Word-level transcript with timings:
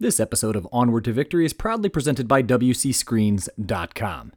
This 0.00 0.20
episode 0.20 0.54
of 0.54 0.68
Onward 0.70 1.02
to 1.06 1.12
Victory 1.12 1.44
is 1.44 1.52
proudly 1.52 1.88
presented 1.88 2.28
by 2.28 2.40
WCScreens.com. 2.40 4.32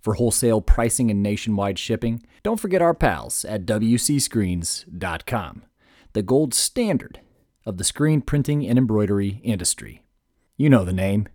For 0.00 0.14
wholesale 0.14 0.60
pricing 0.60 1.12
and 1.12 1.22
nationwide 1.22 1.78
shipping, 1.78 2.24
don't 2.42 2.58
forget 2.58 2.82
our 2.82 2.92
pals 2.92 3.44
at 3.44 3.66
WCScreens.com, 3.66 5.62
the 6.12 6.22
gold 6.22 6.54
standard 6.54 7.20
of 7.64 7.76
the 7.76 7.84
screen 7.84 8.20
printing 8.20 8.66
and 8.66 8.76
embroidery 8.76 9.40
industry. 9.44 10.02
You 10.56 10.68
know 10.68 10.84
the 10.84 10.92
name. 10.92 11.28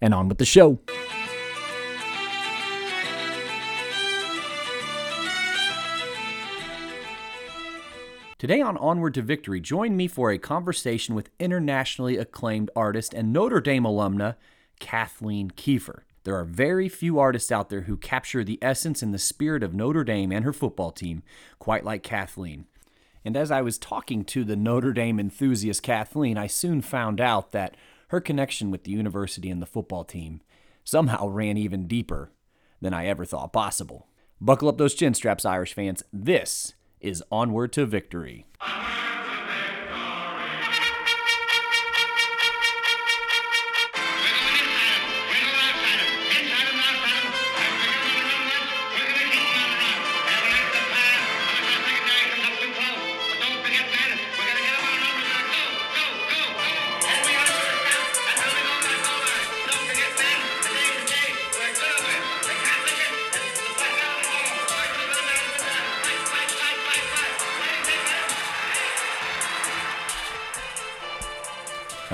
And 0.00 0.12
on 0.12 0.28
with 0.28 0.38
the 0.38 0.44
show. 0.44 0.80
Today 8.36 8.60
on 8.60 8.76
Onward 8.78 9.14
to 9.14 9.22
Victory, 9.22 9.60
join 9.60 9.96
me 9.96 10.08
for 10.08 10.32
a 10.32 10.38
conversation 10.38 11.14
with 11.14 11.30
internationally 11.38 12.16
acclaimed 12.16 12.68
artist 12.74 13.14
and 13.14 13.32
Notre 13.32 13.60
Dame 13.60 13.84
alumna 13.84 14.34
Kathleen 14.80 15.52
Keifer. 15.52 16.00
There 16.24 16.34
are 16.34 16.44
very 16.44 16.88
few 16.88 17.20
artists 17.20 17.52
out 17.52 17.68
there 17.68 17.82
who 17.82 17.96
capture 17.96 18.42
the 18.42 18.58
essence 18.60 19.02
and 19.02 19.14
the 19.14 19.20
spirit 19.20 19.62
of 19.62 19.72
Notre 19.72 20.02
Dame 20.02 20.32
and 20.32 20.44
her 20.44 20.52
football 20.52 20.90
team 20.90 21.22
quite 21.60 21.84
like 21.84 22.02
Kathleen. 22.02 22.66
And 23.24 23.36
as 23.36 23.52
I 23.52 23.62
was 23.62 23.78
talking 23.78 24.24
to 24.24 24.42
the 24.42 24.56
Notre 24.56 24.92
Dame 24.92 25.20
enthusiast 25.20 25.84
Kathleen, 25.84 26.36
I 26.36 26.48
soon 26.48 26.82
found 26.82 27.20
out 27.20 27.52
that 27.52 27.76
her 28.08 28.20
connection 28.20 28.72
with 28.72 28.82
the 28.82 28.90
university 28.90 29.48
and 29.48 29.62
the 29.62 29.66
football 29.66 30.02
team 30.02 30.40
somehow 30.82 31.28
ran 31.28 31.56
even 31.56 31.86
deeper 31.86 32.32
than 32.80 32.92
I 32.92 33.06
ever 33.06 33.24
thought 33.24 33.52
possible. 33.52 34.08
Buckle 34.40 34.68
up 34.68 34.76
those 34.76 34.94
chin 34.94 35.14
straps, 35.14 35.44
Irish 35.44 35.72
fans. 35.72 36.02
This 36.12 36.74
is 37.04 37.22
Onward 37.30 37.72
to 37.74 37.84
Victory. 37.84 38.46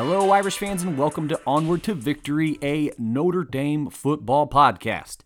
Hello, 0.03 0.31
Irish 0.31 0.57
fans, 0.57 0.83
and 0.83 0.97
welcome 0.97 1.29
to 1.29 1.39
Onward 1.47 1.83
to 1.83 1.93
Victory, 1.93 2.59
a 2.63 2.91
Notre 2.97 3.45
Dame 3.45 3.91
football 3.91 4.49
podcast. 4.49 5.19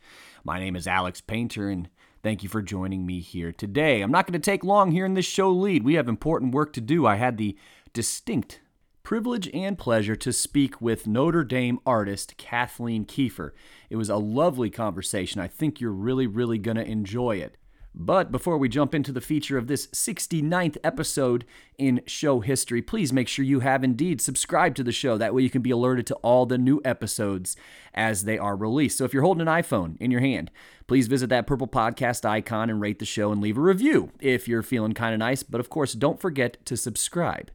My 0.43 0.59
name 0.59 0.75
is 0.75 0.89
Alex 0.89 1.21
Painter, 1.21 1.69
and 1.69 1.89
thank 2.25 2.43
you 2.43 2.49
for 2.49 2.61
joining 2.61 3.07
me 3.07 3.21
here 3.21 3.53
today. 3.53 4.01
I'm 4.01 4.11
not 4.11 4.27
going 4.27 4.33
to 4.33 4.41
take 4.41 4.65
long 4.65 4.91
here 4.91 5.07
in 5.07 5.15
this 5.15 5.27
show 5.27 5.53
lead. 5.53 5.85
We 5.85 5.95
have 5.95 6.09
important 6.09 6.55
work 6.55 6.73
to 6.73 6.81
do. 6.81 7.07
I 7.07 7.15
had 7.15 7.39
the 7.39 7.57
distinct 7.93 8.63
privilege 9.05 9.49
and 9.55 9.79
pleasure 9.79 10.17
to 10.17 10.33
speak 10.33 10.81
with 10.81 11.07
Notre 11.07 11.45
Dame 11.45 11.79
artist 11.87 12.37
Kathleen 12.37 13.05
Keifer. 13.05 13.53
It 13.91 13.97
was 13.97 14.09
a 14.09 14.17
lovely 14.17 14.71
conversation. 14.71 15.41
I 15.41 15.47
think 15.47 15.81
you're 15.81 15.93
really, 15.93 16.27
really 16.27 16.59
going 16.59 16.79
to 16.79 16.85
enjoy 16.85 17.37
it. 17.37 17.57
But 17.95 18.33
before 18.33 18.59
we 18.59 18.69
jump 18.69 18.93
into 18.93 19.13
the 19.13 19.21
feature 19.21 19.57
of 19.57 19.69
this 19.69 19.87
69th 19.89 20.77
episode 20.83 21.45
in 21.79 22.01
show 22.07 22.41
history, 22.41 22.83
please 22.83 23.13
make 23.13 23.29
sure 23.29 23.45
you 23.45 23.61
have 23.61 23.85
indeed 23.85 24.21
subscribed 24.21 24.77
to 24.77 24.83
the 24.83 24.91
show. 24.91 25.17
That 25.17 25.33
way 25.33 25.43
you 25.43 25.51
can 25.51 25.63
be 25.63 25.71
alerted 25.71 26.05
to 26.09 26.15
all 26.17 26.45
the 26.45 26.59
new 26.59 26.81
episodes 26.85 27.57
as 27.95 28.25
they 28.25 28.37
are 28.37 28.57
released. 28.57 28.99
So 28.99 29.05
if 29.05 29.15
you're 29.15 29.23
holding 29.23 29.47
an 29.47 29.55
iPhone 29.63 29.97
in 30.01 30.11
your 30.11 30.21
hand, 30.21 30.51
please 30.89 31.07
visit 31.07 31.29
that 31.31 31.47
purple 31.47 31.69
podcast 31.69 32.25
icon 32.25 32.69
and 32.69 32.81
rate 32.81 32.99
the 32.99 33.05
show 33.05 33.31
and 33.31 33.41
leave 33.41 33.57
a 33.57 33.61
review 33.61 34.11
if 34.19 34.49
you're 34.49 34.63
feeling 34.63 34.93
kind 34.93 35.15
of 35.15 35.21
nice. 35.21 35.45
But 35.45 35.61
of 35.61 35.71
course, 35.71 35.93
don't 35.93 36.21
forget 36.21 36.65
to 36.67 36.77
subscribe. 36.77 37.53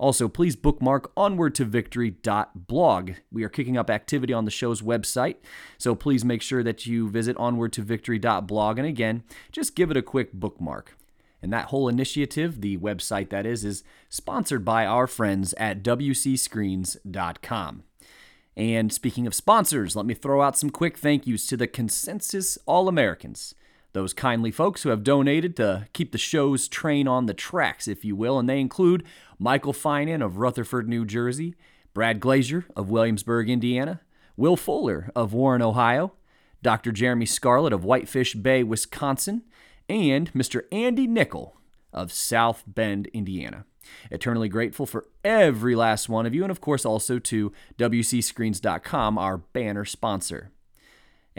Also, 0.00 0.26
please 0.28 0.56
bookmark 0.56 1.14
onwardtovictory.blog. 1.14 3.10
We 3.30 3.44
are 3.44 3.50
kicking 3.50 3.76
up 3.76 3.90
activity 3.90 4.32
on 4.32 4.46
the 4.46 4.50
show's 4.50 4.80
website, 4.80 5.36
so 5.76 5.94
please 5.94 6.24
make 6.24 6.40
sure 6.40 6.62
that 6.62 6.86
you 6.86 7.10
visit 7.10 7.36
onwardtovictory.blog. 7.36 8.78
And 8.78 8.88
again, 8.88 9.24
just 9.52 9.76
give 9.76 9.90
it 9.90 9.98
a 9.98 10.02
quick 10.02 10.32
bookmark. 10.32 10.96
And 11.42 11.52
that 11.52 11.66
whole 11.66 11.86
initiative, 11.86 12.62
the 12.62 12.78
website 12.78 13.28
that 13.28 13.44
is, 13.44 13.62
is 13.62 13.84
sponsored 14.08 14.64
by 14.64 14.86
our 14.86 15.06
friends 15.06 15.52
at 15.58 15.82
WCScreens.com. 15.82 17.82
And 18.56 18.92
speaking 18.92 19.26
of 19.26 19.34
sponsors, 19.34 19.96
let 19.96 20.06
me 20.06 20.14
throw 20.14 20.40
out 20.40 20.56
some 20.56 20.70
quick 20.70 20.96
thank 20.96 21.26
yous 21.26 21.46
to 21.48 21.58
the 21.58 21.66
Consensus 21.66 22.56
All 22.64 22.88
Americans 22.88 23.54
those 23.92 24.12
kindly 24.12 24.50
folks 24.50 24.82
who 24.82 24.90
have 24.90 25.02
donated 25.02 25.56
to 25.56 25.88
keep 25.92 26.12
the 26.12 26.18
show's 26.18 26.68
train 26.68 27.08
on 27.08 27.26
the 27.26 27.34
tracks, 27.34 27.88
if 27.88 28.04
you 28.04 28.14
will, 28.14 28.38
and 28.38 28.48
they 28.48 28.60
include 28.60 29.04
Michael 29.38 29.72
Finan 29.72 30.24
of 30.24 30.38
Rutherford, 30.38 30.88
New 30.88 31.04
Jersey, 31.04 31.54
Brad 31.92 32.20
Glazier 32.20 32.66
of 32.76 32.90
Williamsburg, 32.90 33.50
Indiana, 33.50 34.00
Will 34.36 34.56
Fuller 34.56 35.10
of 35.14 35.32
Warren, 35.32 35.62
Ohio, 35.62 36.12
Dr. 36.62 36.92
Jeremy 36.92 37.26
Scarlett 37.26 37.72
of 37.72 37.84
Whitefish 37.84 38.34
Bay, 38.34 38.62
Wisconsin, 38.62 39.42
and 39.88 40.32
Mr. 40.32 40.62
Andy 40.70 41.06
Nickel 41.06 41.56
of 41.92 42.12
South 42.12 42.62
Bend, 42.66 43.08
Indiana. 43.08 43.64
Eternally 44.10 44.48
grateful 44.48 44.86
for 44.86 45.08
every 45.24 45.74
last 45.74 46.08
one 46.08 46.26
of 46.26 46.34
you, 46.34 46.42
and 46.44 46.50
of 46.50 46.60
course 46.60 46.84
also 46.84 47.18
to 47.18 47.52
WCScreens.com, 47.78 49.18
our 49.18 49.38
banner 49.38 49.84
sponsor. 49.84 50.52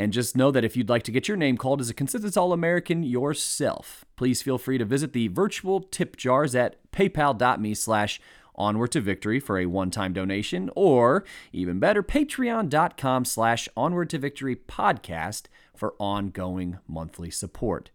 And 0.01 0.11
just 0.11 0.35
know 0.35 0.49
that 0.49 0.63
if 0.63 0.75
you'd 0.75 0.89
like 0.89 1.03
to 1.03 1.11
get 1.11 1.27
your 1.27 1.37
name 1.37 1.57
called 1.57 1.79
as 1.79 1.91
a 1.91 1.93
Consensus 1.93 2.35
All 2.35 2.53
American 2.53 3.03
yourself, 3.03 4.03
please 4.15 4.41
feel 4.41 4.57
free 4.57 4.79
to 4.79 4.83
visit 4.83 5.13
the 5.13 5.27
virtual 5.27 5.79
tip 5.79 6.17
jars 6.17 6.55
at 6.55 6.91
paypal.me 6.91 7.75
slash 7.75 8.19
onward 8.55 8.91
to 8.93 8.99
victory 8.99 9.39
for 9.39 9.59
a 9.59 9.67
one-time 9.67 10.11
donation, 10.11 10.71
or 10.75 11.23
even 11.53 11.77
better, 11.77 12.01
patreon.com 12.01 13.25
slash 13.25 13.69
onward 13.77 14.09
to 14.09 14.17
victory 14.17 14.55
podcast 14.55 15.43
for 15.75 15.93
ongoing 15.99 16.79
monthly 16.87 17.29
support. 17.29 17.91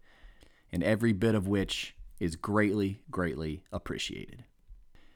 And 0.71 0.81
every 0.83 1.11
bit 1.11 1.35
of 1.35 1.45
which 1.49 1.93
is 2.21 2.37
greatly, 2.37 3.01
greatly 3.11 3.63
appreciated. 3.69 4.45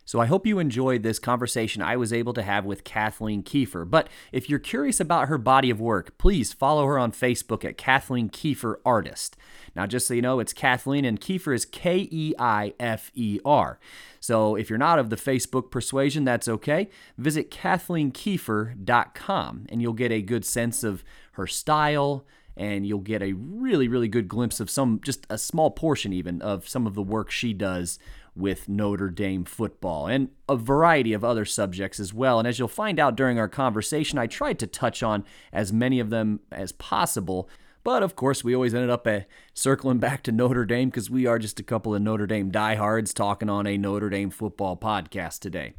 So 0.05 0.19
I 0.19 0.25
hope 0.25 0.45
you 0.45 0.59
enjoyed 0.59 1.03
this 1.03 1.19
conversation 1.19 1.81
I 1.81 1.95
was 1.95 2.11
able 2.11 2.33
to 2.33 2.43
have 2.43 2.65
with 2.65 2.83
Kathleen 2.83 3.43
Keifer. 3.43 3.89
But 3.89 4.09
if 4.31 4.49
you're 4.49 4.59
curious 4.59 4.99
about 4.99 5.27
her 5.27 5.37
body 5.37 5.69
of 5.69 5.79
work, 5.79 6.17
please 6.17 6.53
follow 6.53 6.85
her 6.87 6.99
on 6.99 7.11
Facebook 7.11 7.63
at 7.63 7.77
Kathleen 7.77 8.29
Keifer 8.29 8.75
Artist. 8.85 9.37
Now, 9.75 9.85
just 9.85 10.07
so 10.07 10.13
you 10.13 10.21
know, 10.21 10.39
it's 10.39 10.53
Kathleen 10.53 11.03
and 11.05 11.21
Keifer 11.21 11.55
is 11.55 11.65
K 11.65 12.07
E 12.11 12.33
I 12.37 12.73
F 12.79 13.11
E 13.15 13.39
R. 13.45 13.79
So 14.19 14.55
if 14.55 14.69
you're 14.69 14.77
not 14.77 14.99
of 14.99 15.09
the 15.09 15.15
Facebook 15.15 15.71
persuasion, 15.71 16.25
that's 16.25 16.47
okay. 16.47 16.89
Visit 17.17 17.49
KathleenKeifer.com 17.51 19.65
and 19.69 19.81
you'll 19.81 19.93
get 19.93 20.11
a 20.11 20.21
good 20.21 20.45
sense 20.45 20.83
of 20.83 21.03
her 21.33 21.47
style 21.47 22.25
and 22.57 22.85
you'll 22.85 22.99
get 22.99 23.23
a 23.23 23.31
really, 23.33 23.87
really 23.87 24.09
good 24.09 24.27
glimpse 24.27 24.59
of 24.59 24.69
some, 24.69 24.99
just 25.03 25.25
a 25.29 25.37
small 25.37 25.71
portion 25.71 26.11
even, 26.11 26.41
of 26.41 26.67
some 26.67 26.85
of 26.85 26.95
the 26.95 27.01
work 27.01 27.31
she 27.31 27.53
does 27.53 27.97
with 28.35 28.69
Notre 28.69 29.09
Dame 29.09 29.43
football 29.43 30.07
and 30.07 30.29
a 30.47 30.55
variety 30.55 31.13
of 31.13 31.23
other 31.23 31.45
subjects 31.45 31.99
as 31.99 32.13
well. 32.13 32.39
And 32.39 32.47
as 32.47 32.59
you'll 32.59 32.67
find 32.67 32.99
out 32.99 33.15
during 33.15 33.37
our 33.37 33.49
conversation, 33.49 34.17
I 34.17 34.27
tried 34.27 34.59
to 34.59 34.67
touch 34.67 35.03
on 35.03 35.25
as 35.51 35.73
many 35.73 35.99
of 35.99 36.09
them 36.09 36.39
as 36.51 36.71
possible. 36.71 37.49
But 37.83 38.03
of 38.03 38.15
course, 38.15 38.43
we 38.43 38.55
always 38.55 38.73
ended 38.73 38.89
up 38.89 39.05
uh, 39.07 39.21
circling 39.53 39.99
back 39.99 40.23
to 40.23 40.31
Notre 40.31 40.65
Dame 40.65 40.89
because 40.89 41.09
we 41.09 41.25
are 41.25 41.39
just 41.39 41.59
a 41.59 41.63
couple 41.63 41.95
of 41.95 42.01
Notre 42.01 42.27
Dame 42.27 42.51
diehards 42.51 43.13
talking 43.13 43.49
on 43.49 43.67
a 43.67 43.77
Notre 43.77 44.09
Dame 44.09 44.29
football 44.29 44.77
podcast 44.77 45.39
today. 45.39 45.73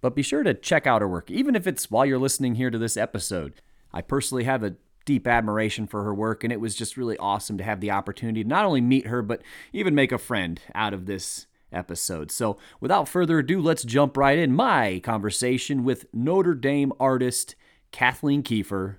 But 0.00 0.16
be 0.16 0.22
sure 0.22 0.42
to 0.42 0.54
check 0.54 0.86
out 0.86 1.02
her 1.02 1.08
work, 1.08 1.30
even 1.30 1.54
if 1.54 1.66
it's 1.66 1.90
while 1.90 2.04
you're 2.04 2.18
listening 2.18 2.56
here 2.56 2.70
to 2.70 2.78
this 2.78 2.96
episode. 2.96 3.54
I 3.92 4.00
personally 4.00 4.44
have 4.44 4.64
a 4.64 4.74
deep 5.04 5.26
admiration 5.26 5.86
for 5.86 6.02
her 6.04 6.14
work, 6.14 6.42
and 6.42 6.52
it 6.52 6.60
was 6.60 6.74
just 6.74 6.96
really 6.96 7.16
awesome 7.18 7.58
to 7.58 7.64
have 7.64 7.80
the 7.80 7.90
opportunity 7.90 8.42
to 8.42 8.48
not 8.48 8.64
only 8.64 8.80
meet 8.80 9.06
her, 9.06 9.22
but 9.22 9.42
even 9.72 9.94
make 9.94 10.10
a 10.10 10.18
friend 10.18 10.60
out 10.74 10.94
of 10.94 11.06
this 11.06 11.46
episode. 11.72 12.30
So, 12.30 12.58
without 12.80 13.08
further 13.08 13.38
ado, 13.38 13.60
let's 13.60 13.84
jump 13.84 14.16
right 14.16 14.38
in. 14.38 14.54
My 14.54 15.00
conversation 15.02 15.84
with 15.84 16.06
Notre 16.12 16.54
Dame 16.54 16.92
artist 17.00 17.54
Kathleen 17.90 18.42
Keifer 18.42 18.96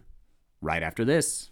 right 0.61 0.83
after 0.83 1.05
this. 1.05 1.49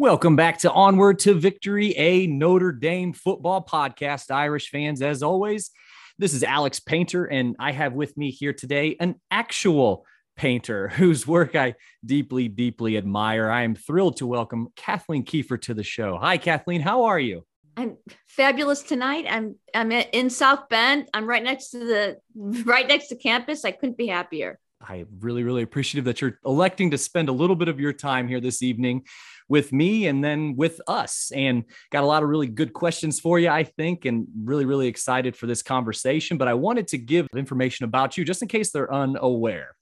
Welcome 0.00 0.34
back 0.34 0.56
to 0.60 0.72
Onward 0.72 1.18
to 1.20 1.34
Victory, 1.34 1.94
a 1.98 2.26
Notre 2.26 2.72
Dame 2.72 3.12
football 3.12 3.62
podcast. 3.62 4.30
Irish 4.30 4.70
fans, 4.70 5.02
as 5.02 5.22
always, 5.22 5.70
this 6.18 6.32
is 6.32 6.42
Alex 6.42 6.80
Painter, 6.80 7.26
and 7.26 7.54
I 7.58 7.72
have 7.72 7.92
with 7.92 8.16
me 8.16 8.30
here 8.30 8.54
today 8.54 8.96
an 8.98 9.16
actual 9.30 10.06
painter 10.36 10.88
whose 10.94 11.26
work 11.26 11.54
I 11.54 11.74
deeply, 12.04 12.48
deeply 12.48 12.96
admire. 12.96 13.50
I 13.50 13.62
am 13.62 13.74
thrilled 13.74 14.16
to 14.18 14.26
welcome 14.26 14.68
Kathleen 14.76 15.24
Keifer 15.24 15.60
to 15.62 15.74
the 15.74 15.82
show. 15.82 16.18
Hi, 16.18 16.38
Kathleen. 16.38 16.80
How 16.80 17.04
are 17.04 17.18
you? 17.18 17.44
I'm 17.76 17.96
fabulous 18.28 18.82
tonight. 18.82 19.26
I'm 19.28 19.56
I'm 19.74 19.92
in 19.92 20.28
South 20.28 20.68
Bend. 20.68 21.08
I'm 21.14 21.26
right 21.26 21.42
next 21.42 21.70
to 21.70 21.78
the 21.78 22.16
right 22.64 22.86
next 22.86 23.08
to 23.08 23.16
campus. 23.16 23.64
I 23.64 23.70
couldn't 23.70 23.96
be 23.96 24.08
happier. 24.08 24.58
I 24.82 25.04
really, 25.20 25.42
really 25.44 25.62
appreciative 25.62 26.06
that 26.06 26.20
you're 26.20 26.38
electing 26.44 26.90
to 26.92 26.98
spend 26.98 27.28
a 27.28 27.32
little 27.32 27.56
bit 27.56 27.68
of 27.68 27.78
your 27.78 27.92
time 27.92 28.28
here 28.28 28.40
this 28.40 28.62
evening 28.62 29.04
with 29.48 29.72
me 29.72 30.06
and 30.06 30.24
then 30.24 30.56
with 30.56 30.80
us. 30.86 31.30
And 31.34 31.64
got 31.90 32.02
a 32.02 32.06
lot 32.06 32.22
of 32.22 32.28
really 32.28 32.46
good 32.46 32.72
questions 32.72 33.20
for 33.20 33.38
you, 33.38 33.48
I 33.48 33.64
think, 33.64 34.06
and 34.06 34.26
really, 34.42 34.64
really 34.64 34.86
excited 34.86 35.36
for 35.36 35.46
this 35.46 35.62
conversation. 35.62 36.38
But 36.38 36.48
I 36.48 36.54
wanted 36.54 36.88
to 36.88 36.98
give 36.98 37.26
information 37.36 37.84
about 37.84 38.16
you 38.16 38.24
just 38.24 38.40
in 38.40 38.48
case 38.48 38.70
they're 38.70 38.92
unaware. 38.92 39.74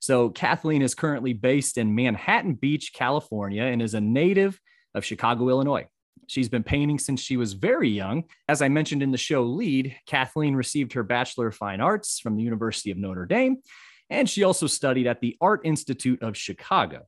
So, 0.00 0.30
Kathleen 0.30 0.82
is 0.82 0.94
currently 0.94 1.32
based 1.32 1.78
in 1.78 1.94
Manhattan 1.94 2.54
Beach, 2.54 2.92
California, 2.92 3.62
and 3.64 3.82
is 3.82 3.94
a 3.94 4.00
native 4.00 4.60
of 4.94 5.04
Chicago, 5.04 5.48
Illinois. 5.48 5.86
She's 6.28 6.48
been 6.48 6.64
painting 6.64 6.98
since 6.98 7.20
she 7.20 7.36
was 7.36 7.52
very 7.52 7.88
young. 7.88 8.24
As 8.48 8.62
I 8.62 8.68
mentioned 8.68 9.02
in 9.02 9.12
the 9.12 9.18
show 9.18 9.44
lead, 9.44 9.96
Kathleen 10.06 10.56
received 10.56 10.92
her 10.94 11.02
Bachelor 11.02 11.48
of 11.48 11.54
Fine 11.54 11.80
Arts 11.80 12.18
from 12.18 12.36
the 12.36 12.42
University 12.42 12.90
of 12.90 12.98
Notre 12.98 13.26
Dame 13.26 13.58
and 14.10 14.28
she 14.28 14.44
also 14.44 14.66
studied 14.66 15.06
at 15.06 15.20
the 15.20 15.36
Art 15.40 15.60
Institute 15.64 16.22
of 16.22 16.36
Chicago. 16.36 17.02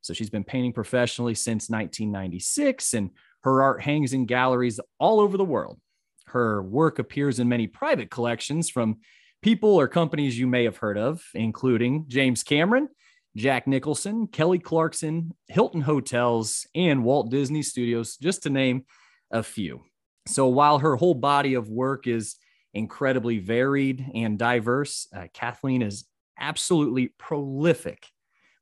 So 0.00 0.14
she's 0.14 0.30
been 0.30 0.44
painting 0.44 0.72
professionally 0.72 1.34
since 1.34 1.68
1996, 1.68 2.94
and 2.94 3.10
her 3.42 3.62
art 3.62 3.82
hangs 3.82 4.12
in 4.12 4.26
galleries 4.26 4.80
all 4.98 5.20
over 5.20 5.36
the 5.36 5.44
world. 5.44 5.78
Her 6.26 6.62
work 6.62 6.98
appears 6.98 7.38
in 7.38 7.48
many 7.48 7.66
private 7.66 8.10
collections 8.10 8.70
from 8.70 9.00
people 9.42 9.74
or 9.74 9.88
companies 9.88 10.38
you 10.38 10.46
may 10.46 10.64
have 10.64 10.78
heard 10.78 10.98
of, 10.98 11.22
including 11.34 12.04
James 12.08 12.42
Cameron, 12.42 12.88
Jack 13.36 13.66
Nicholson, 13.66 14.26
Kelly 14.26 14.58
Clarkson, 14.58 15.34
Hilton 15.48 15.82
Hotels, 15.82 16.66
and 16.74 17.04
Walt 17.04 17.30
Disney 17.30 17.62
Studios, 17.62 18.16
just 18.16 18.42
to 18.42 18.50
name 18.50 18.84
a 19.30 19.42
few. 19.42 19.82
So 20.26 20.48
while 20.48 20.78
her 20.78 20.96
whole 20.96 21.14
body 21.14 21.54
of 21.54 21.70
work 21.70 22.06
is 22.06 22.36
incredibly 22.74 23.38
varied 23.38 24.04
and 24.14 24.38
diverse, 24.38 25.08
uh, 25.14 25.26
Kathleen 25.32 25.82
is 25.82 26.04
absolutely 26.38 27.08
prolific 27.18 28.06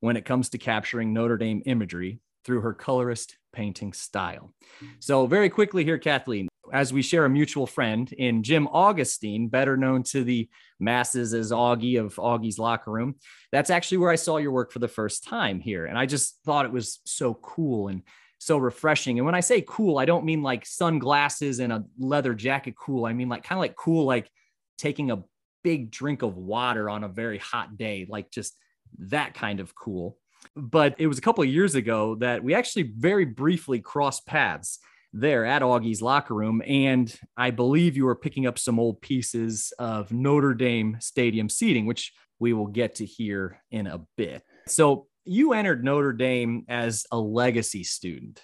when 0.01 0.17
it 0.17 0.25
comes 0.25 0.51
to 0.51 0.59
capturing 0.59 1.13
Notre 1.13 1.37
Dame 1.37 1.63
imagery 1.67 2.21
through 2.45 2.61
her 2.61 2.73
colorist 2.73 3.37
painting 3.53 3.93
style. 3.93 4.53
So, 5.01 5.27
very 5.27 5.51
quickly 5.51 5.85
here, 5.85 5.99
Kathleen, 5.99 6.49
as 6.73 6.93
we 6.93 7.03
share 7.03 7.25
a 7.25 7.31
mutual 7.31 7.67
friend 7.67 8.13
in 8.13 8.43
Jim 8.43 8.69
Augustine, 8.69 9.49
better 9.49 9.77
known 9.77 10.03
to 10.05 10.25
the 10.25 10.49
masses 10.81 11.35
as 11.35 11.51
Augie 11.51 12.01
of 12.01 12.15
Augie's 12.17 12.59
Locker 12.59 12.91
Room, 12.91 13.17
that's 13.53 13.71
actually 13.71 13.99
where 13.99 14.11
I 14.11 14.17
saw 14.17 14.37
your 14.37 14.53
work 14.53 14.73
for 14.73 14.79
the 14.79 14.89
first 14.89 15.25
time 15.25 15.61
here. 15.61 15.87
And 15.87 15.99
I 15.99 16.07
just 16.07 16.39
thought 16.45 16.65
it 16.65 16.73
was 16.73 17.01
so 17.05 17.35
cool 17.35 17.89
and 17.89 18.03
so 18.39 18.57
refreshing. 18.57 19.19
And 19.19 19.27
when 19.27 19.35
I 19.35 19.41
say 19.41 19.63
cool, 19.67 19.99
I 19.99 20.05
don't 20.05 20.25
mean 20.25 20.43
like 20.43 20.65
sunglasses 20.65 21.59
and 21.59 21.73
a 21.73 21.85
leather 21.99 22.35
jacket 22.35 22.75
cool. 22.77 23.05
I 23.05 23.13
mean 23.13 23.29
like 23.29 23.43
kind 23.43 23.59
of 23.59 23.61
like 23.61 23.77
cool, 23.77 24.05
like 24.05 24.31
taking 24.77 25.11
a 25.11 25.25
big 25.65 25.91
drink 25.91 26.23
of 26.23 26.37
water 26.37 26.89
on 26.89 27.05
a 27.05 27.09
very 27.09 27.39
hot 27.39 27.77
day, 27.77 28.07
like 28.09 28.31
just 28.31 28.57
that 28.99 29.35
kind 29.35 29.61
of 29.61 29.75
cool. 29.75 30.17
But 30.55 30.95
it 30.99 31.09
was 31.09 31.19
a 31.19 31.21
couple 31.21 31.43
of 31.43 31.51
years 31.51 31.75
ago 31.75 32.15
that 32.17 32.43
we 32.43 32.55
actually 32.55 32.93
very 32.97 33.25
briefly 33.25 33.81
crossed 33.81 34.25
paths 34.25 34.79
there 35.13 35.45
at 35.45 35.63
Augie's 35.63 36.03
locker 36.03 36.35
room. 36.35 36.63
And 36.67 37.13
I 37.37 37.51
believe 37.51 37.97
you 37.97 38.05
were 38.05 38.15
picking 38.15 38.47
up 38.47 38.59
some 38.59 38.79
old 38.79 39.01
pieces 39.01 39.73
of 39.79 40.13
Notre 40.13 40.55
Dame 40.55 40.99
stadium 41.01 41.49
seating, 41.49 41.87
which 41.87 42.13
we 42.39 42.53
will 42.53 42.67
get 42.67 42.97
to 42.97 43.07
here 43.07 43.63
in 43.71 43.87
a 43.87 44.01
bit. 44.17 44.43
So 44.67 45.07
you 45.25 45.53
entered 45.53 45.85
Notre 45.85 46.13
Dame 46.13 46.65
as 46.69 47.07
a 47.11 47.19
legacy 47.19 47.85
student. 47.85 48.43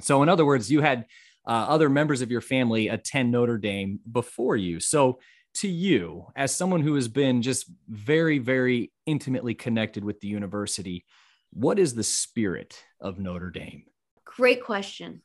So, 0.00 0.22
in 0.22 0.28
other 0.28 0.44
words, 0.44 0.70
you 0.70 0.80
had 0.80 1.06
uh, 1.46 1.66
other 1.68 1.88
members 1.88 2.22
of 2.22 2.30
your 2.30 2.40
family 2.40 2.88
attend 2.88 3.30
Notre 3.30 3.58
Dame 3.58 4.00
before 4.10 4.56
you. 4.56 4.80
So, 4.80 5.20
to 5.54 5.68
you 5.68 6.26
as 6.34 6.54
someone 6.54 6.80
who 6.80 6.94
has 6.94 7.08
been 7.08 7.42
just 7.42 7.70
very 7.88 8.38
very 8.38 8.90
intimately 9.06 9.54
connected 9.54 10.04
with 10.04 10.20
the 10.20 10.28
university 10.28 11.04
what 11.52 11.78
is 11.78 11.94
the 11.94 12.02
spirit 12.02 12.82
of 13.00 13.18
notre 13.18 13.50
dame 13.50 13.82
great 14.24 14.64
question 14.64 15.20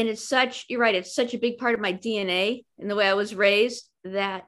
and 0.00 0.08
it's 0.08 0.26
such 0.26 0.66
you're 0.68 0.80
right 0.80 0.94
it's 0.94 1.14
such 1.14 1.34
a 1.34 1.38
big 1.38 1.58
part 1.58 1.74
of 1.74 1.80
my 1.80 1.92
dna 1.92 2.64
and 2.78 2.90
the 2.90 2.96
way 2.96 3.08
i 3.08 3.14
was 3.14 3.34
raised 3.34 3.88
that 4.04 4.46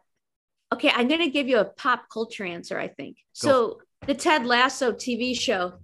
okay 0.72 0.90
i'm 0.94 1.08
going 1.08 1.20
to 1.20 1.30
give 1.30 1.48
you 1.48 1.58
a 1.58 1.64
pop 1.64 2.04
culture 2.12 2.44
answer 2.44 2.78
i 2.78 2.88
think 2.88 3.16
Go. 3.42 3.48
so 3.48 3.80
the 4.06 4.14
ted 4.14 4.46
lasso 4.46 4.92
tv 4.92 5.38
show 5.38 5.74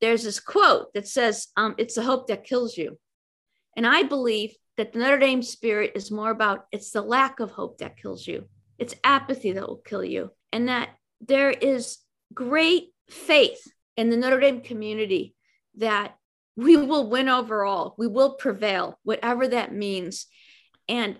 there's 0.00 0.24
this 0.24 0.40
quote 0.40 0.92
that 0.94 1.08
says 1.08 1.48
um, 1.56 1.74
it's 1.78 1.94
the 1.96 2.02
hope 2.02 2.28
that 2.28 2.44
kills 2.44 2.76
you 2.76 2.98
and 3.76 3.86
i 3.86 4.02
believe 4.02 4.54
that 4.78 4.92
the 4.92 5.00
Notre 5.00 5.18
Dame 5.18 5.42
spirit 5.42 5.92
is 5.96 6.10
more 6.10 6.30
about 6.30 6.66
it's 6.72 6.92
the 6.92 7.02
lack 7.02 7.40
of 7.40 7.50
hope 7.50 7.78
that 7.78 8.00
kills 8.00 8.26
you. 8.26 8.46
It's 8.78 8.94
apathy 9.02 9.52
that 9.52 9.66
will 9.66 9.82
kill 9.84 10.04
you. 10.04 10.30
And 10.52 10.68
that 10.68 10.90
there 11.20 11.50
is 11.50 11.98
great 12.32 12.92
faith 13.10 13.60
in 13.96 14.08
the 14.08 14.16
Notre 14.16 14.38
Dame 14.38 14.60
community 14.60 15.34
that 15.78 16.14
we 16.58 16.76
will 16.76 17.08
win 17.08 17.28
overall. 17.28 17.94
We 17.96 18.06
will 18.06 18.34
prevail, 18.34 18.98
whatever 19.02 19.48
that 19.48 19.72
means. 19.72 20.26
And 20.88 21.18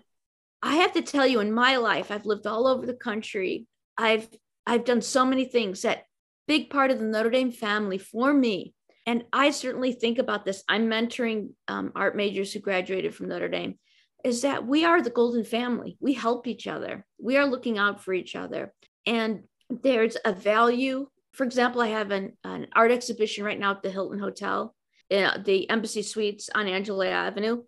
I 0.63 0.77
have 0.77 0.93
to 0.93 1.03
tell 1.03 1.27
you, 1.27 1.41
in 1.41 1.53
my 1.53 1.77
life, 1.77 2.11
I've 2.11 2.27
lived 2.27 2.47
all 2.47 2.67
over 2.67 2.85
the 2.85 2.95
country. 2.95 3.67
I've 3.97 4.29
I've 4.67 4.85
done 4.85 5.01
so 5.01 5.25
many 5.25 5.47
things 5.47 5.83
that 5.83 6.05
big 6.47 6.69
part 6.69 6.91
of 6.91 6.99
the 6.99 7.07
Notre 7.07 7.31
Dame 7.31 7.53
family 7.53 7.97
for 7.97 8.35
me 8.35 8.75
and 9.09 9.25
I 9.33 9.53
certainly 9.53 9.93
think 9.93 10.19
about 10.19 10.45
this. 10.45 10.63
I'm 10.69 10.91
mentoring 10.91 11.53
um, 11.67 11.93
art 11.97 12.15
majors 12.15 12.53
who 12.53 12.61
graduated 12.61 13.15
from 13.15 13.29
Notre 13.29 13.49
Dame. 13.49 13.79
Is 14.23 14.43
that 14.43 14.67
we 14.67 14.85
are 14.85 15.01
the 15.01 15.09
golden 15.09 15.45
family. 15.45 15.97
We 15.99 16.13
help 16.13 16.47
each 16.47 16.67
other. 16.67 17.07
We 17.19 17.39
are 17.39 17.47
looking 17.47 17.79
out 17.79 18.05
for 18.05 18.13
each 18.13 18.37
other. 18.37 18.75
And 19.07 19.45
there's 19.71 20.19
a 20.27 20.35
value. 20.35 21.07
For 21.33 21.45
example, 21.45 21.81
I 21.81 21.87
have 21.87 22.11
an, 22.11 22.37
an 22.45 22.67
art 22.75 22.91
exhibition 22.91 23.45
right 23.45 23.59
now 23.59 23.71
at 23.71 23.83
the 23.83 23.91
Hilton 23.91 24.19
Hotel, 24.19 24.75
uh, 25.11 25.39
the 25.39 25.69
Embassy 25.71 26.03
Suites 26.03 26.51
on 26.55 26.67
Angela 26.69 27.09
Avenue. 27.09 27.63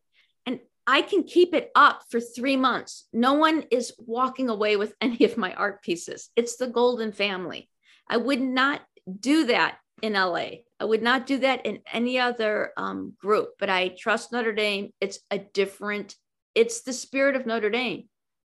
And 0.47 0.61
I 0.87 1.03
can 1.03 1.25
keep 1.25 1.55
it 1.55 1.71
up 1.75 2.03
for 2.11 2.21
three 2.21 2.57
months. 2.57 3.09
No 3.13 3.35
one 3.35 3.65
is 3.71 3.93
walking 3.99 4.49
away 4.49 4.77
with 4.77 4.95
any 5.01 5.25
of 5.25 5.37
my 5.37 5.53
art 5.55 5.83
pieces. 5.83 6.31
It's 6.37 6.57
the 6.57 6.67
golden 6.67 7.13
family. 7.13 7.69
I 8.09 8.17
would 8.17 8.41
not 8.41 8.83
do 9.19 9.47
that 9.47 9.79
in 10.03 10.15
LA. 10.15 10.49
I 10.79 10.85
would 10.85 11.03
not 11.03 11.27
do 11.27 11.39
that 11.39 11.67
in 11.67 11.81
any 11.93 12.19
other 12.19 12.73
um, 12.77 13.15
group, 13.21 13.51
but 13.59 13.71
I 13.71 13.89
trust 13.89 14.33
Notre 14.33 14.53
Dame. 14.53 14.93
It's 15.01 15.21
a 15.31 15.39
different, 15.39 16.17
it's 16.55 16.83
the 16.83 16.93
spirit 16.93 17.37
of 17.37 17.47
Notre 17.47 17.71
Dame. 17.71 18.09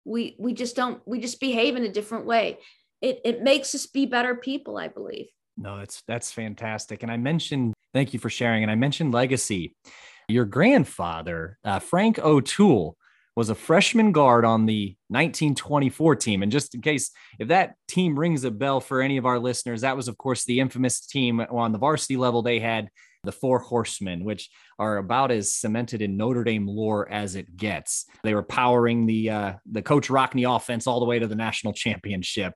We 0.06 0.38
we 0.40 0.54
just 0.54 0.76
don't 0.76 1.02
we 1.06 1.20
just 1.20 1.40
behave 1.40 1.76
in 1.76 1.84
a 1.84 1.92
different 1.92 2.26
way. 2.26 2.60
It 3.02 3.22
it 3.26 3.44
makes 3.44 3.76
us 3.76 3.88
be 3.88 4.06
better 4.06 4.36
people, 4.36 4.78
I 4.78 4.88
believe. 4.88 5.28
No, 5.58 5.78
that's 5.78 6.04
that's 6.08 6.32
fantastic. 6.32 7.04
And 7.04 7.12
I 7.12 7.18
mentioned 7.18 7.74
thank 7.94 8.14
you 8.14 8.20
for 8.20 8.30
sharing. 8.30 8.64
And 8.64 8.72
I 8.72 8.76
mentioned 8.76 9.14
legacy. 9.14 9.76
Your 10.28 10.46
grandfather, 10.46 11.58
uh, 11.64 11.80
Frank 11.80 12.20
O'Toole, 12.20 12.98
was 13.36 13.50
a 13.50 13.56
freshman 13.56 14.12
guard 14.12 14.46
on 14.46 14.66
the 14.66 14.96
1924 15.10 16.16
team. 16.16 16.44
And 16.44 16.52
just 16.52 16.76
in 16.76 16.82
case, 16.82 17.12
if 17.40 17.48
that 17.50 17.76
team 17.88 18.18
rings 18.18 18.44
a 18.44 18.52
bell 18.52 18.80
for 18.80 19.02
any 19.02 19.18
of 19.18 19.26
our 19.26 19.40
listeners, 19.40 19.82
that 19.82 19.96
was, 19.96 20.08
of 20.08 20.18
course, 20.18 20.44
the 20.44 20.60
infamous 20.60 21.06
team 21.06 21.40
on 21.40 21.72
the 21.72 21.78
varsity 21.78 22.18
level. 22.18 22.42
They 22.42 22.60
had 22.60 22.90
the 23.24 23.32
Four 23.32 23.60
Horsemen, 23.60 24.24
which 24.24 24.50
are 24.80 24.98
about 24.98 25.32
as 25.32 25.54
cemented 25.54 26.02
in 26.02 26.18
Notre 26.18 26.44
Dame 26.44 26.68
lore 26.68 27.08
as 27.12 27.36
it 27.36 27.56
gets. 27.56 28.06
They 28.24 28.34
were 28.34 28.44
powering 28.44 29.06
the 29.06 29.30
uh, 29.30 29.54
the 29.72 29.82
Coach 29.82 30.10
Rockne 30.10 30.46
offense 30.46 30.88
all 30.88 31.00
the 31.00 31.06
way 31.06 31.20
to 31.20 31.28
the 31.28 31.36
national 31.36 31.74
championship. 31.74 32.54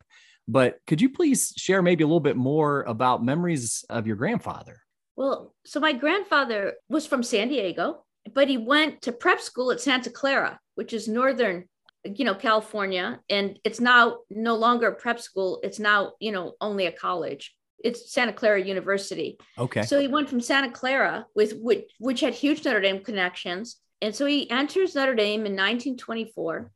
But 0.47 0.79
could 0.87 1.01
you 1.01 1.09
please 1.09 1.53
share 1.57 1.81
maybe 1.81 2.03
a 2.03 2.07
little 2.07 2.19
bit 2.19 2.35
more 2.37 2.83
about 2.83 3.23
memories 3.23 3.85
of 3.89 4.07
your 4.07 4.15
grandfather? 4.15 4.81
Well, 5.15 5.53
so 5.65 5.79
my 5.79 5.93
grandfather 5.93 6.73
was 6.89 7.05
from 7.05 7.23
San 7.23 7.49
Diego, 7.49 8.03
but 8.33 8.47
he 8.47 8.57
went 8.57 9.03
to 9.03 9.11
prep 9.11 9.41
school 9.41 9.71
at 9.71 9.81
Santa 9.81 10.09
Clara, 10.09 10.59
which 10.75 10.93
is 10.93 11.07
northern, 11.07 11.65
you 12.03 12.25
know, 12.25 12.35
California, 12.35 13.19
and 13.29 13.59
it's 13.63 13.79
now 13.79 14.19
no 14.29 14.55
longer 14.55 14.87
a 14.87 14.95
prep 14.95 15.19
school. 15.19 15.59
It's 15.63 15.79
now, 15.79 16.13
you 16.19 16.31
know, 16.31 16.53
only 16.61 16.85
a 16.85 16.91
college. 16.91 17.55
It's 17.83 18.13
Santa 18.13 18.33
Clara 18.33 18.61
University. 18.61 19.37
Okay. 19.57 19.83
So 19.83 19.99
he 19.99 20.07
went 20.07 20.29
from 20.29 20.39
Santa 20.39 20.71
Clara 20.71 21.25
with 21.35 21.53
which, 21.57 21.85
which 21.99 22.21
had 22.21 22.33
huge 22.33 22.63
Notre 22.63 22.81
Dame 22.81 23.03
connections, 23.03 23.77
and 24.01 24.15
so 24.15 24.25
he 24.25 24.49
enters 24.49 24.95
Notre 24.95 25.15
Dame 25.15 25.45
in 25.45 25.53
1924, 25.53 26.71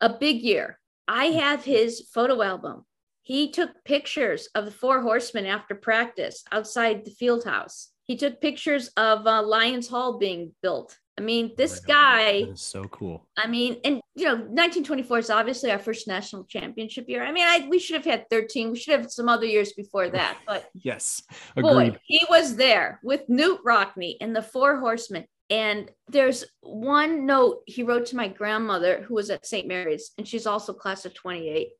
a 0.00 0.08
big 0.08 0.42
year. 0.42 0.79
I 1.10 1.26
have 1.26 1.64
his 1.64 2.06
photo 2.14 2.40
album. 2.40 2.84
He 3.22 3.50
took 3.50 3.70
pictures 3.84 4.48
of 4.54 4.64
the 4.64 4.70
four 4.70 5.02
horsemen 5.02 5.44
after 5.44 5.74
practice 5.74 6.44
outside 6.52 7.04
the 7.04 7.10
field 7.10 7.42
house. 7.42 7.88
He 8.04 8.16
took 8.16 8.40
pictures 8.40 8.92
of 8.96 9.26
uh, 9.26 9.42
Lyons 9.42 9.88
Hall 9.88 10.18
being 10.18 10.52
built. 10.62 10.96
I 11.18 11.22
mean, 11.22 11.50
this 11.56 11.80
guy 11.80 12.44
is 12.52 12.62
so 12.62 12.84
cool. 12.84 13.26
I 13.36 13.48
mean, 13.48 13.78
and 13.84 14.00
you 14.14 14.24
know, 14.24 14.36
1924 14.36 15.18
is 15.18 15.30
obviously 15.30 15.72
our 15.72 15.80
first 15.80 16.06
national 16.06 16.44
championship 16.44 17.08
year. 17.08 17.24
I 17.24 17.32
mean, 17.32 17.44
I, 17.44 17.66
we 17.68 17.80
should 17.80 17.96
have 17.96 18.04
had 18.04 18.30
13. 18.30 18.70
We 18.70 18.78
should 18.78 18.98
have 18.98 19.10
some 19.10 19.28
other 19.28 19.46
years 19.46 19.72
before 19.72 20.08
that. 20.10 20.38
But 20.46 20.70
yes, 20.74 21.24
agreed. 21.56 21.92
Boy, 21.92 21.96
he 22.04 22.24
was 22.30 22.54
there 22.54 23.00
with 23.02 23.26
Knute 23.28 23.58
Rockne 23.66 24.14
and 24.20 24.34
the 24.34 24.42
Four 24.42 24.78
Horsemen. 24.78 25.24
And 25.50 25.90
there's 26.06 26.44
one 26.60 27.26
note 27.26 27.62
he 27.66 27.82
wrote 27.82 28.06
to 28.06 28.16
my 28.16 28.28
grandmother 28.28 29.02
who 29.02 29.14
was 29.14 29.30
at 29.30 29.44
St. 29.44 29.66
Mary's, 29.66 30.12
and 30.16 30.26
she's 30.26 30.46
also 30.46 30.72
class 30.72 31.04
of 31.04 31.12
28. 31.12 31.70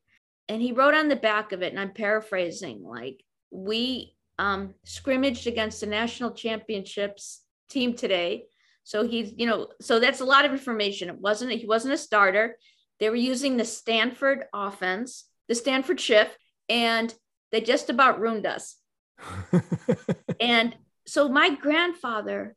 And 0.49 0.61
he 0.61 0.73
wrote 0.73 0.93
on 0.93 1.07
the 1.07 1.15
back 1.15 1.53
of 1.53 1.61
it, 1.61 1.71
and 1.71 1.79
I'm 1.79 1.93
paraphrasing, 1.93 2.83
like, 2.83 3.23
we 3.49 4.15
um, 4.37 4.73
scrimmaged 4.83 5.47
against 5.47 5.79
the 5.79 5.87
national 5.87 6.31
championships 6.31 7.43
team 7.69 7.93
today. 7.93 8.45
So 8.83 9.07
he's, 9.07 9.33
you 9.37 9.45
know, 9.45 9.67
so 9.79 9.99
that's 9.99 10.19
a 10.19 10.25
lot 10.25 10.43
of 10.43 10.51
information. 10.51 11.09
It 11.09 11.19
wasn't, 11.19 11.51
he 11.53 11.65
wasn't 11.65 11.93
a 11.93 11.97
starter. 11.97 12.57
They 12.99 13.09
were 13.09 13.15
using 13.15 13.55
the 13.55 13.65
Stanford 13.65 14.45
offense, 14.53 15.25
the 15.47 15.55
Stanford 15.55 15.99
shift, 15.99 16.37
and 16.67 17.13
they 17.51 17.61
just 17.61 17.89
about 17.89 18.19
ruined 18.19 18.45
us. 18.45 18.75
and 20.41 20.75
so 21.05 21.29
my 21.29 21.55
grandfather 21.55 22.55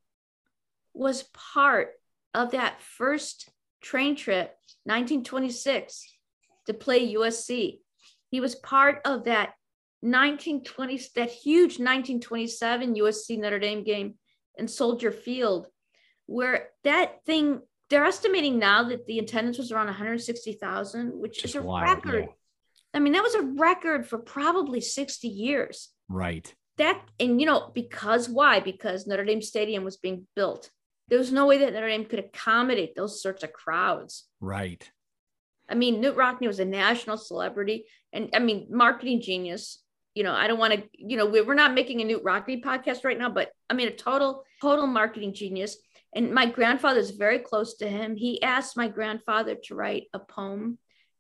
was 0.94 1.24
part 1.54 1.90
of 2.32 2.52
that 2.52 2.80
first 2.80 3.50
train 3.82 4.16
trip, 4.16 4.56
1926, 4.84 6.04
to 6.66 6.74
play 6.74 7.14
USC. 7.14 7.78
He 8.30 8.40
was 8.40 8.54
part 8.54 9.00
of 9.04 9.24
that 9.24 9.54
1920, 10.00 10.96
that 11.16 11.30
huge 11.30 11.78
1927 11.78 12.94
USC 12.94 13.38
Notre 13.38 13.58
Dame 13.58 13.84
game 13.84 14.14
in 14.56 14.68
Soldier 14.68 15.12
Field, 15.12 15.66
where 16.26 16.68
that 16.84 17.24
thing, 17.24 17.60
they're 17.90 18.04
estimating 18.04 18.58
now 18.58 18.84
that 18.84 19.06
the 19.06 19.18
attendance 19.18 19.58
was 19.58 19.72
around 19.72 19.86
160,000, 19.86 21.12
which 21.12 21.42
Just 21.42 21.54
is 21.54 21.62
a 21.62 21.62
wild, 21.62 21.88
record. 21.88 22.24
Yeah. 22.24 22.32
I 22.94 23.00
mean, 23.00 23.12
that 23.14 23.22
was 23.22 23.34
a 23.34 23.42
record 23.42 24.06
for 24.06 24.18
probably 24.18 24.80
60 24.80 25.28
years. 25.28 25.90
Right. 26.08 26.52
That, 26.78 27.00
and 27.20 27.40
you 27.40 27.46
know, 27.46 27.70
because 27.74 28.28
why? 28.28 28.60
Because 28.60 29.06
Notre 29.06 29.24
Dame 29.24 29.42
Stadium 29.42 29.84
was 29.84 29.96
being 29.96 30.26
built 30.34 30.70
there 31.08 31.18
was 31.18 31.32
no 31.32 31.46
way 31.46 31.58
that 31.58 31.72
Notre 31.72 31.88
Dame 31.88 32.04
could 32.04 32.18
accommodate 32.18 32.94
those 32.94 33.22
sorts 33.22 33.42
of 33.42 33.52
crowds. 33.52 34.24
Right. 34.40 34.88
I 35.68 35.74
mean, 35.74 36.02
Knute 36.02 36.16
Rockne 36.16 36.46
was 36.46 36.60
a 36.60 36.64
national 36.64 37.16
celebrity 37.16 37.86
and 38.12 38.30
I 38.34 38.38
mean, 38.38 38.66
marketing 38.70 39.20
genius. 39.20 39.80
You 40.14 40.22
know, 40.22 40.32
I 40.32 40.46
don't 40.46 40.58
want 40.58 40.74
to, 40.74 40.84
you 40.92 41.16
know, 41.16 41.26
we're 41.26 41.54
not 41.54 41.74
making 41.74 42.00
a 42.00 42.04
Knute 42.04 42.22
Rockne 42.22 42.62
podcast 42.62 43.04
right 43.04 43.18
now, 43.18 43.28
but 43.28 43.50
I 43.68 43.74
mean, 43.74 43.88
a 43.88 43.92
total, 43.92 44.44
total 44.60 44.86
marketing 44.86 45.34
genius. 45.34 45.76
And 46.14 46.32
my 46.32 46.46
grandfather 46.46 47.00
is 47.00 47.10
very 47.10 47.40
close 47.40 47.74
to 47.78 47.88
him. 47.88 48.14
He 48.14 48.40
asked 48.40 48.76
my 48.76 48.86
grandfather 48.86 49.56
to 49.64 49.74
write 49.74 50.04
a 50.12 50.20
poem 50.20 50.78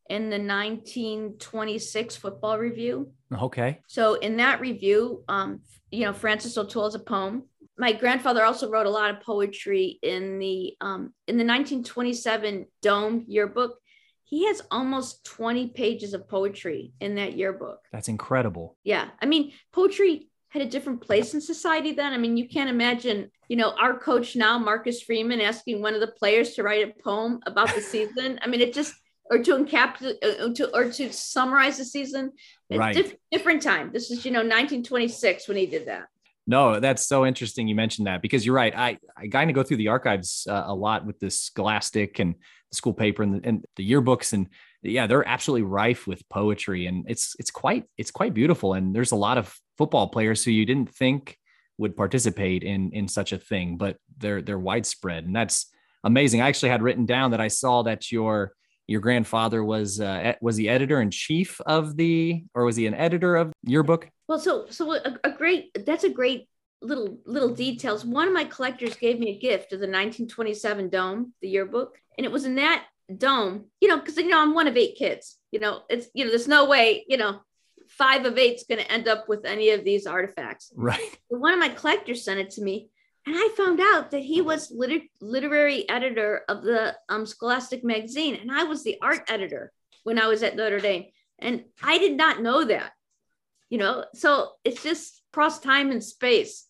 in 0.08 0.24
the 0.24 0.38
1926 0.38 2.16
football 2.16 2.58
review. 2.58 3.10
Okay. 3.32 3.80
So 3.88 4.14
in 4.14 4.36
that 4.36 4.60
review, 4.60 5.24
um, 5.28 5.60
you 5.90 6.04
know, 6.04 6.12
Francis 6.12 6.56
O'Toole 6.56 6.86
is 6.86 6.94
a 6.94 7.00
poem 7.00 7.44
my 7.76 7.92
grandfather 7.92 8.44
also 8.44 8.70
wrote 8.70 8.86
a 8.86 8.90
lot 8.90 9.10
of 9.10 9.20
poetry 9.20 9.98
in 10.02 10.38
the 10.38 10.74
um, 10.80 11.12
in 11.26 11.36
the 11.36 11.44
1927 11.44 12.66
Dome 12.82 13.24
yearbook. 13.26 13.78
He 14.24 14.46
has 14.46 14.62
almost 14.70 15.24
20 15.26 15.68
pages 15.68 16.14
of 16.14 16.28
poetry 16.28 16.92
in 17.00 17.14
that 17.16 17.36
yearbook. 17.36 17.80
That's 17.92 18.08
incredible. 18.08 18.76
Yeah, 18.82 19.08
I 19.20 19.26
mean, 19.26 19.52
poetry 19.72 20.28
had 20.48 20.62
a 20.62 20.66
different 20.66 21.00
place 21.00 21.34
in 21.34 21.40
society 21.40 21.92
then. 21.92 22.12
I 22.12 22.18
mean, 22.18 22.36
you 22.36 22.48
can't 22.48 22.70
imagine, 22.70 23.30
you 23.48 23.56
know, 23.56 23.74
our 23.78 23.98
coach 23.98 24.34
now, 24.36 24.56
Marcus 24.58 25.02
Freeman, 25.02 25.40
asking 25.40 25.82
one 25.82 25.94
of 25.94 26.00
the 26.00 26.12
players 26.18 26.54
to 26.54 26.62
write 26.62 26.88
a 26.88 27.02
poem 27.02 27.40
about 27.44 27.74
the 27.74 27.80
season. 27.80 28.38
I 28.40 28.46
mean, 28.46 28.60
it 28.60 28.72
just 28.72 28.94
or 29.30 29.38
to 29.38 29.52
encapsulate 29.52 30.22
uh, 30.22 30.52
to 30.54 30.74
or 30.74 30.90
to 30.90 31.12
summarize 31.12 31.78
the 31.78 31.84
season. 31.84 32.32
Right. 32.70 32.94
Diff- 32.94 33.16
different 33.32 33.62
time. 33.62 33.90
This 33.92 34.10
is, 34.10 34.24
you 34.24 34.30
know, 34.30 34.40
1926 34.40 35.48
when 35.48 35.56
he 35.56 35.66
did 35.66 35.86
that. 35.86 36.06
No, 36.46 36.78
that's 36.78 37.06
so 37.06 37.24
interesting. 37.24 37.68
You 37.68 37.74
mentioned 37.74 38.06
that 38.06 38.20
because 38.20 38.44
you're 38.44 38.54
right. 38.54 38.76
I 38.76 38.98
I 39.16 39.28
kind 39.28 39.48
of 39.48 39.54
go 39.54 39.62
through 39.62 39.78
the 39.78 39.88
archives 39.88 40.46
uh, 40.48 40.64
a 40.66 40.74
lot 40.74 41.06
with 41.06 41.18
the 41.18 41.30
Scholastic 41.30 42.18
and 42.18 42.34
the 42.70 42.76
school 42.76 42.92
paper 42.92 43.22
and 43.22 43.34
the, 43.34 43.48
and 43.48 43.64
the 43.76 43.90
yearbooks, 43.90 44.34
and 44.34 44.48
yeah, 44.82 45.06
they're 45.06 45.26
absolutely 45.26 45.62
rife 45.62 46.06
with 46.06 46.28
poetry, 46.28 46.86
and 46.86 47.06
it's 47.08 47.34
it's 47.38 47.50
quite 47.50 47.84
it's 47.96 48.10
quite 48.10 48.34
beautiful. 48.34 48.74
And 48.74 48.94
there's 48.94 49.12
a 49.12 49.16
lot 49.16 49.38
of 49.38 49.54
football 49.78 50.08
players 50.08 50.44
who 50.44 50.50
you 50.50 50.66
didn't 50.66 50.94
think 50.94 51.38
would 51.78 51.96
participate 51.96 52.62
in 52.62 52.92
in 52.92 53.08
such 53.08 53.32
a 53.32 53.38
thing, 53.38 53.78
but 53.78 53.96
they're 54.18 54.42
they're 54.42 54.58
widespread, 54.58 55.24
and 55.24 55.34
that's 55.34 55.70
amazing. 56.04 56.42
I 56.42 56.48
actually 56.48 56.68
had 56.68 56.82
written 56.82 57.06
down 57.06 57.30
that 57.30 57.40
I 57.40 57.48
saw 57.48 57.82
that 57.84 58.12
your 58.12 58.52
your 58.86 59.00
grandfather 59.00 59.64
was 59.64 59.98
uh, 59.98 60.34
was 60.42 60.56
the 60.56 60.68
editor 60.68 61.00
in 61.00 61.10
chief 61.10 61.58
of 61.62 61.96
the 61.96 62.44
or 62.54 62.64
was 62.64 62.76
he 62.76 62.86
an 62.86 62.94
editor 62.94 63.36
of 63.36 63.52
your 63.62 63.82
book 63.82 64.10
well 64.28 64.38
so 64.38 64.66
so 64.70 64.94
a, 64.94 65.18
a, 65.24 65.30
great 65.30 65.70
that's 65.84 66.04
a 66.04 66.10
great 66.10 66.48
little 66.82 67.18
little 67.24 67.54
details. 67.54 68.04
One 68.04 68.28
of 68.28 68.34
my 68.34 68.44
collectors 68.44 68.96
gave 68.96 69.18
me 69.18 69.30
a 69.30 69.38
gift 69.38 69.72
of 69.72 69.80
the 69.80 69.86
1927 69.86 70.90
dome 70.90 71.32
the 71.40 71.48
yearbook 71.48 71.98
and 72.16 72.24
it 72.24 72.32
was 72.32 72.44
in 72.44 72.56
that 72.56 72.84
dome 73.14 73.66
you 73.80 73.88
know 73.88 73.98
because 73.98 74.16
you 74.16 74.28
know 74.28 74.40
i'm 74.40 74.54
one 74.54 74.66
of 74.66 74.78
eight 74.78 74.96
kids 74.96 75.36
you 75.52 75.60
know 75.60 75.82
it's 75.90 76.06
you 76.14 76.24
know 76.24 76.30
there's 76.30 76.48
no 76.48 76.64
way 76.64 77.04
you 77.06 77.18
know 77.18 77.38
five 77.86 78.24
of 78.24 78.38
eight's 78.38 78.64
going 78.64 78.80
to 78.80 78.90
end 78.90 79.08
up 79.08 79.28
with 79.28 79.44
any 79.44 79.68
of 79.68 79.84
these 79.84 80.06
artifacts. 80.06 80.72
Right. 80.74 81.18
But 81.30 81.38
one 81.38 81.52
of 81.52 81.58
my 81.58 81.68
collectors 81.68 82.24
sent 82.24 82.40
it 82.40 82.50
to 82.52 82.62
me 82.62 82.88
and 83.26 83.36
I 83.38 83.48
found 83.56 83.80
out 83.80 84.10
that 84.10 84.22
he 84.22 84.42
was 84.42 84.70
liter- 84.70 85.06
literary 85.20 85.88
editor 85.88 86.42
of 86.48 86.62
the 86.62 86.94
um, 87.08 87.24
Scholastic 87.24 87.82
magazine, 87.82 88.34
and 88.34 88.52
I 88.52 88.64
was 88.64 88.84
the 88.84 88.98
art 89.00 89.22
editor 89.28 89.72
when 90.02 90.18
I 90.18 90.26
was 90.26 90.42
at 90.42 90.56
Notre 90.56 90.80
Dame. 90.80 91.06
And 91.38 91.64
I 91.82 91.98
did 91.98 92.16
not 92.16 92.42
know 92.42 92.64
that, 92.64 92.92
you 93.70 93.78
know. 93.78 94.04
So 94.14 94.52
it's 94.64 94.82
just 94.82 95.22
cross 95.32 95.60
time 95.60 95.90
and 95.90 96.02
space, 96.02 96.66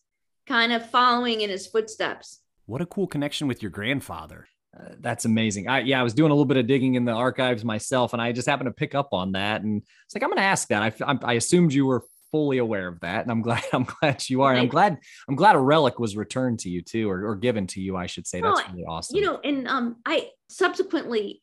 kind 0.47 0.71
of 0.71 0.89
following 0.89 1.41
in 1.41 1.49
his 1.49 1.67
footsteps. 1.67 2.39
What 2.65 2.81
a 2.81 2.85
cool 2.85 3.07
connection 3.07 3.47
with 3.47 3.61
your 3.61 3.71
grandfather. 3.71 4.47
Uh, 4.77 4.95
that's 4.99 5.25
amazing. 5.25 5.67
I, 5.67 5.79
yeah, 5.79 5.99
I 5.99 6.03
was 6.03 6.13
doing 6.13 6.31
a 6.31 6.33
little 6.33 6.45
bit 6.45 6.57
of 6.57 6.67
digging 6.67 6.95
in 6.95 7.05
the 7.05 7.13
archives 7.13 7.63
myself, 7.63 8.13
and 8.13 8.21
I 8.21 8.31
just 8.31 8.47
happened 8.47 8.67
to 8.67 8.73
pick 8.73 8.93
up 8.95 9.09
on 9.13 9.33
that. 9.33 9.61
And 9.61 9.81
it's 10.05 10.15
like, 10.15 10.23
I'm 10.23 10.29
going 10.29 10.37
to 10.37 10.43
ask 10.43 10.67
that. 10.69 10.81
I, 10.81 11.11
I, 11.11 11.17
I 11.23 11.33
assumed 11.33 11.73
you 11.73 11.85
were 11.85 12.03
fully 12.31 12.57
aware 12.57 12.87
of 12.89 12.99
that, 12.99 13.21
and 13.21 13.31
I'm 13.31 13.41
glad 13.47 13.63
I'm 13.71 13.85
glad 13.85 14.27
you 14.29 14.41
are. 14.41 14.51
And 14.51 14.61
I'm 14.61 14.67
glad 14.67 14.97
I'm 15.29 15.35
glad 15.35 15.55
a 15.55 15.59
relic 15.59 15.99
was 15.99 16.17
returned 16.17 16.59
to 16.59 16.69
you 16.69 16.81
too, 16.81 17.09
or, 17.09 17.25
or 17.25 17.35
given 17.35 17.67
to 17.67 17.81
you, 17.81 17.95
I 17.95 18.07
should 18.07 18.27
say. 18.27 18.41
That's 18.41 18.61
really 18.69 18.83
awesome. 18.85 19.15
You 19.15 19.23
know, 19.23 19.39
and 19.43 19.67
um, 19.67 19.97
I 20.05 20.29
subsequently 20.49 21.41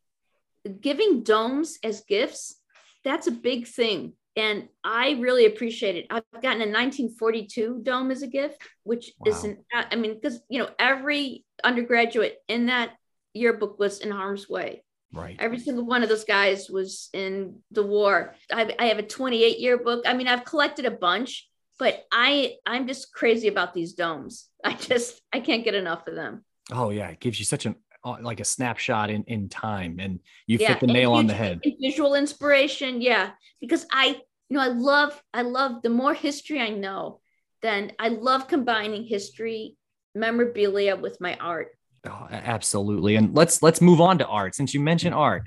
giving 0.80 1.22
domes 1.22 1.78
as 1.82 2.02
gifts. 2.02 2.56
That's 3.04 3.26
a 3.26 3.32
big 3.32 3.66
thing, 3.66 4.12
and 4.36 4.68
I 4.82 5.12
really 5.20 5.46
appreciate 5.46 5.96
it. 5.96 6.06
I've 6.10 6.24
gotten 6.32 6.62
a 6.62 6.70
1942 6.70 7.80
dome 7.82 8.10
as 8.10 8.22
a 8.22 8.26
gift, 8.26 8.62
which 8.82 9.12
wow. 9.18 9.30
isn't. 9.30 9.58
I 9.72 9.96
mean, 9.96 10.14
because 10.14 10.40
you 10.48 10.58
know, 10.58 10.70
every 10.78 11.44
undergraduate 11.62 12.38
in 12.48 12.66
that 12.66 12.92
yearbook 13.34 13.78
was 13.78 14.00
in 14.00 14.10
harm's 14.10 14.48
way. 14.48 14.82
Right. 15.12 15.36
Every 15.38 15.58
single 15.58 15.84
one 15.84 16.02
of 16.02 16.08
those 16.08 16.24
guys 16.24 16.70
was 16.70 17.10
in 17.12 17.58
the 17.70 17.82
war. 17.82 18.34
I, 18.50 18.74
I 18.78 18.86
have 18.86 18.98
a 18.98 19.02
28 19.02 19.58
year 19.58 19.76
book. 19.76 20.04
I 20.06 20.14
mean, 20.14 20.28
I've 20.28 20.46
collected 20.46 20.86
a 20.86 20.90
bunch, 20.90 21.48
but 21.78 22.04
I 22.10 22.54
I'm 22.64 22.86
just 22.86 23.12
crazy 23.12 23.48
about 23.48 23.74
these 23.74 23.92
domes. 23.92 24.48
I 24.64 24.74
just 24.74 25.20
I 25.32 25.40
can't 25.40 25.64
get 25.64 25.74
enough 25.74 26.06
of 26.06 26.14
them. 26.14 26.44
Oh 26.70 26.90
yeah, 26.90 27.08
it 27.08 27.20
gives 27.20 27.38
you 27.38 27.44
such 27.44 27.66
an 27.66 27.74
uh, 27.91 27.91
like 28.04 28.40
a 28.40 28.44
snapshot 28.44 29.10
in 29.10 29.24
in 29.24 29.48
time, 29.48 29.98
and 30.00 30.20
you 30.46 30.58
yeah, 30.58 30.68
fit 30.74 30.80
the 30.80 30.92
nail 30.92 31.12
on 31.12 31.26
the 31.26 31.34
head. 31.34 31.60
Visual 31.80 32.14
inspiration, 32.14 33.00
yeah, 33.00 33.30
because 33.60 33.86
I 33.90 34.20
you 34.48 34.56
know 34.56 34.60
I 34.60 34.68
love 34.68 35.22
I 35.32 35.42
love 35.42 35.82
the 35.82 35.90
more 35.90 36.14
history 36.14 36.60
I 36.60 36.70
know, 36.70 37.20
then 37.62 37.92
I 37.98 38.08
love 38.08 38.48
combining 38.48 39.04
history 39.04 39.76
memorabilia 40.14 40.96
with 40.96 41.20
my 41.20 41.36
art. 41.36 41.68
Oh, 42.06 42.26
absolutely. 42.30 43.16
And 43.16 43.34
let's 43.34 43.62
let's 43.62 43.80
move 43.80 44.00
on 44.00 44.18
to 44.18 44.26
art 44.26 44.54
since 44.54 44.74
you 44.74 44.80
mentioned 44.80 45.14
art. 45.14 45.44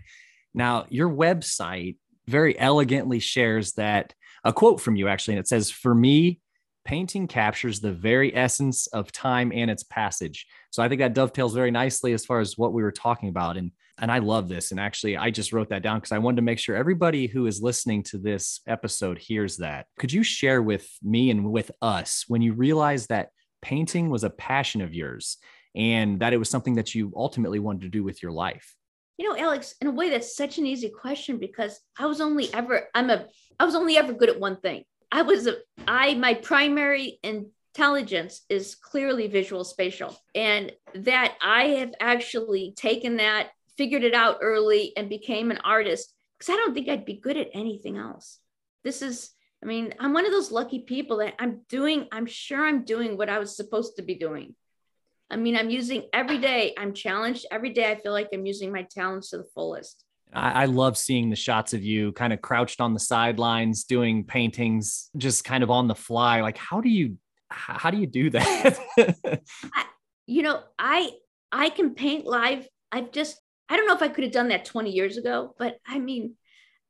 Now, 0.53 0.85
your 0.89 1.09
website 1.09 1.97
very 2.27 2.57
elegantly 2.57 3.19
shares 3.19 3.74
that 3.74 4.13
a 4.43 4.53
quote 4.53 4.79
from 4.79 4.95
you 4.95 5.07
actually 5.07 5.33
and 5.35 5.39
it 5.39 5.47
says 5.47 5.69
for 5.69 5.93
me 5.93 6.39
painting 6.85 7.27
captures 7.27 7.79
the 7.79 7.91
very 7.91 8.35
essence 8.35 8.87
of 8.87 9.11
time 9.11 9.51
and 9.53 9.69
its 9.69 9.83
passage. 9.83 10.45
So 10.69 10.81
I 10.83 10.87
think 10.87 10.99
that 10.99 11.15
dovetails 11.15 11.53
very 11.53 11.71
nicely 11.71 12.13
as 12.13 12.25
far 12.25 12.39
as 12.39 12.57
what 12.57 12.73
we 12.73 12.83
were 12.83 12.91
talking 12.91 13.29
about 13.29 13.57
and 13.57 13.71
and 13.97 14.11
I 14.11 14.19
love 14.19 14.49
this 14.49 14.71
and 14.71 14.79
actually 14.79 15.15
I 15.15 15.31
just 15.31 15.53
wrote 15.53 15.69
that 15.69 15.81
down 15.81 15.99
because 15.99 16.11
I 16.11 16.17
wanted 16.17 16.35
to 16.37 16.41
make 16.41 16.59
sure 16.59 16.75
everybody 16.75 17.27
who 17.27 17.47
is 17.47 17.61
listening 17.61 18.03
to 18.03 18.17
this 18.17 18.59
episode 18.67 19.17
hears 19.17 19.57
that. 19.57 19.87
Could 19.97 20.11
you 20.11 20.21
share 20.21 20.61
with 20.61 20.85
me 21.01 21.31
and 21.31 21.49
with 21.49 21.71
us 21.81 22.25
when 22.27 22.41
you 22.41 22.53
realized 22.53 23.07
that 23.09 23.29
painting 23.61 24.09
was 24.09 24.25
a 24.25 24.29
passion 24.29 24.81
of 24.81 24.93
yours 24.93 25.37
and 25.75 26.19
that 26.19 26.33
it 26.33 26.37
was 26.37 26.49
something 26.49 26.75
that 26.75 26.93
you 26.93 27.13
ultimately 27.15 27.59
wanted 27.59 27.81
to 27.81 27.89
do 27.89 28.03
with 28.03 28.21
your 28.21 28.33
life? 28.33 28.75
You 29.17 29.29
know, 29.29 29.37
Alex, 29.41 29.75
in 29.79 29.87
a 29.87 29.91
way, 29.91 30.09
that's 30.09 30.35
such 30.35 30.57
an 30.57 30.65
easy 30.65 30.89
question 30.89 31.37
because 31.37 31.79
I 31.97 32.05
was 32.05 32.19
only 32.19 32.53
ever, 32.53 32.89
I'm 32.93 33.09
a, 33.09 33.27
I 33.59 33.63
was 33.63 33.75
only 33.75 33.95
ever 33.95 34.11
good 34.11 34.29
at 34.29 34.39
one 34.39 34.57
thing. 34.57 34.83
I 35.15 35.22
was 35.22 35.48
a, 35.48 35.55
I, 35.88 36.13
my 36.15 36.34
primary 36.34 37.19
intelligence 37.24 38.41
is 38.50 38.75
clearly 38.75 39.27
visual 39.27 39.63
spatial. 39.63 40.15
And 40.34 40.72
that 40.93 41.36
I 41.41 41.63
have 41.79 41.93
actually 42.00 42.74
taken 42.75 43.17
that, 43.17 43.50
figured 43.77 44.03
it 44.03 44.13
out 44.13 44.39
early, 44.41 44.91
and 44.98 45.10
became 45.10 45.51
an 45.51 45.60
artist 45.63 46.13
because 46.38 46.53
I 46.53 46.57
don't 46.57 46.74
think 46.74 46.89
I'd 46.89 47.05
be 47.05 47.19
good 47.19 47.38
at 47.38 47.50
anything 47.53 47.98
else. 47.98 48.39
This 48.84 49.01
is, 49.01 49.31
I 49.63 49.67
mean, 49.67 49.93
I'm 50.00 50.13
one 50.13 50.25
of 50.25 50.31
those 50.31 50.51
lucky 50.51 50.79
people 50.79 51.17
that 51.17 51.36
I'm 51.39 51.62
doing, 51.69 52.07
I'm 52.12 52.25
sure 52.25 52.65
I'm 52.65 52.84
doing 52.84 53.17
what 53.17 53.29
I 53.29 53.39
was 53.39 53.55
supposed 53.55 53.95
to 53.95 54.03
be 54.03 54.15
doing 54.15 54.55
I 55.29 55.38
mean, 55.38 55.57
I'm 55.57 55.69
using 55.69 56.03
every 56.13 56.38
day, 56.38 56.74
I'm 56.77 56.93
challenged 56.93 57.48
every 57.51 57.72
day. 57.72 57.89
I 57.89 57.95
feel 57.95 58.12
like 58.12 58.29
I'm 58.31 58.45
using 58.45 58.72
my 58.72 58.84
talents 58.84 59.31
to 59.31 59.38
the 59.38 59.48
fullest. 59.55 60.03
I, 60.34 60.63
I 60.63 60.65
love 60.65 60.98
seeing 60.98 61.29
the 61.29 61.36
shots 61.36 61.74
of 61.74 61.84
you 61.84 62.12
kind 62.13 62.34
of 62.34 62.41
crouched 62.41 62.82
on 62.82 62.94
the 62.94 63.00
sidelines 63.00 63.84
doing 63.84 64.24
paintings, 64.25 65.10
just 65.17 65.44
kind 65.44 65.63
of 65.63 65.72
on 65.72 65.88
the 65.88 65.96
fly. 65.96 66.41
Like, 66.41 66.58
how 66.58 66.82
do 66.82 66.89
you 66.89 67.17
how 67.50 67.91
do 67.91 67.98
you 67.98 68.08
do 68.08 68.29
that? 68.32 68.77
I, 68.98 69.86
you 70.25 70.41
know, 70.41 70.62
I 70.77 71.12
I 71.51 71.70
can 71.70 71.96
paint 71.96 72.25
live. 72.25 72.67
I've 72.91 73.12
just 73.12 73.39
I 73.70 73.77
don't 73.77 73.88
know 73.88 73.96
if 73.96 74.01
I 74.01 74.10
could 74.10 74.24
have 74.24 74.34
done 74.34 74.50
that 74.50 74.65
20 74.65 74.91
years 74.91 75.17
ago, 75.17 75.55
but 75.58 75.77
I 75.88 76.00
mean, 76.00 76.36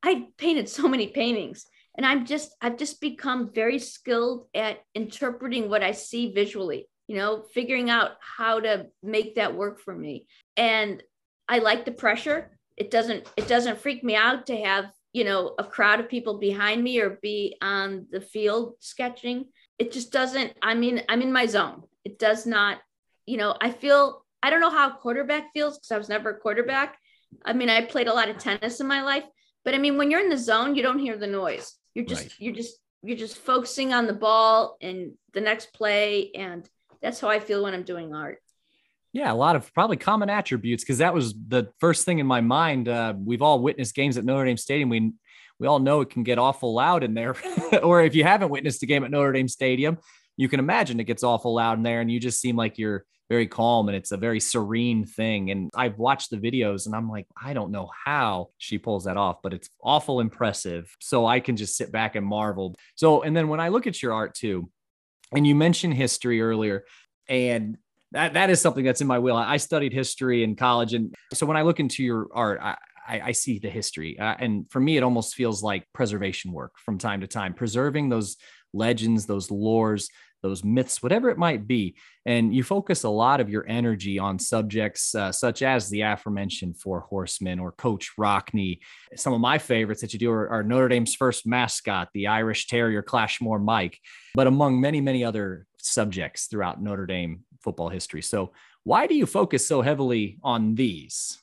I 0.03 0.27
painted 0.37 0.69
so 0.69 0.87
many 0.87 1.07
paintings 1.07 1.65
and 1.97 2.05
I'm 2.05 2.25
just 2.25 2.55
I've 2.61 2.77
just 2.77 3.01
become 3.01 3.51
very 3.53 3.79
skilled 3.79 4.47
at 4.53 4.79
interpreting 4.93 5.69
what 5.69 5.83
I 5.83 5.91
see 5.91 6.31
visually, 6.33 6.87
you 7.07 7.15
know, 7.15 7.43
figuring 7.53 7.89
out 7.89 8.11
how 8.19 8.59
to 8.59 8.87
make 9.01 9.35
that 9.35 9.55
work 9.55 9.79
for 9.79 9.95
me. 9.95 10.27
And 10.57 11.01
I 11.47 11.59
like 11.59 11.85
the 11.85 11.91
pressure. 11.91 12.54
It 12.77 12.91
doesn't 12.91 13.27
it 13.37 13.47
doesn't 13.47 13.79
freak 13.79 14.03
me 14.03 14.15
out 14.15 14.47
to 14.47 14.57
have, 14.57 14.85
you 15.13 15.23
know, 15.23 15.55
a 15.57 15.63
crowd 15.63 15.99
of 15.99 16.09
people 16.09 16.37
behind 16.39 16.83
me 16.83 16.99
or 16.99 17.19
be 17.21 17.55
on 17.61 18.07
the 18.11 18.21
field 18.21 18.75
sketching. 18.79 19.45
It 19.79 19.91
just 19.91 20.11
doesn't 20.11 20.53
I 20.61 20.75
mean, 20.75 21.01
I'm 21.09 21.21
in 21.21 21.31
my 21.31 21.45
zone. 21.45 21.83
It 22.03 22.19
does 22.19 22.45
not, 22.45 22.79
you 23.25 23.37
know, 23.37 23.55
I 23.59 23.71
feel 23.71 24.25
I 24.43 24.49
don't 24.49 24.61
know 24.61 24.69
how 24.69 24.91
quarterback 24.91 25.53
feels 25.53 25.77
because 25.77 25.91
I 25.91 25.97
was 25.97 26.09
never 26.09 26.29
a 26.29 26.39
quarterback. 26.39 26.97
I 27.43 27.53
mean, 27.53 27.69
I 27.69 27.83
played 27.85 28.07
a 28.07 28.13
lot 28.13 28.29
of 28.29 28.37
tennis 28.37 28.79
in 28.79 28.87
my 28.87 29.01
life, 29.01 29.23
but 29.63 29.73
I 29.73 29.77
mean, 29.79 29.97
when 29.97 30.11
you're 30.11 30.21
in 30.21 30.29
the 30.29 30.37
zone, 30.37 30.75
you 30.75 30.83
don't 30.83 30.99
hear 30.99 31.17
the 31.17 31.27
noise. 31.27 31.75
You're 31.95 32.05
just, 32.05 32.23
right. 32.23 32.33
you're 32.39 32.53
just, 32.53 32.77
you're 33.01 33.17
just 33.17 33.37
focusing 33.37 33.93
on 33.93 34.05
the 34.05 34.13
ball 34.13 34.77
and 34.81 35.13
the 35.33 35.41
next 35.41 35.73
play. 35.73 36.31
And 36.35 36.69
that's 37.01 37.19
how 37.19 37.29
I 37.29 37.39
feel 37.39 37.63
when 37.63 37.73
I'm 37.73 37.83
doing 37.83 38.13
art. 38.13 38.39
Yeah, 39.15 39.31
a 39.31 39.33
lot 39.33 39.55
of 39.55 39.73
probably 39.73 39.95
common 39.95 40.29
attributes 40.29 40.83
because 40.83 40.97
that 40.97 41.13
was 41.13 41.33
the 41.47 41.69
first 41.79 42.03
thing 42.03 42.19
in 42.19 42.27
my 42.27 42.41
mind. 42.41 42.89
Uh, 42.89 43.13
we've 43.17 43.41
all 43.41 43.61
witnessed 43.61 43.95
games 43.95 44.17
at 44.17 44.25
Notre 44.25 44.43
Dame 44.43 44.57
Stadium. 44.57 44.89
We 44.89 45.13
we 45.57 45.67
all 45.67 45.79
know 45.79 46.01
it 46.01 46.09
can 46.09 46.23
get 46.23 46.37
awful 46.37 46.73
loud 46.73 47.01
in 47.01 47.13
there. 47.13 47.33
or 47.81 48.01
if 48.01 48.13
you 48.13 48.25
haven't 48.25 48.49
witnessed 48.49 48.83
a 48.83 48.85
game 48.85 49.05
at 49.05 49.11
Notre 49.11 49.31
Dame 49.31 49.47
Stadium, 49.47 49.99
you 50.35 50.49
can 50.49 50.59
imagine 50.59 50.99
it 50.99 51.05
gets 51.05 51.23
awful 51.23 51.53
loud 51.53 51.77
in 51.77 51.83
there, 51.83 52.01
and 52.01 52.11
you 52.11 52.19
just 52.19 52.41
seem 52.41 52.57
like 52.57 52.77
you're 52.77 53.05
very 53.29 53.47
calm 53.47 53.87
and 53.87 53.95
it's 53.95 54.11
a 54.11 54.17
very 54.17 54.41
serene 54.41 55.05
thing. 55.05 55.49
And 55.49 55.71
I've 55.73 55.97
watched 55.97 56.29
the 56.29 56.37
videos 56.37 56.85
and 56.85 56.93
I'm 56.93 57.09
like, 57.09 57.25
I 57.41 57.53
don't 57.53 57.71
know 57.71 57.89
how 58.05 58.49
she 58.57 58.77
pulls 58.77 59.05
that 59.05 59.15
off, 59.15 59.37
but 59.41 59.53
it's 59.53 59.69
awful 59.81 60.19
impressive. 60.19 60.93
So 60.99 61.25
I 61.25 61.39
can 61.39 61.55
just 61.55 61.77
sit 61.77 61.89
back 61.89 62.15
and 62.15 62.27
marvel. 62.27 62.75
So, 62.95 63.23
and 63.23 63.35
then 63.35 63.47
when 63.47 63.61
I 63.61 63.69
look 63.69 63.87
at 63.87 64.03
your 64.03 64.13
art 64.13 64.35
too, 64.35 64.69
and 65.31 65.47
you 65.47 65.55
mentioned 65.55 65.93
history 65.95 66.41
earlier, 66.41 66.83
and 67.27 67.77
that, 68.15 68.33
that 68.33 68.49
is 68.49 68.61
something 68.61 68.83
that's 68.83 69.01
in 69.01 69.07
my 69.07 69.19
will. 69.19 69.35
I 69.35 69.57
studied 69.57 69.93
history 69.93 70.43
in 70.43 70.55
college. 70.55 70.93
And 70.93 71.13
so 71.33 71.45
when 71.45 71.57
I 71.57 71.63
look 71.63 71.81
into 71.81 72.01
your 72.01 72.27
art, 72.33 72.59
I, 72.61 72.77
I, 73.07 73.21
I 73.21 73.31
see 73.33 73.59
the 73.59 73.69
history. 73.69 74.17
Uh, 74.17 74.35
and 74.39 74.65
for 74.71 74.79
me, 74.79 74.95
it 74.95 75.03
almost 75.03 75.35
feels 75.35 75.61
like 75.61 75.85
preservation 75.93 76.53
work 76.53 76.73
from 76.77 76.97
time 76.97 77.21
to 77.21 77.27
time, 77.27 77.53
preserving 77.53 78.09
those 78.09 78.37
legends, 78.73 79.25
those 79.25 79.49
lores, 79.49 80.07
those 80.41 80.63
myths, 80.63 81.03
whatever 81.03 81.29
it 81.29 81.37
might 81.37 81.67
be. 81.67 81.97
And 82.25 82.55
you 82.55 82.63
focus 82.63 83.03
a 83.03 83.09
lot 83.09 83.41
of 83.41 83.49
your 83.49 83.67
energy 83.67 84.17
on 84.17 84.39
subjects 84.39 85.13
uh, 85.13 85.31
such 85.31 85.61
as 85.61 85.89
the 85.89 86.01
aforementioned 86.01 86.77
Four 86.79 87.01
Horsemen 87.01 87.59
or 87.59 87.73
Coach 87.73 88.11
Rockne. 88.17 88.79
Some 89.15 89.33
of 89.33 89.41
my 89.41 89.57
favorites 89.57 90.01
that 90.01 90.13
you 90.13 90.19
do 90.19 90.31
are, 90.31 90.49
are 90.49 90.63
Notre 90.63 90.87
Dame's 90.87 91.15
first 91.15 91.45
mascot, 91.45 92.09
the 92.13 92.27
Irish 92.27 92.67
Terrier 92.67 93.01
Clashmore 93.01 93.59
Mike, 93.59 93.99
but 94.35 94.47
among 94.47 94.79
many, 94.79 95.01
many 95.01 95.23
other 95.23 95.65
subjects 95.77 96.47
throughout 96.47 96.81
Notre 96.81 97.05
Dame 97.05 97.43
football 97.65 97.89
history. 97.89 98.21
So, 98.21 98.53
why 98.83 99.07
do 99.07 99.15
you 99.15 99.25
focus 99.25 99.67
so 99.67 99.81
heavily 99.81 100.37
on 100.43 100.75
these? 100.75 101.39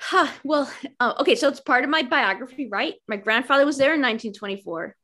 Huh, 0.00 0.28
well, 0.42 0.70
uh, 0.98 1.14
okay, 1.20 1.36
so 1.36 1.48
it's 1.48 1.60
part 1.60 1.84
of 1.84 1.90
my 1.90 2.02
biography, 2.02 2.68
right? 2.68 2.94
My 3.06 3.16
grandfather 3.16 3.64
was 3.64 3.76
there 3.76 3.94
in 3.94 4.00
1924. 4.00 4.96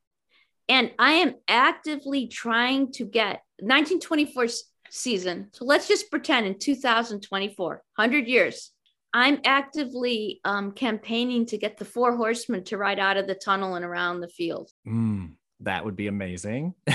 And 0.68 0.92
I 0.98 1.12
am 1.12 1.34
actively 1.46 2.26
trying 2.26 2.90
to 2.92 3.04
get 3.04 3.42
1924 3.60 4.46
season. 4.88 5.50
So 5.52 5.66
let's 5.66 5.86
just 5.86 6.10
pretend 6.10 6.46
in 6.46 6.58
2024, 6.58 7.68
100 7.96 8.26
years, 8.26 8.70
I'm 9.12 9.40
actively 9.44 10.40
um, 10.44 10.72
campaigning 10.72 11.46
to 11.46 11.58
get 11.58 11.76
the 11.76 11.84
four 11.84 12.16
horsemen 12.16 12.64
to 12.64 12.78
ride 12.78 12.98
out 12.98 13.18
of 13.18 13.26
the 13.26 13.34
tunnel 13.34 13.74
and 13.74 13.84
around 13.84 14.20
the 14.20 14.28
field. 14.28 14.70
Mm, 14.88 15.32
that 15.60 15.84
would 15.84 15.96
be 15.96 16.06
amazing. 16.06 16.74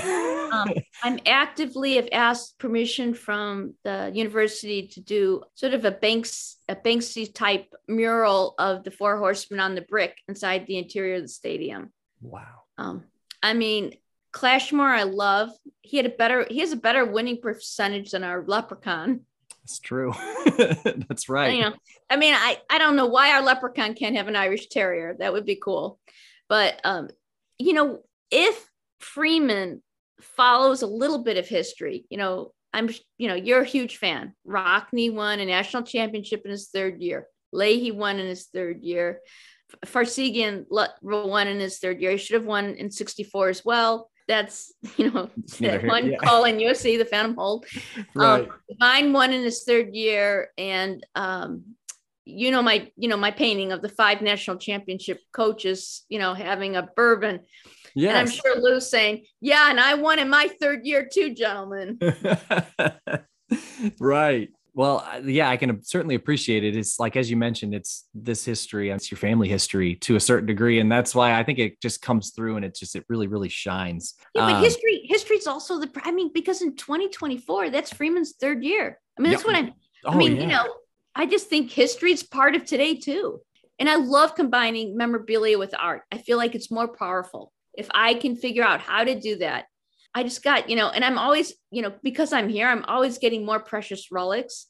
um, 0.52 0.70
I'm 1.04 1.20
actively 1.26 1.96
have 1.96 2.10
asked 2.12 2.58
permission 2.60 3.14
from 3.14 3.74
the 3.84 4.12
university 4.14 4.88
to 4.90 5.02
do 5.02 5.44
sort 5.56 5.74
of 5.74 5.86
a 5.86 5.92
Banks 5.92 6.58
a 6.68 6.76
Banksy 6.76 7.34
type 7.34 7.74
mural 7.88 8.56
of 8.60 8.84
the 8.84 8.92
four 8.92 9.18
horsemen 9.18 9.60
on 9.60 9.76
the 9.76 9.82
brick 9.82 10.18
inside 10.28 10.68
the 10.68 10.78
interior 10.78 11.16
of 11.16 11.24
the 11.24 11.28
stadium. 11.28 11.92
Wow. 12.22 12.46
Um, 12.78 13.04
I 13.42 13.54
mean, 13.54 13.96
Clashmore, 14.32 14.94
I 14.94 15.04
love. 15.04 15.50
He 15.82 15.98
had 15.98 16.06
a 16.06 16.10
better, 16.10 16.46
he 16.50 16.60
has 16.60 16.72
a 16.72 16.78
better 16.78 17.06
winning 17.06 17.42
percentage 17.42 18.12
than 18.12 18.24
our 18.24 18.44
leprechaun. 18.46 19.22
That's 19.64 19.80
true. 19.80 20.14
That's 20.58 21.30
right. 21.30 21.56
You 21.56 21.62
know, 21.62 21.74
I 22.10 22.18
mean, 22.18 22.34
I, 22.34 22.58
I 22.70 22.78
don't 22.78 22.96
know 22.96 23.08
why 23.08 23.34
our 23.34 23.42
leprechaun 23.42 23.94
can't 23.94 24.16
have 24.16 24.28
an 24.28 24.36
Irish 24.36 24.68
terrier. 24.68 25.16
That 25.20 25.34
would 25.34 25.46
be 25.46 25.56
cool. 25.56 26.00
But 26.48 26.80
um, 26.84 27.10
you 27.58 27.74
know, 27.74 28.02
if 28.32 28.70
Freeman 29.00 29.82
follows 30.22 30.82
a 30.82 30.88
little 30.88 31.24
bit 31.24 31.38
of 31.38 31.48
history, 31.48 32.06
you 32.10 32.18
know, 32.18 32.52
I'm 32.74 32.90
you 33.18 33.28
know, 33.28 33.36
you're 33.36 33.62
a 33.62 33.66
huge 33.66 33.98
fan. 33.98 34.34
Rockne 34.48 35.14
won 35.14 35.40
a 35.40 35.46
national 35.46 35.84
championship 35.84 36.44
in 36.46 36.52
his 36.52 36.70
third 36.70 37.02
year. 37.02 37.28
Leahy 37.52 37.92
won 37.92 38.20
in 38.20 38.28
his 38.28 38.46
third 38.46 38.84
year. 38.84 39.22
Parseghian 39.86 40.66
won 40.70 41.48
in 41.48 41.60
his 41.60 41.80
third 41.80 42.02
year. 42.02 42.12
He 42.12 42.18
should 42.18 42.36
have 42.36 42.46
won 42.46 42.76
in 42.76 42.92
64 42.92 43.50
as 43.50 43.66
well. 43.66 44.10
That's, 44.28 44.74
you 44.98 45.12
know, 45.12 45.30
that 45.60 45.86
one 45.86 46.12
yeah. 46.12 46.18
call 46.18 46.46
in 46.46 46.58
USC, 46.58 46.98
the 46.98 47.06
Phantom 47.06 47.36
Hold. 47.36 47.66
Right. 48.16 48.42
Um, 48.42 48.50
mine 48.80 49.14
won 49.14 49.34
in 49.34 49.44
his 49.44 49.64
third 49.64 49.94
year. 49.94 50.50
And, 50.58 51.06
um, 51.16 51.76
you 52.26 52.52
know, 52.52 52.62
my, 52.62 52.92
you 52.96 53.10
know, 53.10 53.18
my 53.18 53.32
painting 53.32 53.72
of 53.72 53.82
the 53.82 53.90
five 53.90 54.22
national 54.22 54.58
championship 54.58 55.20
coaches, 55.34 56.04
you 56.10 56.20
know, 56.20 56.34
having 56.34 56.76
a 56.76 56.84
bourbon. 56.96 57.42
Yes. 57.96 58.10
And 58.10 58.18
I'm 58.18 58.28
sure 58.28 58.62
Lou's 58.62 58.90
saying, 58.90 59.26
yeah, 59.42 59.70
and 59.70 59.80
I 59.80 59.96
won 59.96 60.20
in 60.20 60.30
my 60.30 60.50
third 60.60 60.86
year 60.86 61.08
too, 61.12 61.34
gentlemen. 61.34 62.00
right. 64.00 64.50
Well, 64.76 65.06
yeah, 65.26 65.50
I 65.50 65.58
can 65.58 65.84
certainly 65.84 66.16
appreciate 66.16 66.64
it. 66.64 66.76
It's 66.76 67.00
like, 67.00 67.18
as 67.18 67.30
you 67.30 67.36
mentioned, 67.36 67.74
it's 67.74 68.06
this 68.14 68.46
history, 68.46 68.92
it's 68.92 69.12
your 69.12 69.18
family 69.18 69.50
history 69.50 69.96
to 69.96 70.16
a 70.16 70.20
certain 70.20 70.46
degree. 70.46 70.80
And 70.80 70.92
that's 70.92 71.14
why 71.14 71.38
I 71.38 71.44
think 71.44 71.60
it 71.60 71.82
just 71.82 72.02
comes 72.02 72.32
through 72.32 72.56
and 72.56 72.64
it 72.64 72.76
just, 72.76 72.96
it 72.96 73.04
really, 73.10 73.28
really 73.28 73.50
shines. 73.50 74.14
Yeah, 74.36 74.46
but 74.46 74.56
um, 74.56 74.64
history, 74.64 75.02
history 75.04 75.38
is 75.38 75.48
also 75.48 75.80
the, 75.80 75.90
I 76.04 76.12
mean, 76.12 76.32
because 76.34 76.62
in 76.62 76.76
2024, 76.76 77.72
that's 77.72 77.92
Freeman's 77.92 78.36
third 78.40 78.64
year. 78.64 79.00
I 79.18 79.22
mean, 79.22 79.32
that's 79.32 79.44
yeah. 79.44 79.52
what 79.52 79.58
I'm, 79.58 79.74
oh, 80.06 80.12
I 80.12 80.16
mean, 80.16 80.36
yeah. 80.36 80.42
you 80.44 80.48
know, 80.48 80.74
I 81.16 81.26
just 81.26 81.50
think 81.50 81.72
history 81.72 82.14
is 82.14 82.24
part 82.24 82.56
of 82.56 82.64
today 82.64 82.96
too. 82.96 83.42
And 83.80 83.90
I 83.90 83.96
love 83.96 84.36
combining 84.36 84.96
memorabilia 84.96 85.58
with 85.58 85.74
art. 85.78 86.04
I 86.12 86.20
feel 86.20 86.38
like 86.38 86.54
it's 86.54 86.70
more 86.70 86.88
powerful. 86.88 87.52
If 87.74 87.88
I 87.92 88.16
can 88.16 88.36
figure 88.36 88.64
out 88.64 88.82
how 88.82 89.04
to 89.04 89.20
do 89.20 89.38
that, 89.38 89.66
I 90.14 90.24
just 90.24 90.44
got, 90.44 90.70
you 90.70 90.76
know, 90.76 90.90
and 90.90 91.04
I'm 91.06 91.18
always, 91.18 91.54
you 91.72 91.82
know, 91.82 91.94
because 92.04 92.34
I'm 92.34 92.50
here, 92.50 92.68
I'm 92.68 92.86
always 92.86 93.20
getting 93.20 93.46
more 93.46 93.60
precious 93.60 94.12
relics 94.12 94.68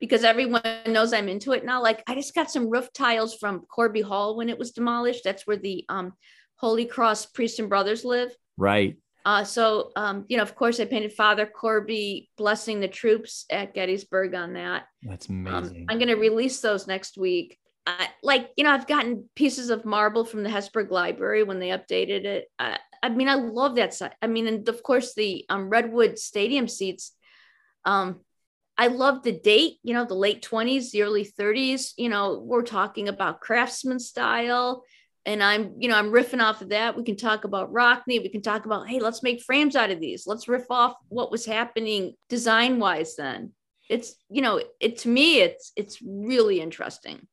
because 0.00 0.24
everyone 0.24 0.62
knows 0.86 1.12
I'm 1.12 1.28
into 1.28 1.52
it 1.52 1.64
now. 1.64 1.82
Like 1.82 2.02
I 2.06 2.14
just 2.14 2.34
got 2.34 2.50
some 2.50 2.68
roof 2.68 2.92
tiles 2.92 3.34
from 3.34 3.60
Corby 3.60 4.02
Hall 4.02 4.36
when 4.36 4.48
it 4.48 4.58
was 4.58 4.72
demolished. 4.72 5.24
That's 5.24 5.46
where 5.46 5.56
the 5.56 5.84
um, 5.88 6.12
Holy 6.56 6.84
Cross 6.84 7.26
priests 7.26 7.58
and 7.58 7.68
brothers 7.68 8.04
live. 8.04 8.30
Right. 8.56 8.96
Uh, 9.24 9.42
so, 9.42 9.90
um, 9.96 10.26
you 10.28 10.36
know, 10.36 10.42
of 10.42 10.54
course, 10.54 10.78
I 10.78 10.84
painted 10.84 11.14
Father 11.14 11.46
Corby 11.46 12.28
blessing 12.36 12.80
the 12.80 12.88
troops 12.88 13.46
at 13.50 13.72
Gettysburg 13.72 14.34
on 14.34 14.52
that. 14.52 14.84
That's 15.02 15.30
um, 15.30 15.46
amazing. 15.46 15.76
Um, 15.78 15.86
I'm 15.88 15.98
going 15.98 16.08
to 16.08 16.16
release 16.16 16.60
those 16.60 16.86
next 16.86 17.16
week. 17.16 17.58
Uh, 17.86 18.06
like, 18.22 18.50
you 18.56 18.64
know, 18.64 18.70
I've 18.70 18.86
gotten 18.86 19.28
pieces 19.34 19.68
of 19.68 19.84
marble 19.84 20.24
from 20.24 20.42
the 20.42 20.48
Hesburgh 20.48 20.90
Library 20.90 21.42
when 21.42 21.58
they 21.58 21.68
updated 21.68 22.24
it. 22.24 22.50
Uh, 22.58 22.78
I 23.02 23.10
mean, 23.10 23.28
I 23.28 23.34
love 23.34 23.74
that 23.76 23.92
site. 23.92 24.12
I 24.22 24.26
mean, 24.26 24.46
and 24.46 24.66
of 24.68 24.82
course, 24.82 25.14
the 25.14 25.44
um, 25.50 25.68
Redwood 25.68 26.18
Stadium 26.18 26.66
seats. 26.66 27.12
Um, 27.84 28.20
I 28.78 28.86
love 28.86 29.22
the 29.22 29.32
date, 29.32 29.74
you 29.82 29.92
know, 29.92 30.06
the 30.06 30.14
late 30.14 30.42
20s, 30.42 30.90
the 30.90 31.02
early 31.02 31.24
30s. 31.24 31.92
You 31.98 32.08
know, 32.08 32.38
we're 32.42 32.62
talking 32.62 33.08
about 33.08 33.40
craftsman 33.40 34.00
style. 34.00 34.84
And 35.26 35.42
I'm, 35.42 35.74
you 35.78 35.88
know, 35.88 35.96
I'm 35.96 36.10
riffing 36.10 36.42
off 36.42 36.62
of 36.62 36.70
that. 36.70 36.96
We 36.96 37.04
can 37.04 37.16
talk 37.16 37.44
about 37.44 37.72
rockne 37.72 38.20
We 38.22 38.28
can 38.30 38.42
talk 38.42 38.64
about, 38.64 38.88
hey, 38.88 39.00
let's 39.00 39.22
make 39.22 39.42
frames 39.42 39.76
out 39.76 39.90
of 39.90 40.00
these. 40.00 40.26
Let's 40.26 40.48
riff 40.48 40.70
off 40.70 40.94
what 41.08 41.30
was 41.30 41.44
happening 41.44 42.14
design 42.28 42.78
wise 42.78 43.16
then. 43.16 43.52
It's, 43.90 44.16
you 44.30 44.40
know, 44.42 44.62
it 44.80 44.98
to 44.98 45.08
me, 45.08 45.40
it's 45.40 45.72
it's 45.76 45.98
really 46.02 46.60
interesting 46.60 47.26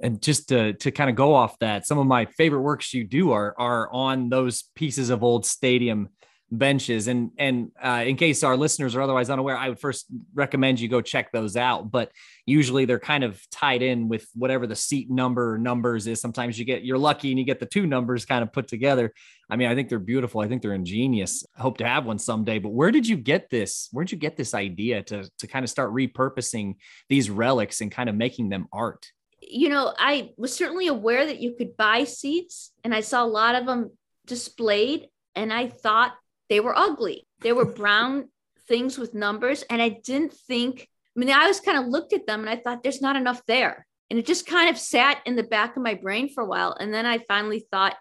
and 0.00 0.20
just 0.20 0.48
to 0.48 0.72
to 0.74 0.90
kind 0.90 1.10
of 1.10 1.16
go 1.16 1.34
off 1.34 1.58
that, 1.60 1.86
some 1.86 1.98
of 1.98 2.06
my 2.06 2.26
favorite 2.26 2.62
works 2.62 2.92
you 2.94 3.04
do 3.04 3.32
are 3.32 3.54
are 3.58 3.90
on 3.92 4.28
those 4.28 4.64
pieces 4.74 5.10
of 5.10 5.22
old 5.22 5.46
stadium 5.46 6.08
benches. 6.50 7.08
And 7.08 7.30
and 7.38 7.70
uh, 7.82 8.04
in 8.06 8.16
case 8.16 8.42
our 8.42 8.56
listeners 8.56 8.94
are 8.94 9.02
otherwise 9.02 9.30
unaware, 9.30 9.56
I 9.56 9.68
would 9.68 9.78
first 9.78 10.06
recommend 10.34 10.80
you 10.80 10.88
go 10.88 11.00
check 11.00 11.32
those 11.32 11.56
out. 11.56 11.90
But 11.90 12.10
usually 12.46 12.84
they're 12.84 12.98
kind 12.98 13.24
of 13.24 13.40
tied 13.50 13.82
in 13.82 14.08
with 14.08 14.26
whatever 14.34 14.66
the 14.66 14.76
seat 14.76 15.10
number 15.10 15.58
numbers 15.58 16.06
is. 16.06 16.20
Sometimes 16.20 16.58
you 16.58 16.64
get 16.64 16.84
you're 16.84 16.98
lucky 16.98 17.30
and 17.30 17.38
you 17.38 17.44
get 17.44 17.60
the 17.60 17.66
two 17.66 17.86
numbers 17.86 18.24
kind 18.24 18.42
of 18.42 18.52
put 18.52 18.68
together. 18.68 19.12
I 19.50 19.56
mean, 19.56 19.68
I 19.68 19.74
think 19.74 19.88
they're 19.88 19.98
beautiful. 19.98 20.40
I 20.40 20.48
think 20.48 20.62
they're 20.62 20.74
ingenious. 20.74 21.44
I 21.56 21.62
hope 21.62 21.78
to 21.78 21.86
have 21.86 22.06
one 22.06 22.18
someday. 22.18 22.58
But 22.58 22.70
where 22.70 22.90
did 22.90 23.06
you 23.06 23.16
get 23.16 23.50
this? 23.50 23.88
Where'd 23.92 24.10
you 24.10 24.18
get 24.18 24.36
this 24.36 24.54
idea 24.54 25.02
to 25.04 25.28
to 25.38 25.46
kind 25.46 25.64
of 25.64 25.70
start 25.70 25.92
repurposing 25.92 26.76
these 27.08 27.30
relics 27.30 27.80
and 27.80 27.90
kind 27.90 28.08
of 28.08 28.14
making 28.14 28.48
them 28.48 28.66
art? 28.72 29.06
You 29.46 29.68
know, 29.68 29.92
I 29.98 30.30
was 30.36 30.54
certainly 30.54 30.86
aware 30.86 31.26
that 31.26 31.40
you 31.40 31.54
could 31.56 31.76
buy 31.76 32.04
seats, 32.04 32.72
and 32.82 32.94
I 32.94 33.00
saw 33.00 33.24
a 33.24 33.26
lot 33.26 33.54
of 33.54 33.66
them 33.66 33.90
displayed, 34.26 35.08
and 35.34 35.52
I 35.52 35.68
thought 35.68 36.14
they 36.48 36.60
were 36.60 36.76
ugly. 36.76 37.26
They 37.40 37.52
were 37.52 37.64
brown 37.82 38.28
things 38.68 38.98
with 38.98 39.14
numbers. 39.14 39.62
And 39.68 39.80
I 39.80 39.88
didn't 39.90 40.32
think, 40.32 40.88
I 41.16 41.20
mean, 41.20 41.30
I 41.30 41.46
was 41.46 41.60
kind 41.60 41.78
of 41.78 41.86
looked 41.86 42.12
at 42.12 42.26
them 42.26 42.40
and 42.40 42.50
I 42.50 42.56
thought 42.56 42.82
there's 42.82 43.02
not 43.02 43.16
enough 43.16 43.42
there. 43.46 43.86
And 44.10 44.18
it 44.18 44.26
just 44.26 44.46
kind 44.46 44.70
of 44.70 44.78
sat 44.78 45.20
in 45.26 45.36
the 45.36 45.42
back 45.42 45.76
of 45.76 45.82
my 45.82 45.94
brain 45.94 46.28
for 46.28 46.42
a 46.42 46.46
while. 46.46 46.76
And 46.78 46.92
then 46.92 47.06
I 47.06 47.18
finally 47.18 47.66
thought, 47.70 47.96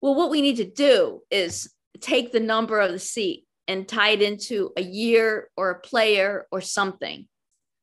well, 0.00 0.14
what 0.14 0.30
we 0.30 0.42
need 0.42 0.56
to 0.56 0.70
do 0.70 1.22
is 1.30 1.72
take 2.00 2.32
the 2.32 2.40
number 2.40 2.78
of 2.78 2.92
the 2.92 2.98
seat 2.98 3.46
and 3.66 3.88
tie 3.88 4.10
it 4.10 4.22
into 4.22 4.70
a 4.76 4.82
year 4.82 5.48
or 5.56 5.70
a 5.70 5.80
player 5.80 6.46
or 6.52 6.60
something. 6.60 7.26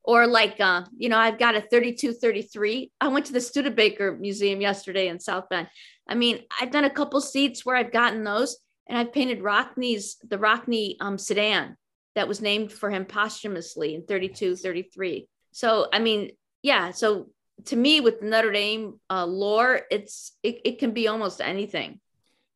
Or 0.03 0.27
like, 0.27 0.59
uh, 0.59 0.83
you 0.97 1.07
know, 1.07 1.17
I've 1.17 1.39
got 1.39 1.55
a 1.55 1.61
32, 1.61 2.13
33. 2.13 2.91
I 2.99 3.07
went 3.07 3.25
to 3.27 3.33
the 3.33 3.39
Studebaker 3.39 4.17
Museum 4.19 4.59
yesterday 4.59 5.07
in 5.07 5.19
South 5.19 5.47
Bend. 5.49 5.69
I 6.07 6.15
mean, 6.15 6.39
I've 6.59 6.71
done 6.71 6.83
a 6.83 6.89
couple 6.89 7.21
seats 7.21 7.65
where 7.65 7.77
I've 7.77 7.93
gotten 7.93 8.23
those 8.23 8.57
and 8.87 8.97
I've 8.97 9.13
painted 9.13 9.39
rockne's 9.39 10.17
the 10.27 10.37
rockne 10.37 10.97
um, 10.99 11.17
sedan 11.17 11.77
that 12.15 12.27
was 12.27 12.41
named 12.41 12.71
for 12.71 12.89
him 12.89 13.05
posthumously 13.05 13.95
in 13.95 14.03
32, 14.05 14.57
33. 14.57 15.27
So 15.51 15.87
I 15.91 15.99
mean, 15.99 16.31
yeah. 16.61 16.91
So 16.91 17.29
to 17.65 17.75
me, 17.75 18.01
with 18.01 18.21
Notre 18.21 18.51
Dame 18.51 18.99
uh, 19.09 19.25
lore, 19.25 19.81
it's 19.89 20.33
it, 20.43 20.61
it 20.65 20.79
can 20.79 20.91
be 20.91 21.07
almost 21.07 21.41
anything. 21.41 21.99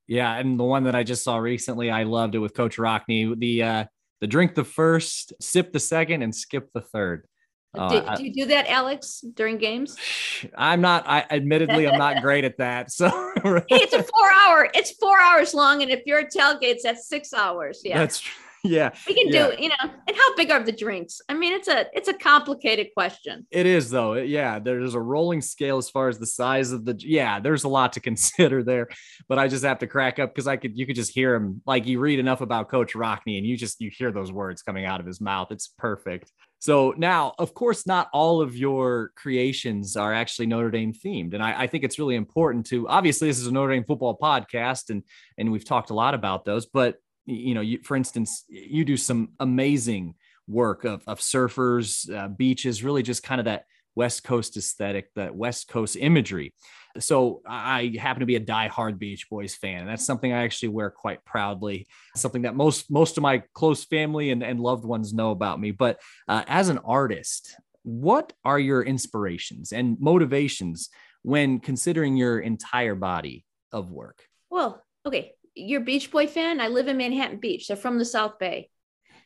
Yeah, 0.07 0.33
and 0.33 0.59
the 0.59 0.63
one 0.63 0.85
that 0.85 0.95
I 0.95 1.03
just 1.03 1.23
saw 1.23 1.37
recently, 1.37 1.91
I 1.91 2.03
loved 2.03 2.35
it 2.35 2.39
with 2.39 2.53
Coach 2.53 2.77
rockne 2.77 3.37
The 3.39 3.63
uh, 3.63 3.85
the 4.21 4.27
drink 4.27 4.55
the 4.55 4.63
first, 4.63 5.33
sip 5.41 5.71
the 5.71 5.79
second, 5.79 6.23
and 6.23 6.33
skip 6.33 6.69
the 6.73 6.81
third. 6.81 7.27
Uh, 7.73 7.89
do, 7.89 8.17
do, 8.17 8.23
you 8.25 8.33
do 8.33 8.45
that, 8.45 8.67
Alex, 8.67 9.23
during 9.33 9.57
games? 9.57 9.97
I'm 10.57 10.81
not. 10.81 11.07
I 11.07 11.25
admittedly, 11.29 11.87
I'm 11.87 11.97
not 11.97 12.21
great 12.21 12.43
at 12.43 12.57
that. 12.57 12.87
So 12.97 13.09
hey, 13.43 13.63
it's 13.69 13.93
a 13.93 14.01
four 14.01 14.31
hour. 14.31 14.69
It's 14.73 14.91
four 14.91 15.19
hours 15.19 15.53
long, 15.53 15.83
and 15.83 15.91
if 15.91 16.01
you're 16.05 16.19
at 16.19 16.31
tailgates, 16.31 16.79
that's 16.83 17.07
six 17.07 17.31
hours. 17.33 17.81
Yeah, 17.83 17.99
that's 17.99 18.19
true. 18.19 18.33
Yeah, 18.63 18.89
we 19.07 19.13
can 19.13 19.31
yeah. 19.31 19.51
do. 19.51 19.63
You 19.63 19.69
know, 19.69 19.75
and 19.81 20.17
how 20.17 20.35
big 20.35 20.51
are 20.51 20.61
the 20.61 20.71
drinks? 20.71 21.21
I 21.29 21.35
mean, 21.35 21.53
it's 21.53 21.67
a 21.67 21.85
it's 21.93 22.09
a 22.09 22.13
complicated 22.13 22.87
question. 22.93 23.47
It 23.51 23.65
is 23.65 23.89
though. 23.89 24.15
Yeah, 24.15 24.59
there's 24.59 24.95
a 24.95 24.99
rolling 24.99 25.41
scale 25.41 25.77
as 25.77 25.89
far 25.89 26.09
as 26.09 26.17
the 26.17 26.25
size 26.25 26.71
of 26.71 26.83
the. 26.83 26.95
Yeah, 26.99 27.39
there's 27.39 27.63
a 27.63 27.69
lot 27.69 27.93
to 27.93 27.99
consider 27.99 28.63
there, 28.63 28.89
but 29.29 29.37
I 29.39 29.47
just 29.47 29.63
have 29.63 29.79
to 29.79 29.87
crack 29.87 30.19
up 30.19 30.33
because 30.33 30.47
I 30.47 30.57
could. 30.57 30.77
You 30.77 30.85
could 30.85 30.95
just 30.95 31.13
hear 31.13 31.35
him. 31.35 31.61
Like 31.65 31.85
you 31.85 31.99
read 31.99 32.19
enough 32.19 32.41
about 32.41 32.69
Coach 32.69 32.93
Rockne, 32.93 33.37
and 33.37 33.45
you 33.45 33.55
just 33.55 33.79
you 33.79 33.91
hear 33.95 34.11
those 34.11 34.31
words 34.31 34.63
coming 34.63 34.85
out 34.85 34.99
of 34.99 35.05
his 35.05 35.21
mouth. 35.21 35.47
It's 35.51 35.69
perfect. 35.77 36.31
So 36.59 36.93
now, 36.97 37.33
of 37.37 37.53
course, 37.53 37.85
not 37.85 38.09
all 38.13 38.41
of 38.41 38.55
your 38.55 39.11
creations 39.15 39.95
are 39.95 40.13
actually 40.13 40.47
Notre 40.47 40.71
Dame 40.71 40.93
themed, 40.93 41.33
and 41.33 41.43
I, 41.43 41.63
I, 41.63 41.67
think 41.67 41.83
it's 41.83 41.99
really 41.99 42.15
important 42.15 42.65
to. 42.67 42.87
Obviously, 42.87 43.27
this 43.27 43.39
is 43.39 43.47
a 43.47 43.51
Notre 43.51 43.73
Dame 43.73 43.83
football 43.83 44.17
podcast, 44.17 44.89
and 44.89 45.03
and 45.37 45.51
we've 45.51 45.65
talked 45.65 45.91
a 45.91 45.93
lot 45.93 46.15
about 46.15 46.45
those. 46.45 46.65
But 46.65 46.95
you 47.25 47.53
know, 47.53 47.61
you, 47.61 47.79
for 47.83 47.95
instance, 47.95 48.43
you 48.49 48.85
do 48.85 48.97
some 48.97 49.29
amazing 49.39 50.15
work 50.47 50.83
of 50.83 51.03
of 51.07 51.19
surfers, 51.19 52.11
uh, 52.11 52.29
beaches, 52.29 52.83
really 52.83 53.03
just 53.03 53.21
kind 53.21 53.39
of 53.39 53.45
that 53.45 53.65
West 53.93 54.23
Coast 54.23 54.57
aesthetic, 54.57 55.13
that 55.15 55.35
West 55.35 55.67
Coast 55.67 55.95
imagery 55.99 56.53
so 56.99 57.41
I 57.47 57.93
happen 57.99 58.21
to 58.21 58.25
be 58.25 58.35
a 58.35 58.39
die-hard 58.39 58.99
Beach 58.99 59.29
Boys 59.29 59.55
fan, 59.55 59.81
and 59.81 59.89
that's 59.89 60.05
something 60.05 60.31
I 60.31 60.43
actually 60.43 60.69
wear 60.69 60.89
quite 60.89 61.23
proudly. 61.25 61.87
Something 62.15 62.43
that 62.43 62.55
most 62.55 62.91
most 62.91 63.17
of 63.17 63.23
my 63.23 63.43
close 63.53 63.83
family 63.85 64.31
and, 64.31 64.43
and 64.43 64.59
loved 64.59 64.85
ones 64.85 65.13
know 65.13 65.31
about 65.31 65.59
me. 65.59 65.71
But 65.71 65.99
uh, 66.27 66.43
as 66.47 66.69
an 66.69 66.79
artist, 66.79 67.55
what 67.83 68.33
are 68.43 68.59
your 68.59 68.83
inspirations 68.83 69.71
and 69.71 69.97
motivations 69.99 70.89
when 71.21 71.59
considering 71.59 72.17
your 72.17 72.39
entire 72.39 72.95
body 72.95 73.45
of 73.71 73.91
work? 73.91 74.23
Well, 74.49 74.83
okay, 75.05 75.33
you're 75.55 75.81
Beach 75.81 76.11
Boy 76.11 76.27
fan. 76.27 76.59
I 76.59 76.67
live 76.67 76.87
in 76.87 76.97
Manhattan 76.97 77.39
Beach. 77.39 77.67
They're 77.67 77.77
from 77.77 77.97
the 77.97 78.05
South 78.05 78.39
Bay. 78.39 78.69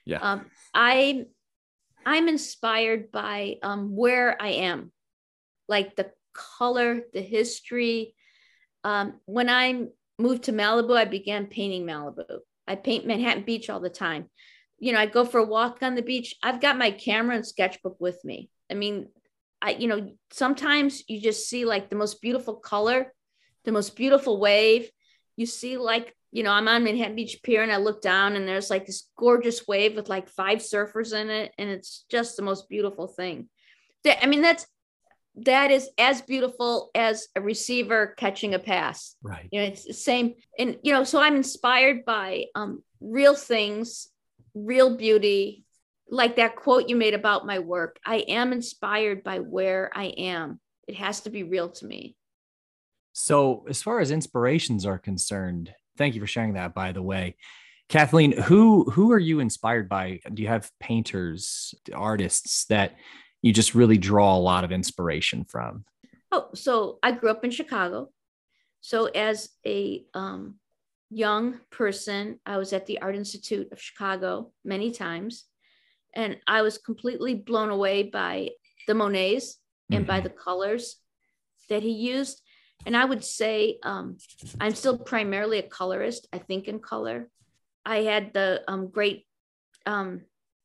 Yeah. 0.05 0.19
Um, 0.19 0.45
I 0.73 1.25
I'm 2.05 2.27
inspired 2.27 3.11
by 3.11 3.57
um, 3.61 3.95
where 3.95 4.41
I 4.41 4.49
am, 4.49 4.91
like 5.67 5.95
the 5.95 6.11
color, 6.33 7.01
the 7.13 7.21
history. 7.21 8.15
Um, 8.83 9.19
when 9.25 9.49
I 9.49 9.85
moved 10.17 10.43
to 10.43 10.53
Malibu, 10.53 10.97
I 10.97 11.05
began 11.05 11.47
painting 11.47 11.85
Malibu. 11.85 12.39
I 12.67 12.75
paint 12.75 13.05
Manhattan 13.05 13.43
Beach 13.43 13.69
all 13.69 13.79
the 13.79 13.89
time. 13.89 14.29
You 14.79 14.93
know, 14.93 14.99
I 14.99 15.05
go 15.05 15.25
for 15.25 15.39
a 15.39 15.45
walk 15.45 15.79
on 15.81 15.95
the 15.95 16.01
beach. 16.01 16.35
I've 16.41 16.61
got 16.61 16.77
my 16.77 16.91
camera 16.91 17.35
and 17.35 17.45
sketchbook 17.45 17.97
with 17.99 18.23
me. 18.23 18.49
I 18.69 18.73
mean, 18.73 19.09
I, 19.61 19.71
you 19.71 19.87
know, 19.87 20.11
sometimes 20.31 21.03
you 21.07 21.21
just 21.21 21.47
see 21.47 21.65
like 21.65 21.89
the 21.89 21.95
most 21.95 22.21
beautiful 22.21 22.55
color, 22.55 23.13
the 23.63 23.71
most 23.71 23.95
beautiful 23.95 24.39
wave. 24.39 24.89
You 25.35 25.45
see, 25.45 25.77
like, 25.77 26.15
you 26.31 26.43
know, 26.43 26.51
I'm 26.51 26.67
on 26.67 26.83
Manhattan 26.83 27.15
Beach 27.15 27.39
Pier 27.43 27.61
and 27.61 27.71
I 27.71 27.77
look 27.77 28.01
down 28.01 28.35
and 28.35 28.47
there's 28.47 28.69
like 28.69 28.85
this 28.85 29.09
gorgeous 29.17 29.67
wave 29.67 29.95
with 29.95 30.09
like 30.09 30.29
five 30.29 30.59
surfers 30.59 31.13
in 31.13 31.29
it. 31.29 31.53
And 31.57 31.69
it's 31.69 32.05
just 32.09 32.35
the 32.35 32.43
most 32.43 32.69
beautiful 32.69 33.07
thing. 33.07 33.49
I 34.05 34.25
mean, 34.25 34.41
that's 34.41 34.65
that 35.35 35.71
is 35.71 35.89
as 35.97 36.21
beautiful 36.21 36.91
as 36.93 37.27
a 37.35 37.41
receiver 37.41 38.13
catching 38.17 38.53
a 38.53 38.59
pass. 38.59 39.15
Right. 39.23 39.47
You 39.51 39.61
know, 39.61 39.67
it's 39.67 39.85
the 39.85 39.93
same. 39.93 40.35
And, 40.59 40.77
you 40.83 40.91
know, 40.91 41.03
so 41.03 41.21
I'm 41.21 41.35
inspired 41.35 42.05
by 42.05 42.45
um, 42.55 42.83
real 42.99 43.35
things, 43.35 44.09
real 44.53 44.97
beauty, 44.97 45.63
like 46.09 46.35
that 46.35 46.57
quote 46.57 46.89
you 46.89 46.95
made 46.95 47.13
about 47.13 47.45
my 47.45 47.59
work. 47.59 47.97
I 48.05 48.17
am 48.27 48.51
inspired 48.51 49.23
by 49.23 49.39
where 49.39 49.89
I 49.93 50.05
am. 50.05 50.59
It 50.87 50.95
has 50.95 51.21
to 51.21 51.29
be 51.29 51.43
real 51.43 51.69
to 51.69 51.85
me. 51.85 52.15
So, 53.13 53.65
as 53.69 53.81
far 53.81 53.99
as 53.99 54.11
inspirations 54.11 54.85
are 54.85 54.97
concerned, 54.97 55.73
thank 55.97 56.15
you 56.15 56.21
for 56.21 56.27
sharing 56.27 56.53
that, 56.53 56.73
by 56.73 56.91
the 56.91 57.01
way. 57.01 57.35
Kathleen, 57.89 58.31
who 58.31 58.89
who 58.89 59.11
are 59.11 59.19
you 59.19 59.41
inspired 59.41 59.89
by? 59.89 60.21
Do 60.33 60.41
you 60.41 60.47
have 60.47 60.71
painters, 60.79 61.75
artists 61.93 62.65
that 62.65 62.95
you 63.41 63.53
just 63.53 63.75
really 63.75 63.97
draw 63.97 64.35
a 64.35 64.39
lot 64.39 64.63
of 64.63 64.71
inspiration 64.71 65.43
from? 65.45 65.85
Oh, 66.31 66.49
so 66.53 66.99
I 67.03 67.11
grew 67.11 67.29
up 67.29 67.43
in 67.43 67.51
Chicago. 67.51 68.09
So 68.81 69.05
as 69.05 69.49
a 69.65 70.05
um, 70.13 70.55
young 71.09 71.59
person, 71.69 72.39
I 72.45 72.57
was 72.57 72.73
at 72.73 72.85
the 72.85 73.01
Art 73.01 73.15
Institute 73.15 73.71
of 73.71 73.81
Chicago 73.81 74.51
many 74.63 74.91
times, 74.91 75.45
and 76.15 76.37
I 76.47 76.61
was 76.61 76.77
completely 76.77 77.35
blown 77.35 77.69
away 77.69 78.03
by 78.03 78.49
the 78.87 78.93
Monets 78.93 79.57
and 79.91 79.99
mm-hmm. 79.99 80.07
by 80.07 80.19
the 80.21 80.29
colors 80.29 80.97
that 81.69 81.83
he 81.83 81.91
used. 81.91 82.41
And 82.85 82.97
I 82.97 83.05
would 83.05 83.23
say 83.23 83.77
um, 83.83 84.17
I'm 84.59 84.73
still 84.73 84.97
primarily 84.97 85.59
a 85.59 85.63
colorist. 85.63 86.27
I 86.33 86.39
think 86.39 86.67
in 86.67 86.79
color. 86.79 87.29
I 87.85 87.97
had 87.97 88.33
the 88.33 88.63
um, 88.67 88.87
great 88.87 89.25
um, 89.85 90.21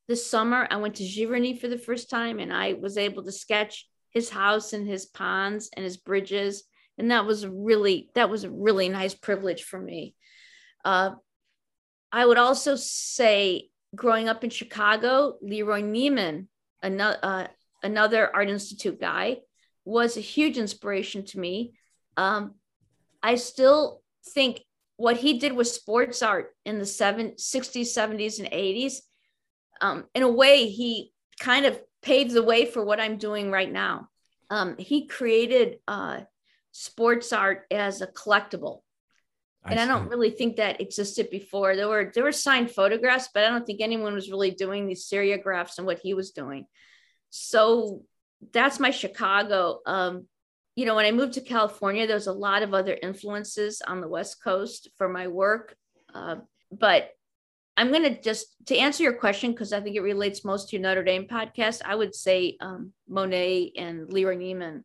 this 0.08 0.28
summer 0.28 0.66
I 0.70 0.76
went 0.76 0.96
to 0.96 1.04
Giverny 1.04 1.60
for 1.60 1.68
the 1.68 1.78
first 1.78 2.10
time 2.10 2.38
and 2.38 2.52
I 2.52 2.74
was 2.74 2.96
able 2.96 3.24
to 3.24 3.32
sketch 3.32 3.88
his 4.10 4.30
house 4.30 4.72
and 4.72 4.86
his 4.86 5.06
ponds 5.06 5.70
and 5.74 5.84
his 5.84 5.96
bridges. 5.96 6.64
And 6.98 7.10
that 7.10 7.26
was 7.26 7.46
really, 7.46 8.10
that 8.14 8.30
was 8.30 8.44
a 8.44 8.50
really 8.50 8.88
nice 8.88 9.14
privilege 9.14 9.64
for 9.64 9.78
me. 9.78 10.14
Uh, 10.84 11.10
I 12.12 12.24
would 12.24 12.38
also 12.38 12.76
say 12.76 13.68
growing 13.94 14.28
up 14.28 14.44
in 14.44 14.50
Chicago, 14.50 15.36
Leroy 15.42 15.82
Neiman, 15.82 16.46
another, 16.82 17.18
uh, 17.22 17.46
another 17.82 18.34
Art 18.34 18.48
Institute 18.48 19.00
guy, 19.00 19.38
was 19.84 20.16
a 20.16 20.20
huge 20.20 20.56
inspiration 20.56 21.24
to 21.26 21.38
me. 21.38 21.74
Um, 22.16 22.54
I 23.22 23.34
still 23.34 24.02
think 24.34 24.62
what 24.96 25.16
he 25.18 25.38
did 25.38 25.52
with 25.52 25.68
sports 25.68 26.22
art 26.22 26.54
in 26.64 26.78
the 26.78 26.86
seven, 26.86 27.32
60s, 27.32 27.82
70s, 27.82 28.38
and 28.38 28.50
80s 28.50 29.00
um, 29.80 30.04
in 30.14 30.22
a 30.22 30.30
way, 30.30 30.68
he 30.68 31.12
kind 31.38 31.66
of 31.66 31.80
paved 32.02 32.32
the 32.32 32.42
way 32.42 32.66
for 32.66 32.84
what 32.84 33.00
I'm 33.00 33.18
doing 33.18 33.50
right 33.50 33.70
now. 33.70 34.08
Um, 34.50 34.76
he 34.78 35.06
created 35.06 35.78
uh, 35.88 36.20
sports 36.72 37.32
art 37.32 37.66
as 37.70 38.00
a 38.00 38.06
collectible. 38.06 38.82
I 39.64 39.70
and 39.70 39.78
see. 39.78 39.84
I 39.84 39.86
don't 39.86 40.08
really 40.08 40.30
think 40.30 40.56
that 40.56 40.80
existed 40.80 41.30
before. 41.30 41.74
There 41.74 41.88
were 41.88 42.12
there 42.14 42.24
were 42.24 42.32
signed 42.32 42.70
photographs, 42.70 43.28
but 43.34 43.44
I 43.44 43.48
don't 43.48 43.66
think 43.66 43.80
anyone 43.80 44.14
was 44.14 44.30
really 44.30 44.52
doing 44.52 44.86
these 44.86 45.08
seriographs 45.08 45.78
and 45.78 45.86
what 45.86 45.98
he 45.98 46.14
was 46.14 46.30
doing. 46.30 46.66
So 47.30 48.02
that's 48.52 48.78
my 48.78 48.90
Chicago. 48.90 49.80
Um, 49.84 50.28
you 50.76 50.84
know, 50.84 50.94
when 50.94 51.06
I 51.06 51.10
moved 51.10 51.34
to 51.34 51.40
California, 51.40 52.06
there 52.06 52.16
was 52.16 52.26
a 52.26 52.32
lot 52.32 52.62
of 52.62 52.74
other 52.74 52.96
influences 53.02 53.82
on 53.84 54.00
the 54.00 54.08
West 54.08 54.42
Coast 54.42 54.88
for 54.98 55.08
my 55.08 55.26
work. 55.26 55.74
Uh, 56.14 56.36
but 56.70 57.10
I'm 57.76 57.92
gonna 57.92 58.20
just 58.20 58.56
to 58.66 58.76
answer 58.76 59.02
your 59.02 59.12
question 59.12 59.52
because 59.52 59.72
I 59.72 59.80
think 59.80 59.96
it 59.96 60.00
relates 60.00 60.44
most 60.44 60.70
to 60.70 60.78
Notre 60.78 61.04
Dame 61.04 61.26
podcast. 61.26 61.82
I 61.84 61.94
would 61.94 62.14
say 62.14 62.56
um, 62.60 62.92
Monet 63.08 63.72
and 63.76 64.10
Leroy 64.10 64.36
Neiman. 64.36 64.82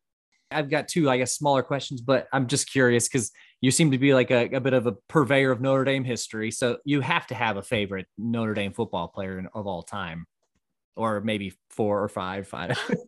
I've 0.51 0.69
got 0.69 0.89
two, 0.89 1.09
I 1.09 1.17
guess, 1.17 1.33
smaller 1.33 1.63
questions, 1.63 2.01
but 2.01 2.27
I'm 2.33 2.47
just 2.47 2.69
curious 2.69 3.07
because 3.07 3.31
you 3.61 3.71
seem 3.71 3.91
to 3.91 3.97
be 3.97 4.13
like 4.13 4.31
a, 4.31 4.49
a, 4.53 4.59
bit 4.59 4.73
of 4.73 4.85
a 4.85 4.93
purveyor 5.07 5.51
of 5.51 5.61
Notre 5.61 5.85
Dame 5.85 6.03
history. 6.03 6.51
So 6.51 6.77
you 6.83 6.99
have 6.99 7.25
to 7.27 7.35
have 7.35 7.55
a 7.55 7.61
favorite 7.61 8.07
Notre 8.17 8.53
Dame 8.53 8.73
football 8.73 9.07
player 9.07 9.49
of 9.53 9.67
all 9.67 9.81
time, 9.81 10.25
or 10.97 11.21
maybe 11.21 11.53
four 11.69 12.03
or 12.03 12.09
five. 12.09 12.47
five. 12.47 12.77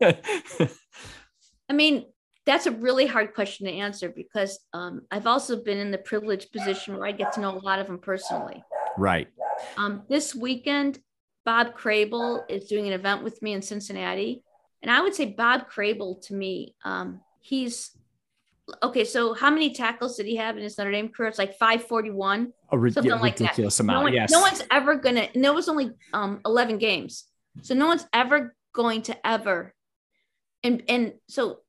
I 1.68 1.72
mean, 1.72 2.06
that's 2.46 2.66
a 2.66 2.70
really 2.70 3.06
hard 3.06 3.34
question 3.34 3.66
to 3.66 3.72
answer 3.72 4.08
because 4.08 4.58
um, 4.72 5.02
I've 5.10 5.26
also 5.26 5.62
been 5.62 5.78
in 5.78 5.90
the 5.90 5.98
privileged 5.98 6.52
position 6.52 6.96
where 6.96 7.06
I 7.06 7.12
get 7.12 7.32
to 7.34 7.40
know 7.40 7.56
a 7.56 7.60
lot 7.60 7.78
of 7.78 7.86
them 7.86 7.98
personally. 7.98 8.62
Right. 8.98 9.28
Um, 9.76 10.02
this 10.08 10.34
weekend, 10.34 10.98
Bob 11.44 11.76
Crable 11.76 12.44
is 12.48 12.66
doing 12.66 12.86
an 12.86 12.92
event 12.92 13.22
with 13.22 13.40
me 13.42 13.52
in 13.52 13.62
Cincinnati. 13.62 14.42
And 14.82 14.90
I 14.90 15.00
would 15.00 15.14
say 15.14 15.26
Bob 15.26 15.70
Crable 15.70 16.20
to 16.26 16.34
me, 16.34 16.74
um, 16.84 17.20
he's 17.40 17.90
okay. 18.82 19.04
So 19.04 19.34
how 19.34 19.50
many 19.50 19.72
tackles 19.72 20.16
did 20.16 20.26
he 20.26 20.36
have 20.36 20.56
in 20.56 20.62
his 20.62 20.76
Notre 20.76 20.92
Dame 20.92 21.08
career? 21.08 21.28
It's 21.28 21.38
like 21.38 21.56
541, 21.56 22.52
a 22.70 22.90
something 22.90 23.04
yeah, 23.04 23.16
like 23.16 23.38
ridiculous 23.38 23.76
that. 23.76 23.82
amount. 23.82 23.98
No, 23.98 24.02
one, 24.04 24.12
yes. 24.12 24.30
no 24.30 24.40
one's 24.40 24.62
ever 24.70 24.96
gonna. 24.96 25.28
And 25.34 25.42
there 25.42 25.54
was 25.54 25.68
only 25.68 25.90
um, 26.12 26.40
11 26.44 26.78
games, 26.78 27.24
so 27.62 27.74
no 27.74 27.86
one's 27.86 28.06
ever 28.12 28.54
going 28.74 29.02
to 29.02 29.26
ever. 29.26 29.74
And 30.62 30.82
and 30.88 31.14
so 31.28 31.60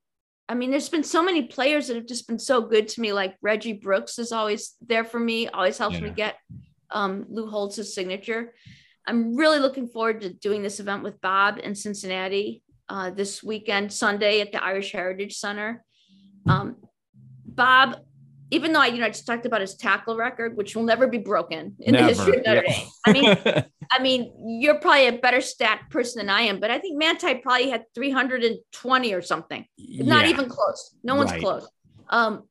I 0.47 0.53
mean, 0.53 0.71
there's 0.71 0.89
been 0.89 1.03
so 1.03 1.23
many 1.23 1.43
players 1.43 1.87
that 1.87 1.95
have 1.95 2.05
just 2.05 2.27
been 2.27 2.39
so 2.39 2.61
good 2.61 2.87
to 2.89 3.01
me. 3.01 3.13
Like 3.13 3.35
Reggie 3.41 3.73
Brooks 3.73 4.19
is 4.19 4.31
always 4.31 4.75
there 4.85 5.03
for 5.03 5.19
me, 5.19 5.47
always 5.47 5.77
helps 5.77 5.95
yeah. 5.95 6.01
me 6.01 6.09
get 6.11 6.35
um, 6.95 7.25
Lou 7.29 7.47
Holtz's 7.47 7.93
signature. 7.93 8.53
I'm 9.05 9.35
really 9.35 9.59
looking 9.59 9.87
forward 9.87 10.21
to 10.21 10.33
doing 10.33 10.63
this 10.63 10.79
event 10.79 11.03
with 11.03 11.21
Bob 11.21 11.59
in 11.61 11.75
Cincinnati 11.75 12.63
uh, 12.89 13.11
this 13.11 13.43
weekend, 13.43 13.93
Sunday 13.93 14.41
at 14.41 14.51
the 14.51 14.63
Irish 14.63 14.91
Heritage 14.91 15.37
Center. 15.37 15.83
Um, 16.47 16.77
Bob, 17.45 17.97
even 18.49 18.73
though 18.73 18.81
I, 18.81 18.87
you 18.87 18.99
know, 18.99 19.05
I 19.05 19.09
just 19.09 19.27
talked 19.27 19.45
about 19.45 19.61
his 19.61 19.75
tackle 19.75 20.15
record, 20.15 20.55
which 20.57 20.75
will 20.75 20.83
never 20.83 21.07
be 21.07 21.17
broken 21.17 21.75
in 21.79 21.93
never. 21.93 22.07
the 22.07 22.13
history 22.13 22.37
of 22.37 22.45
Notre 22.45 22.63
yeah. 22.65 22.73
Dame. 22.73 22.87
I 23.05 23.13
mean, 23.13 23.65
I 23.91 23.99
mean, 23.99 24.59
you're 24.61 24.79
probably 24.79 25.07
a 25.07 25.13
better 25.13 25.41
stat 25.41 25.81
person 25.89 26.19
than 26.19 26.29
I 26.29 26.41
am, 26.41 26.59
but 26.59 26.71
I 26.71 26.79
think 26.79 26.97
Manti 26.97 27.35
probably 27.35 27.69
had 27.69 27.83
320 27.93 29.13
or 29.13 29.21
something. 29.21 29.65
Yeah. 29.77 30.05
Not 30.05 30.25
even 30.27 30.49
close. 30.49 30.95
No 31.03 31.15
one's 31.15 31.31
right. 31.31 31.41
close. 31.41 31.67
Um, 32.09 32.43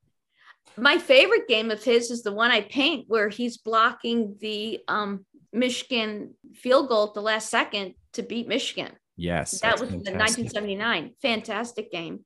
my 0.76 0.98
favorite 0.98 1.48
game 1.48 1.70
of 1.70 1.82
his 1.82 2.10
is 2.10 2.22
the 2.22 2.32
one 2.32 2.50
I 2.50 2.62
paint 2.62 3.04
where 3.08 3.28
he's 3.28 3.58
blocking 3.58 4.37
the 4.40 4.80
um, 4.88 5.24
Michigan 5.52 6.34
field 6.54 6.88
goal 6.88 7.08
at 7.08 7.14
the 7.14 7.22
last 7.22 7.50
second 7.50 7.94
to 8.14 8.22
beat 8.22 8.48
Michigan. 8.48 8.92
Yes. 9.16 9.60
That 9.60 9.80
was 9.80 9.90
fantastic. 9.90 10.12
the 10.12 10.18
1979. 10.18 11.14
Fantastic 11.22 11.92
game. 11.92 12.24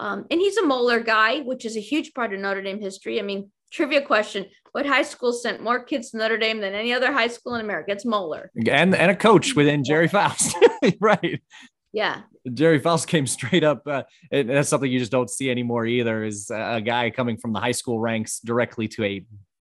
Um, 0.00 0.26
and 0.30 0.40
he's 0.40 0.56
a 0.56 0.64
Moeller 0.64 1.00
guy, 1.00 1.40
which 1.40 1.64
is 1.64 1.76
a 1.76 1.80
huge 1.80 2.14
part 2.14 2.32
of 2.32 2.40
Notre 2.40 2.62
Dame 2.62 2.80
history. 2.80 3.18
I 3.18 3.22
mean, 3.22 3.50
trivia 3.70 4.02
question 4.02 4.46
What 4.72 4.86
high 4.86 5.02
school 5.02 5.32
sent 5.32 5.62
more 5.62 5.82
kids 5.82 6.10
to 6.10 6.18
Notre 6.18 6.38
Dame 6.38 6.60
than 6.60 6.74
any 6.74 6.92
other 6.92 7.12
high 7.12 7.28
school 7.28 7.54
in 7.54 7.60
America? 7.60 7.92
It's 7.92 8.04
Moeller. 8.04 8.50
And, 8.56 8.94
and 8.94 9.10
a 9.10 9.16
coach 9.16 9.54
within 9.54 9.84
Gerry 9.84 10.08
Faust. 10.08 10.56
right. 11.00 11.42
Yeah. 11.98 12.20
Gerry 12.54 12.78
Faust 12.78 13.08
came 13.08 13.26
straight 13.26 13.64
up. 13.64 13.82
Uh, 13.84 14.04
and 14.30 14.48
that's 14.48 14.68
something 14.68 14.90
you 14.90 15.00
just 15.00 15.10
don't 15.10 15.28
see 15.28 15.50
anymore 15.50 15.84
either 15.84 16.22
is 16.22 16.48
a 16.54 16.80
guy 16.80 17.10
coming 17.10 17.36
from 17.36 17.52
the 17.52 17.58
high 17.58 17.72
school 17.72 17.98
ranks 17.98 18.38
directly 18.38 18.86
to 18.88 19.04
a 19.04 19.26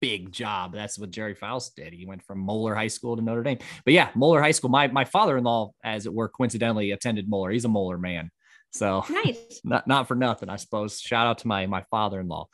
big 0.02 0.32
job. 0.32 0.72
That's 0.72 1.00
what 1.00 1.10
Gerry 1.10 1.34
Faust 1.34 1.76
did. 1.76 1.94
He 1.94 2.06
went 2.06 2.24
from 2.24 2.38
Moeller 2.38 2.76
High 2.76 2.90
School 2.90 3.16
to 3.16 3.24
Notre 3.24 3.42
Dame. 3.42 3.58
But 3.86 3.96
yeah, 3.96 4.10
Moeller 4.14 4.40
High 4.40 4.52
School. 4.52 4.70
My 4.70 4.88
my 4.88 5.04
father-in-law, 5.04 5.72
as 5.84 6.06
it 6.06 6.14
were, 6.14 6.30
coincidentally 6.30 6.92
attended 6.92 7.28
Moeller. 7.28 7.50
He's 7.50 7.66
a 7.66 7.70
Moeller 7.70 7.98
man. 7.98 8.30
So 8.72 9.04
nice. 9.10 9.38
Not 9.64 9.88
not 9.88 10.08
for 10.08 10.14
nothing, 10.14 10.50
I 10.50 10.58
suppose. 10.58 11.02
Shout 11.02 11.26
out 11.26 11.40
to 11.40 11.48
my 11.48 11.66
my 11.66 11.82
father-in-law. 11.90 12.48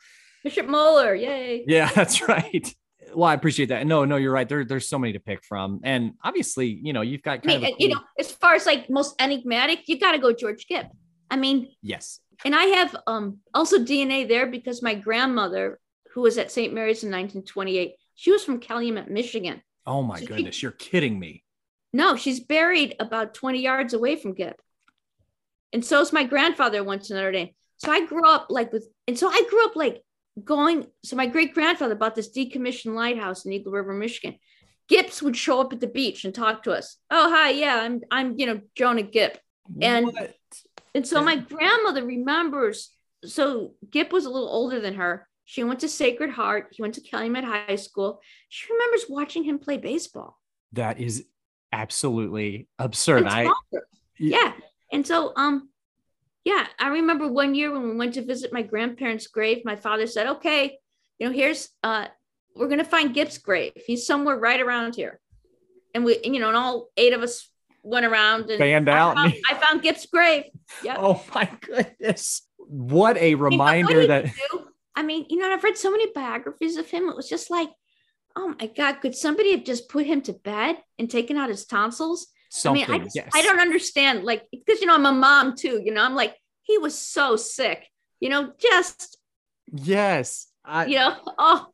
Bishop 0.44 0.66
Moeller, 0.66 1.14
yay. 1.14 1.64
Yeah, 1.66 1.90
that's 1.94 2.26
right. 2.26 2.74
Well, 3.14 3.28
I 3.28 3.34
appreciate 3.34 3.66
that. 3.66 3.86
No, 3.86 4.04
no, 4.04 4.16
you're 4.16 4.32
right. 4.32 4.48
There, 4.48 4.64
there's 4.64 4.88
so 4.88 4.98
many 4.98 5.12
to 5.14 5.20
pick 5.20 5.44
from, 5.44 5.80
and 5.84 6.14
obviously, 6.22 6.66
you 6.66 6.92
know, 6.92 7.02
you've 7.02 7.22
got. 7.22 7.40
I 7.44 7.46
mean, 7.46 7.60
cool... 7.60 7.76
you 7.78 7.88
know, 7.88 8.00
as 8.18 8.30
far 8.32 8.54
as 8.54 8.66
like 8.66 8.90
most 8.90 9.20
enigmatic, 9.20 9.88
you 9.88 9.98
got 9.98 10.12
to 10.12 10.18
go 10.18 10.32
George 10.32 10.66
Gipp. 10.66 10.88
I 11.30 11.36
mean, 11.36 11.72
yes. 11.82 12.20
And 12.44 12.54
I 12.54 12.64
have 12.64 12.96
um 13.06 13.38
also 13.54 13.78
DNA 13.78 14.28
there 14.28 14.46
because 14.46 14.82
my 14.82 14.94
grandmother, 14.94 15.78
who 16.12 16.22
was 16.22 16.38
at 16.38 16.52
St. 16.52 16.72
Mary's 16.72 17.02
in 17.02 17.10
1928, 17.10 17.94
she 18.14 18.30
was 18.30 18.44
from 18.44 18.60
Calumet, 18.60 19.10
Michigan. 19.10 19.62
Oh 19.86 20.02
my 20.02 20.20
so 20.20 20.26
goodness, 20.26 20.56
she, 20.56 20.64
you're 20.64 20.72
kidding 20.72 21.18
me. 21.18 21.44
No, 21.92 22.16
she's 22.16 22.40
buried 22.40 22.94
about 23.00 23.34
20 23.34 23.60
yards 23.60 23.94
away 23.94 24.16
from 24.16 24.34
Gipp. 24.34 24.60
And 25.72 25.84
so 25.84 26.00
is 26.00 26.12
my 26.12 26.24
grandfather 26.24 26.84
once 26.84 27.10
Notre 27.10 27.32
Dame. 27.32 27.50
So 27.78 27.90
I 27.90 28.04
grew 28.06 28.28
up 28.28 28.46
like 28.50 28.72
with, 28.72 28.88
and 29.06 29.18
so 29.18 29.28
I 29.28 29.42
grew 29.48 29.64
up 29.64 29.76
like 29.76 30.02
going. 30.44 30.86
So 31.04 31.16
my 31.16 31.26
great 31.26 31.54
grandfather 31.54 31.94
bought 31.94 32.14
this 32.14 32.30
decommissioned 32.30 32.94
lighthouse 32.94 33.44
in 33.44 33.52
Eagle 33.52 33.72
River, 33.72 33.92
Michigan. 33.92 34.38
Gips 34.90 35.20
would 35.22 35.36
show 35.36 35.60
up 35.60 35.72
at 35.72 35.80
the 35.80 35.86
beach 35.86 36.24
and 36.24 36.34
talk 36.34 36.62
to 36.62 36.72
us. 36.72 36.96
Oh, 37.10 37.30
hi, 37.30 37.50
yeah, 37.50 37.80
I'm, 37.80 38.00
I'm, 38.10 38.38
you 38.38 38.46
know, 38.46 38.60
Jonah 38.74 39.02
Gipp. 39.02 39.38
And, 39.82 40.06
what? 40.06 40.34
and 40.94 41.06
so 41.06 41.22
my 41.22 41.36
grandmother 41.36 42.04
remembers. 42.04 42.90
So 43.24 43.74
Gipp 43.90 44.12
was 44.12 44.24
a 44.24 44.30
little 44.30 44.48
older 44.48 44.80
than 44.80 44.94
her. 44.94 45.28
She 45.44 45.64
went 45.64 45.80
to 45.80 45.88
Sacred 45.88 46.30
Heart. 46.30 46.68
He 46.72 46.82
went 46.82 46.94
to 46.94 47.00
Calumet 47.00 47.44
High 47.44 47.76
School. 47.76 48.20
She 48.48 48.72
remembers 48.72 49.04
watching 49.08 49.44
him 49.44 49.58
play 49.58 49.76
baseball. 49.76 50.38
That 50.72 51.00
is 51.00 51.26
absolutely 51.72 52.68
absurd. 52.78 53.26
I, 53.26 53.50
yeah. 54.18 54.52
And 54.92 55.06
so, 55.06 55.32
um, 55.36 55.68
yeah, 56.48 56.66
I 56.78 56.88
remember 56.88 57.28
one 57.28 57.54
year 57.54 57.70
when 57.70 57.82
we 57.82 57.94
went 57.94 58.14
to 58.14 58.24
visit 58.24 58.54
my 58.54 58.62
grandparents' 58.62 59.26
grave, 59.26 59.66
my 59.66 59.76
father 59.76 60.06
said, 60.06 60.26
okay, 60.28 60.78
you 61.18 61.26
know, 61.26 61.32
here's, 61.32 61.68
uh, 61.82 62.06
we're 62.56 62.68
going 62.68 62.78
to 62.78 62.86
find 62.86 63.12
Gipp's 63.12 63.36
grave. 63.36 63.72
He's 63.76 64.06
somewhere 64.06 64.34
right 64.34 64.58
around 64.58 64.94
here. 64.94 65.20
And 65.94 66.06
we, 66.06 66.18
you 66.24 66.40
know, 66.40 66.48
and 66.48 66.56
all 66.56 66.88
eight 66.96 67.12
of 67.12 67.22
us 67.22 67.50
went 67.82 68.06
around 68.06 68.48
and 68.48 68.58
banned 68.58 68.88
out. 68.88 69.18
I 69.18 69.30
found, 69.30 69.34
I 69.50 69.54
found 69.56 69.82
Gipp's 69.82 70.06
grave. 70.06 70.44
Yeah. 70.82 70.96
Oh 70.98 71.22
my 71.34 71.50
goodness. 71.60 72.42
What 72.56 73.16
a 73.16 73.34
reminder 73.34 74.06
that. 74.06 74.26
I 74.94 75.02
mean, 75.02 75.26
you 75.30 75.38
know, 75.38 75.50
I've 75.50 75.64
read 75.64 75.78
so 75.78 75.90
many 75.90 76.12
biographies 76.12 76.76
of 76.76 76.90
him. 76.90 77.08
It 77.08 77.16
was 77.16 77.28
just 77.28 77.50
like, 77.50 77.70
oh 78.36 78.54
my 78.58 78.66
God, 78.66 79.00
could 79.00 79.14
somebody 79.14 79.52
have 79.52 79.64
just 79.64 79.88
put 79.88 80.04
him 80.04 80.20
to 80.22 80.34
bed 80.34 80.76
and 80.98 81.10
taken 81.10 81.38
out 81.38 81.48
his 81.48 81.64
tonsils? 81.64 82.26
Something, 82.48 82.84
I 82.84 82.92
mean, 82.92 83.02
I, 83.02 83.08
yes. 83.14 83.30
I 83.34 83.42
don't 83.42 83.60
understand. 83.60 84.24
Like, 84.24 84.46
because, 84.50 84.80
you 84.80 84.86
know, 84.86 84.94
I'm 84.94 85.06
a 85.06 85.12
mom 85.12 85.56
too. 85.56 85.80
You 85.84 85.92
know, 85.92 86.02
I'm 86.02 86.14
like, 86.14 86.34
he 86.62 86.78
was 86.78 86.98
so 86.98 87.36
sick, 87.36 87.86
you 88.20 88.28
know, 88.28 88.52
just. 88.58 89.18
Yes. 89.72 90.46
I, 90.64 90.86
you 90.86 90.96
know, 90.96 91.16
oh, 91.38 91.66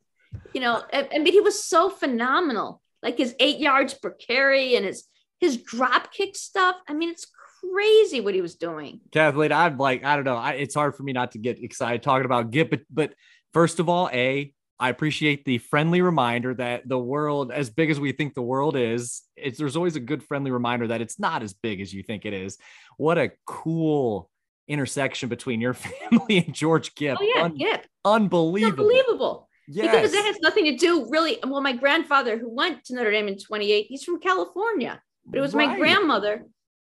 you 0.53 0.61
know, 0.61 0.83
I, 0.91 1.07
I 1.13 1.19
mean, 1.19 1.33
he 1.33 1.41
was 1.41 1.63
so 1.63 1.89
phenomenal. 1.89 2.81
Like 3.01 3.17
his 3.17 3.35
eight 3.39 3.59
yards 3.59 3.93
per 3.93 4.11
carry 4.11 4.75
and 4.75 4.85
his 4.85 5.05
his 5.39 5.57
drop 5.57 6.11
kick 6.11 6.35
stuff. 6.35 6.75
I 6.87 6.93
mean, 6.93 7.09
it's 7.09 7.27
crazy 7.61 8.21
what 8.21 8.33
he 8.33 8.41
was 8.41 8.55
doing. 8.55 9.01
Kathleen, 9.11 9.51
I'm 9.51 9.77
like, 9.77 10.03
I 10.03 10.15
don't 10.15 10.25
know. 10.25 10.37
I, 10.37 10.53
it's 10.53 10.75
hard 10.75 10.95
for 10.95 11.03
me 11.03 11.13
not 11.13 11.31
to 11.31 11.37
get 11.37 11.61
excited 11.61 12.01
talking 12.01 12.25
about 12.25 12.51
Gipp, 12.51 12.69
but, 12.69 12.81
but 12.91 13.13
first 13.53 13.79
of 13.79 13.89
all, 13.89 14.09
A, 14.11 14.53
I 14.79 14.89
appreciate 14.89 15.45
the 15.45 15.57
friendly 15.57 16.01
reminder 16.01 16.53
that 16.55 16.87
the 16.87 16.99
world, 16.99 17.51
as 17.51 17.69
big 17.69 17.89
as 17.89 17.99
we 17.99 18.11
think 18.11 18.33
the 18.33 18.41
world 18.41 18.75
is, 18.75 19.21
it's 19.37 19.57
there's 19.57 19.77
always 19.77 19.95
a 19.95 20.01
good 20.01 20.21
friendly 20.21 20.51
reminder 20.51 20.87
that 20.87 21.01
it's 21.01 21.17
not 21.17 21.43
as 21.43 21.53
big 21.53 21.79
as 21.79 21.93
you 21.93 22.03
think 22.03 22.25
it 22.25 22.33
is. 22.33 22.57
What 22.97 23.17
a 23.17 23.31
cool 23.45 24.29
intersection 24.67 25.29
between 25.29 25.61
your 25.61 25.73
family 26.09 26.45
and 26.45 26.53
George 26.53 26.93
Gipp. 26.95 27.17
Oh 27.19 27.33
yeah, 27.35 27.43
Un- 27.43 27.57
Gipp. 27.57 27.85
Unbelievable. 28.03 28.83
Unbelievable. 28.83 29.49
Yes. 29.67 29.95
Because 29.95 30.13
it 30.13 30.25
has 30.25 30.39
nothing 30.41 30.65
to 30.65 30.75
do 30.75 31.07
really. 31.09 31.39
Well, 31.43 31.61
my 31.61 31.73
grandfather 31.73 32.37
who 32.37 32.53
went 32.53 32.83
to 32.85 32.95
Notre 32.95 33.11
Dame 33.11 33.29
in 33.29 33.37
28, 33.37 33.85
he's 33.87 34.03
from 34.03 34.19
California. 34.19 35.01
But 35.25 35.39
it 35.39 35.41
was 35.41 35.53
right. 35.55 35.69
my 35.69 35.77
grandmother 35.77 36.45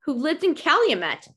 who 0.05 0.15
lived 0.15 0.45
in 0.45 0.55
Calumet. 0.55 1.29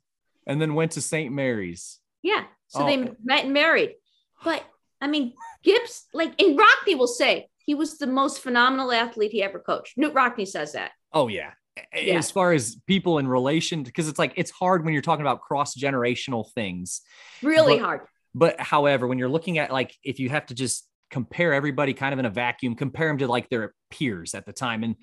And 0.47 0.61
then 0.61 0.75
went 0.75 0.91
to 0.91 1.01
St. 1.01 1.33
Mary's. 1.33 1.99
Yeah. 2.21 2.43
So 2.67 2.83
oh. 2.83 2.85
they 2.85 2.97
met 2.97 3.45
and 3.45 3.53
married. 3.53 3.95
But 4.43 4.63
I 5.01 5.07
mean, 5.07 5.33
Gibbs, 5.63 6.05
like, 6.13 6.39
and 6.41 6.57
Rockne 6.57 6.97
will 6.97 7.07
say 7.07 7.47
he 7.65 7.75
was 7.75 7.97
the 7.97 8.07
most 8.07 8.39
phenomenal 8.39 8.91
athlete 8.91 9.31
he 9.31 9.43
ever 9.43 9.59
coached. 9.59 9.97
Knute 9.97 10.13
Rockne 10.13 10.47
says 10.47 10.73
that. 10.73 10.91
Oh, 11.11 11.27
yeah. 11.27 11.51
yeah. 11.93 12.17
As 12.17 12.31
far 12.31 12.53
as 12.53 12.77
people 12.87 13.17
in 13.17 13.27
relation, 13.27 13.83
because 13.83 14.07
it's 14.07 14.19
like 14.19 14.33
it's 14.35 14.51
hard 14.51 14.85
when 14.85 14.93
you're 14.93 15.01
talking 15.01 15.21
about 15.21 15.41
cross 15.41 15.75
generational 15.75 16.51
things. 16.53 17.01
Really 17.41 17.77
but, 17.77 17.85
hard. 17.85 18.01
But 18.33 18.59
however, 18.59 19.07
when 19.07 19.17
you're 19.17 19.29
looking 19.29 19.57
at 19.57 19.71
like 19.71 19.93
if 20.03 20.19
you 20.19 20.29
have 20.29 20.45
to 20.47 20.53
just 20.53 20.87
compare 21.09 21.53
everybody 21.53 21.93
kind 21.93 22.13
of 22.13 22.19
in 22.19 22.25
a 22.25 22.29
vacuum, 22.29 22.75
compare 22.75 23.07
them 23.07 23.17
to 23.19 23.27
like 23.27 23.49
their 23.49 23.73
peers 23.89 24.33
at 24.35 24.45
the 24.45 24.53
time, 24.53 24.83
and 24.83 24.95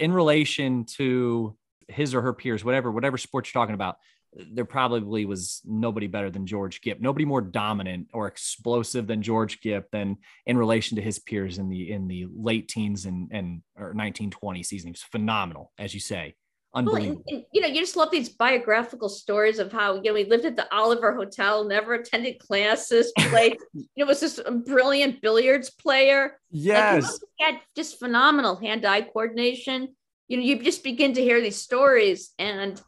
in 0.00 0.12
relation 0.12 0.84
to 0.96 1.56
his 1.88 2.14
or 2.14 2.22
her 2.22 2.32
peers, 2.32 2.64
whatever, 2.64 2.90
whatever 2.90 3.16
sport 3.18 3.46
you're 3.46 3.60
talking 3.60 3.74
about, 3.74 3.96
there 4.52 4.64
probably 4.64 5.24
was 5.24 5.60
nobody 5.64 6.06
better 6.06 6.30
than 6.30 6.46
George 6.46 6.80
Gipp, 6.80 7.00
nobody 7.00 7.24
more 7.24 7.40
dominant 7.40 8.08
or 8.12 8.26
explosive 8.26 9.06
than 9.06 9.22
George 9.22 9.60
Gipp 9.60 9.90
than 9.92 10.18
in 10.46 10.56
relation 10.56 10.96
to 10.96 11.02
his 11.02 11.18
peers 11.18 11.58
in 11.58 11.68
the 11.68 11.92
in 11.92 12.08
the 12.08 12.26
late 12.34 12.68
teens 12.68 13.06
and 13.06 13.28
and 13.32 13.62
or 13.76 13.86
1920 13.86 14.62
season. 14.62 14.88
He 14.88 14.92
was 14.92 15.02
phenomenal, 15.02 15.72
as 15.78 15.94
you 15.94 16.00
say. 16.00 16.34
Unbelievable. 16.74 17.22
Well, 17.24 17.24
and, 17.28 17.36
and, 17.38 17.44
you 17.52 17.60
know, 17.60 17.68
you 17.68 17.80
just 17.80 17.94
love 17.94 18.10
these 18.10 18.30
biographical 18.30 19.08
stories 19.08 19.60
of 19.60 19.70
how, 19.70 19.94
you 19.94 20.10
know, 20.10 20.16
he 20.16 20.24
lived 20.24 20.44
at 20.44 20.56
the 20.56 20.66
Oliver 20.74 21.14
Hotel, 21.14 21.62
never 21.62 21.94
attended 21.94 22.40
classes, 22.40 23.12
played, 23.16 23.56
you 23.74 23.86
know, 23.96 24.06
was 24.06 24.18
this 24.18 24.40
brilliant 24.66 25.22
billiards 25.22 25.70
player. 25.70 26.40
Yes. 26.50 27.04
Like, 27.04 27.20
he 27.36 27.44
had 27.44 27.60
just 27.76 28.00
phenomenal 28.00 28.56
hand 28.56 28.84
eye 28.84 29.02
coordination. 29.02 29.94
You 30.26 30.36
know, 30.36 30.42
you 30.42 30.60
just 30.64 30.82
begin 30.82 31.12
to 31.14 31.22
hear 31.22 31.40
these 31.40 31.62
stories 31.62 32.32
and 32.40 32.80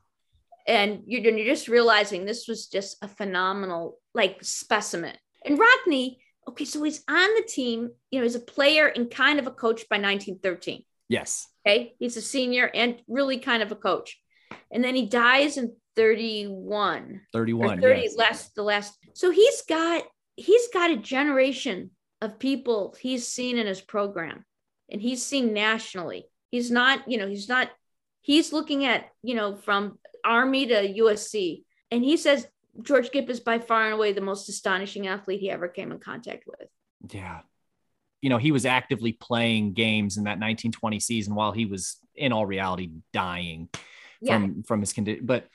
and 0.67 1.03
you're, 1.07 1.23
you're 1.23 1.47
just 1.47 1.69
realizing 1.69 2.25
this 2.25 2.49
was 2.49 2.67
just 2.67 2.97
a 3.03 3.09
phenomenal 3.09 3.99
like 4.15 4.39
specimen. 4.43 5.15
And 5.45 5.59
Rockne, 5.59 6.17
okay, 6.49 6.65
so 6.65 6.83
he's 6.83 7.03
on 7.09 7.35
the 7.35 7.45
team, 7.47 7.91
you 8.11 8.19
know, 8.19 8.25
he's 8.25 8.35
a 8.35 8.41
player 8.41 8.87
and 8.87 9.11
kind 9.11 9.39
of 9.39 9.47
a 9.47 9.53
coach 9.53 9.89
by 9.89 9.97
1913. 9.97 10.85
Yes. 11.09 11.47
Okay. 11.67 11.95
He's 11.99 12.17
a 12.17 12.23
senior 12.23 12.71
and 12.73 13.01
really 13.09 13.39
kind 13.39 13.63
of 13.63 13.73
a 13.73 13.77
coach. 13.77 14.21
And 14.71 14.83
then 14.83 14.95
he 14.95 15.07
dies 15.07 15.57
in 15.57 15.75
31. 15.95 17.23
31. 17.33 17.81
30 17.81 18.01
yes. 18.01 18.17
last 18.17 18.55
the 18.55 18.63
last. 18.63 18.97
So 19.15 19.31
he's 19.31 19.63
got 19.63 20.05
he's 20.37 20.69
got 20.73 20.91
a 20.91 20.97
generation 20.97 21.91
of 22.21 22.39
people 22.39 22.95
he's 23.01 23.27
seen 23.27 23.59
in 23.59 23.67
his 23.67 23.81
program 23.81 24.45
and 24.91 25.01
he's 25.01 25.25
seen 25.25 25.53
nationally. 25.53 26.27
He's 26.51 26.71
not, 26.71 27.11
you 27.11 27.19
know, 27.19 27.27
he's 27.27 27.49
not 27.49 27.71
he's 28.23 28.53
looking 28.53 28.85
at, 28.85 29.07
you 29.23 29.35
know, 29.35 29.55
from 29.55 29.99
Army 30.27 30.67
to 30.67 30.95
USC. 30.95 31.65
And 31.91 32.05
he 32.05 32.17
says 32.17 32.47
George 32.83 33.11
Gipp 33.11 33.31
is 33.31 33.41
by 33.41 33.59
far 33.59 33.85
and 33.85 33.95
away 33.95 34.13
the 34.13 34.21
most 34.21 34.49
astonishing 34.49 35.07
athlete 35.07 35.41
he 35.41 35.51
ever 35.51 35.69
came 35.69 35.93
in 35.93 35.99
contact 35.99 36.45
with. 36.47 36.69
Yeah 37.15 37.41
you 38.27 38.31
know, 38.31 38.39
he 38.39 38.51
was 38.51 38.67
actively 38.67 39.13
playing 39.13 39.73
games 39.73 40.17
in 40.17 40.25
that 40.25 40.41
1920 40.41 41.01
season 41.01 41.35
while 41.35 41.53
he 41.53 41.67
was 41.67 41.99
in 42.15 42.33
all 42.33 42.47
reality 42.47 42.91
dying 43.13 43.69
yeah. 44.21 44.39
from 44.39 44.63
from 44.63 44.81
his 44.81 44.93
condition. 44.93 45.27
But 45.27 45.47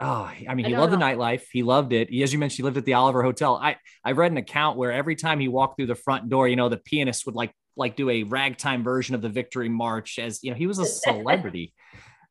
oh, 0.00 0.30
I 0.48 0.54
mean, 0.54 0.66
he 0.66 0.74
I 0.74 0.78
loved 0.78 0.92
know. 0.92 0.98
the 0.98 1.04
nightlife. 1.04 1.42
He 1.50 1.62
loved 1.62 1.92
it. 1.92 2.14
As 2.22 2.32
you 2.32 2.38
mentioned, 2.38 2.58
he 2.58 2.62
lived 2.62 2.76
at 2.76 2.84
the 2.84 2.94
Oliver 2.94 3.22
Hotel. 3.22 3.56
I 3.56 3.76
I 4.04 4.12
read 4.12 4.30
an 4.30 4.38
account 4.38 4.76
where 4.76 4.92
every 4.92 5.16
time 5.16 5.40
he 5.40 5.48
walked 5.48 5.76
through 5.76 5.86
the 5.86 5.94
front 5.94 6.28
door, 6.28 6.46
you 6.46 6.56
know, 6.56 6.68
the 6.68 6.76
pianist 6.76 7.26
would 7.26 7.34
like 7.34 7.52
like 7.76 7.96
do 7.96 8.10
a 8.10 8.22
ragtime 8.24 8.84
version 8.84 9.14
of 9.14 9.22
the 9.22 9.28
Victory 9.28 9.68
March. 9.68 10.18
As 10.18 10.44
you 10.44 10.50
know, 10.50 10.56
he 10.56 10.66
was 10.66 10.78
a 10.78 10.84
celebrity. 11.06 11.74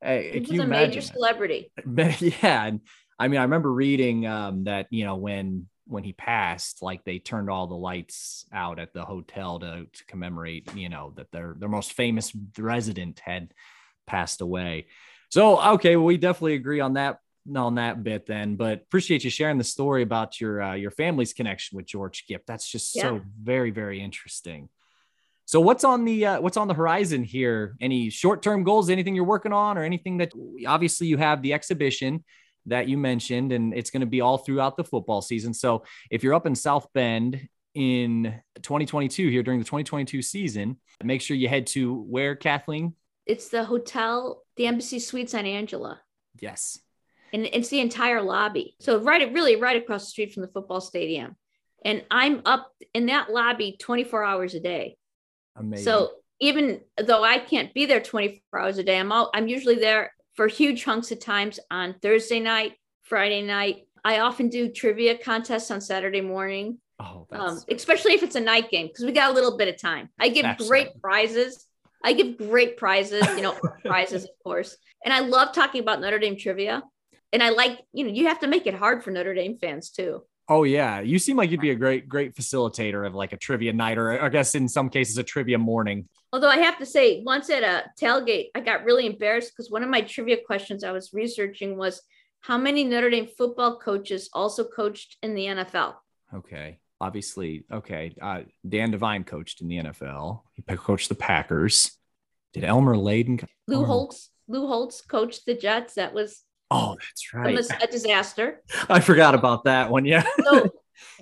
Uh, 0.04 0.18
he 0.18 0.40
was 0.40 0.60
a 0.60 0.68
major 0.68 1.02
celebrity. 1.02 1.72
yeah, 1.86 2.66
and 2.66 2.82
I 3.20 3.28
mean, 3.28 3.40
I 3.40 3.44
remember 3.44 3.72
reading 3.72 4.26
um, 4.26 4.64
that 4.66 4.88
you 4.90 5.06
know 5.06 5.16
when 5.16 5.68
when 5.88 6.04
he 6.04 6.14
passed, 6.14 6.82
like 6.82 7.04
they 7.04 7.20
turned 7.20 7.50
all 7.50 7.68
the 7.68 7.76
lights 7.76 8.46
out 8.54 8.80
at 8.80 8.94
the 8.94 9.04
hotel 9.04 9.60
to, 9.60 9.86
to 9.92 10.06
commemorate, 10.06 10.74
you 10.76 10.90
know, 10.90 11.14
that 11.18 11.32
their 11.32 11.56
their 11.60 11.70
most 11.70 11.94
famous 11.94 12.32
resident 12.58 13.20
had 13.20 13.54
passed 14.08 14.42
away. 14.42 14.88
So 15.30 15.62
okay, 15.74 15.96
well, 15.96 16.06
we 16.06 16.18
definitely 16.18 16.56
agree 16.56 16.80
on 16.80 16.94
that 16.94 17.20
on 17.56 17.76
that 17.76 18.04
bit 18.04 18.26
then. 18.26 18.56
But 18.56 18.80
appreciate 18.80 19.24
you 19.24 19.30
sharing 19.30 19.58
the 19.58 19.64
story 19.64 20.04
about 20.04 20.40
your 20.40 20.62
uh, 20.62 20.74
your 20.74 20.92
family's 20.92 21.34
connection 21.34 21.76
with 21.76 21.86
George 21.86 22.26
Gipp. 22.28 22.46
That's 22.46 22.68
just 22.68 22.96
yeah. 22.96 23.04
so 23.04 23.22
very 23.42 23.72
very 23.72 24.02
interesting. 24.02 24.70
So 25.52 25.60
what's 25.60 25.84
on 25.84 26.06
the 26.06 26.26
uh, 26.26 26.40
what's 26.40 26.56
on 26.56 26.70
the 26.70 26.74
horizon 26.74 27.26
here? 27.26 27.76
Any 27.82 28.10
short 28.10 28.42
term 28.42 28.64
goals? 28.64 28.90
Anything 28.90 29.16
you're 29.16 29.26
working 29.26 29.52
on, 29.52 29.78
or 29.78 29.84
anything 29.84 30.16
that 30.20 30.32
obviously 30.66 31.08
you 31.08 31.18
have 31.18 31.42
the 31.42 31.52
exhibition 31.52 32.24
that 32.68 32.88
you 32.88 32.98
mentioned, 32.98 33.52
and 33.52 33.74
it's 33.74 33.90
going 33.90 34.00
to 34.00 34.06
be 34.06 34.22
all 34.22 34.38
throughout 34.38 34.78
the 34.78 34.86
football 34.86 35.22
season. 35.22 35.54
So 35.54 35.84
if 36.10 36.24
you're 36.24 36.34
up 36.34 36.46
in 36.46 36.56
South 36.56 36.88
Bend 36.94 37.50
in 37.74 38.34
2022 38.62 39.28
here 39.28 39.44
during 39.44 39.60
the 39.60 39.66
2022 39.66 40.22
season, 40.22 40.78
make 41.04 41.20
sure 41.20 41.36
you 41.36 41.50
head 41.50 41.68
to 41.68 41.96
where, 41.96 42.34
Kathleen? 42.38 42.96
It's 43.26 43.50
the 43.50 43.66
hotel, 43.66 44.44
the 44.56 44.68
Embassy 44.68 45.00
Suites 45.00 45.34
on 45.34 45.46
Angela. 45.46 46.00
Yes. 46.40 46.80
And 47.34 47.46
it's 47.52 47.68
the 47.68 47.82
entire 47.82 48.22
lobby. 48.22 48.78
So 48.80 49.02
right, 49.02 49.34
really 49.34 49.58
right 49.58 49.76
across 49.76 50.06
the 50.06 50.12
street 50.12 50.34
from 50.34 50.44
the 50.44 50.52
football 50.54 50.80
stadium. 50.80 51.36
And 51.84 52.06
I'm 52.10 52.42
up 52.46 52.72
in 52.94 53.08
that 53.08 53.34
lobby 53.34 53.76
24 53.78 54.24
hours 54.24 54.56
a 54.56 54.62
day. 54.62 54.96
Amazing. 55.56 55.86
So 55.86 56.12
even 56.40 56.82
though 56.98 57.24
I 57.24 57.40
can't 57.40 57.74
be 57.74 57.86
there 57.86 58.02
24 58.02 58.60
hours 58.60 58.78
a 58.78 58.84
day, 58.84 59.00
I'm 59.00 59.12
all, 59.12 59.30
I'm 59.34 59.48
usually 59.48 59.76
there 59.76 60.14
for 60.34 60.48
huge 60.48 60.84
chunks 60.84 61.12
of 61.12 61.20
times 61.20 61.60
on 61.70 61.96
Thursday 62.02 62.40
night, 62.40 62.74
Friday 63.04 63.42
night. 63.42 63.88
I 64.04 64.20
often 64.20 64.50
do 64.50 64.70
trivia 64.72 65.18
contests 65.18 65.70
on 65.70 65.82
Saturday 65.82 66.22
morning. 66.22 66.80
Oh, 67.00 67.28
um, 67.32 67.60
especially 67.70 68.14
if 68.14 68.24
it's 68.24 68.36
a 68.36 68.40
night 68.40 68.70
game 68.70 68.88
because 68.88 69.06
we 69.06 69.12
got 69.12 69.32
a 69.32 69.34
little 69.34 69.58
bit 69.58 69.68
of 69.68 69.80
time. 69.80 70.10
I 70.20 70.30
give 70.30 70.46
great 70.58 70.90
prizes. 71.02 71.66
I 72.04 72.14
give 72.14 72.38
great 72.38 72.78
prizes, 72.78 73.26
you 73.36 73.42
know, 73.42 73.56
prizes, 73.86 74.24
of 74.24 74.30
course. 74.44 74.76
And 75.04 75.14
I 75.14 75.20
love 75.20 75.54
talking 75.54 75.82
about 75.82 76.02
Notre 76.02 76.20
Dame 76.20 76.38
trivia. 76.38 76.84
And 77.34 77.42
I 77.42 77.50
like, 77.50 77.80
you 77.94 78.04
know, 78.04 78.12
you 78.12 78.28
have 78.28 78.40
to 78.40 78.48
make 78.48 78.68
it 78.68 78.74
hard 78.74 79.04
for 79.04 79.12
Notre 79.12 79.34
Dame 79.34 79.58
fans 79.60 79.90
too. 79.90 80.24
Oh 80.52 80.64
yeah, 80.64 81.00
you 81.00 81.18
seem 81.18 81.38
like 81.38 81.50
you'd 81.50 81.62
be 81.62 81.70
a 81.70 81.76
great, 81.76 82.10
great 82.10 82.36
facilitator 82.36 83.08
of 83.08 83.16
like 83.16 83.32
a 83.32 83.38
trivia 83.38 83.72
night, 83.72 83.98
or 83.98 84.22
I 84.22 84.28
guess 84.28 84.54
in 84.54 84.68
some 84.68 84.90
cases 84.90 85.18
a 85.18 85.24
trivia 85.24 85.58
morning. 85.58 86.10
Although 86.34 86.50
I 86.50 86.58
have 86.58 86.78
to 86.80 86.86
say, 86.86 87.24
once 87.26 87.50
at 87.50 87.64
a 87.64 87.86
tailgate, 87.98 88.48
I 88.54 88.60
got 88.60 88.84
really 88.84 89.06
embarrassed 89.06 89.54
because 89.54 89.72
one 89.72 89.82
of 89.82 89.88
my 89.88 90.02
trivia 90.02 90.36
questions 90.46 90.84
I 90.84 90.92
was 90.92 91.12
researching 91.14 91.78
was 91.78 92.02
how 92.42 92.58
many 92.58 92.84
Notre 92.84 93.10
Dame 93.10 93.28
football 93.38 93.80
coaches 93.80 94.30
also 94.34 94.66
coached 94.66 95.16
in 95.24 95.36
the 95.36 95.46
NFL. 95.46 95.94
Okay, 96.34 96.80
obviously, 97.00 97.64
okay. 97.72 98.14
Uh, 98.22 98.42
Dan 98.68 98.92
Devine 98.92 99.24
coached 99.24 99.62
in 99.62 99.70
the 99.70 99.78
NFL. 99.78 100.42
He 100.52 100.64
coached 100.64 101.08
the 101.08 101.16
Packers. 101.16 101.98
Did 102.52 102.66
Elmer 102.66 102.98
Layden? 102.98 103.42
Lou 103.70 103.86
Holtz. 103.86 104.32
Lou 104.50 104.68
Holtz 104.68 105.00
coached 105.00 105.46
the 105.46 105.54
Jets. 105.54 105.94
That 105.94 106.14
was 106.14 106.44
Oh, 106.72 106.96
that's 106.98 107.34
right. 107.34 107.58
A, 107.84 107.88
disaster. 107.88 108.64
I 108.90 109.02
forgot 109.02 109.36
about 109.36 109.66
that 109.66 109.92
one. 109.92 110.06
Yeah. 110.06 110.24
so 110.44 110.70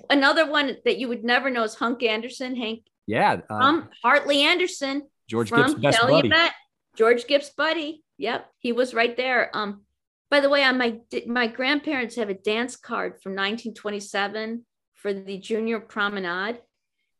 another 0.08 0.48
one 0.48 0.76
that 0.84 0.98
you 0.98 1.08
would 1.08 1.24
never 1.24 1.50
know 1.50 1.64
is 1.64 1.74
Hunk 1.74 2.02
Anderson, 2.04 2.54
Hank. 2.54 2.84
Yeah. 3.06 3.40
Uh, 3.50 3.58
from 3.58 3.88
Heartley 4.04 4.44
Anderson. 4.44 5.02
George 5.28 5.50
Gipp's 5.50 5.74
best 5.74 6.00
buddy. 6.00 6.28
Met, 6.28 6.52
George 6.96 7.26
Gipp's 7.26 7.50
buddy. 7.50 8.02
Yep, 8.18 8.48
he 8.58 8.72
was 8.72 8.94
right 8.94 9.16
there. 9.16 9.50
Um, 9.54 9.82
by 10.30 10.40
the 10.40 10.48
way, 10.48 10.62
on 10.62 10.78
my 10.78 10.98
my 11.26 11.46
grandparents 11.46 12.16
have 12.16 12.30
a 12.30 12.34
dance 12.34 12.76
card 12.76 13.20
from 13.22 13.32
1927 13.32 14.64
for 14.94 15.12
the 15.12 15.38
Junior 15.38 15.80
Promenade, 15.80 16.60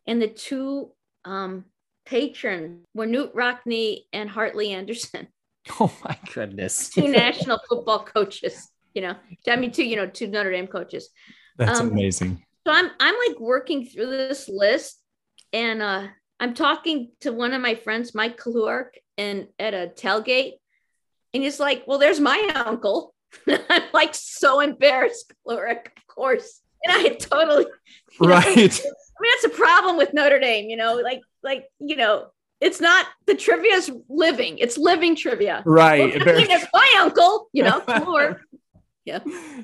and 0.07 0.21
the 0.21 0.29
two 0.29 0.93
um, 1.25 1.65
patrons 2.05 2.85
were 2.95 3.07
Knute 3.07 3.35
Rockne 3.35 4.05
and 4.13 4.31
Heartley 4.31 4.71
Anderson. 4.71 5.29
Oh 5.81 5.93
my 6.05 6.17
goodness. 6.35 6.91
two 6.91 7.09
national 7.09 7.61
football 7.69 8.05
coaches, 8.05 8.69
you 8.95 9.03
know. 9.03 9.15
I 9.49 9.57
mean 9.57 9.73
two, 9.73 9.85
you 9.85 9.97
know, 9.97 10.07
two 10.07 10.27
Notre 10.27 10.51
Dame 10.51 10.67
coaches. 10.67 11.11
That's 11.57 11.81
um, 11.81 11.91
amazing. 11.91 12.43
So 12.67 12.73
I'm 12.73 12.91
I'm 12.99 13.15
like 13.29 13.39
working 13.41 13.87
through 13.87 14.07
this 14.07 14.49
list 14.49 15.01
and 15.53 15.83
uh 15.83 16.09
I'm 16.41 16.55
talking 16.55 17.13
to 17.21 17.33
one 17.33 17.53
of 17.53 17.61
my 17.61 17.75
friends, 17.75 18.15
Mike 18.15 18.39
Kalurk, 18.39 18.93
and 19.19 19.49
at 19.59 19.75
a 19.75 19.93
tailgate, 19.95 20.55
and 21.35 21.43
he's 21.43 21.61
like, 21.61 21.85
Well, 21.87 21.99
there's 21.99 22.21
my 22.21 22.51
uncle. 22.55 23.15
I'm 23.47 23.83
like 23.93 24.15
so 24.15 24.61
embarrassed, 24.61 25.33
Kalurk, 25.47 25.87
of 25.97 26.07
course. 26.07 26.61
And 26.83 26.97
I 26.97 27.15
totally 27.15 27.67
right. 28.21 28.57
Know, 28.57 28.63
I 28.63 29.21
mean, 29.21 29.33
that's 29.35 29.45
a 29.45 29.57
problem 29.57 29.99
with 29.99 30.15
Notre 30.15 30.39
Dame, 30.39 30.71
you 30.71 30.77
know, 30.77 30.95
like 30.95 31.21
like 31.43 31.67
you 31.79 31.97
know, 31.97 32.29
it's 32.61 32.81
not 32.81 33.07
the 33.27 33.35
trivia 33.35 33.75
is 33.75 33.91
living. 34.09 34.59
It's 34.59 34.77
living 34.77 35.17
trivia. 35.17 35.63
Right. 35.65 36.15
Well, 36.15 36.37
it's 36.39 36.67
my 36.73 36.89
uncle, 36.99 37.49
you 37.53 37.63
know, 37.63 37.83
or 38.07 38.43
yeah. 39.05 39.21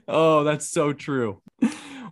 Oh, 0.09 0.45
that's 0.45 0.69
so 0.69 0.93
true. 0.93 1.43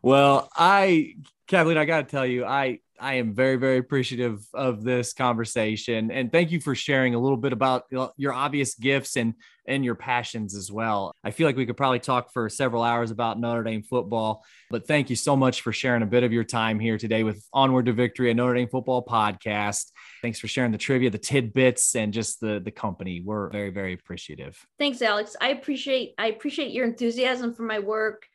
Well, 0.02 0.48
I 0.54 1.14
Kathleen, 1.48 1.78
I 1.78 1.84
gotta 1.84 2.04
tell 2.04 2.26
you, 2.26 2.44
I 2.44 2.80
I 3.00 3.14
am 3.14 3.34
very, 3.34 3.56
very 3.56 3.78
appreciative 3.78 4.46
of 4.54 4.84
this 4.84 5.12
conversation, 5.12 6.10
and 6.10 6.30
thank 6.30 6.52
you 6.52 6.60
for 6.60 6.74
sharing 6.74 7.14
a 7.14 7.18
little 7.18 7.36
bit 7.36 7.52
about 7.52 7.84
your 8.16 8.32
obvious 8.32 8.74
gifts 8.74 9.16
and 9.16 9.34
and 9.66 9.84
your 9.84 9.94
passions 9.94 10.54
as 10.54 10.70
well. 10.70 11.12
I 11.24 11.30
feel 11.30 11.46
like 11.46 11.56
we 11.56 11.66
could 11.66 11.76
probably 11.76 11.98
talk 11.98 12.32
for 12.32 12.48
several 12.48 12.82
hours 12.82 13.10
about 13.10 13.40
Notre 13.40 13.64
Dame 13.64 13.82
football, 13.82 14.44
but 14.70 14.86
thank 14.86 15.10
you 15.10 15.16
so 15.16 15.36
much 15.36 15.62
for 15.62 15.72
sharing 15.72 16.02
a 16.02 16.06
bit 16.06 16.22
of 16.22 16.32
your 16.32 16.44
time 16.44 16.78
here 16.78 16.98
today 16.98 17.24
with 17.24 17.44
Onward 17.52 17.86
to 17.86 17.92
Victory, 17.92 18.30
a 18.30 18.34
Notre 18.34 18.54
Dame 18.54 18.68
football 18.68 19.04
podcast. 19.04 19.90
Thanks 20.24 20.40
for 20.40 20.48
sharing 20.48 20.72
the 20.72 20.78
trivia, 20.78 21.10
the 21.10 21.18
tidbits, 21.18 21.94
and 21.94 22.12
just 22.12 22.40
the 22.40 22.58
the 22.64 22.70
company. 22.70 23.20
We're 23.24 23.50
very, 23.50 23.70
very 23.70 23.92
appreciative. 23.92 24.66
Thanks, 24.78 25.02
Alex. 25.02 25.36
I 25.40 25.48
appreciate 25.50 26.14
I 26.16 26.28
appreciate 26.28 26.72
your 26.72 26.86
enthusiasm 26.86 27.52
for 27.52 27.64
my 27.64 27.78
work 27.78 28.26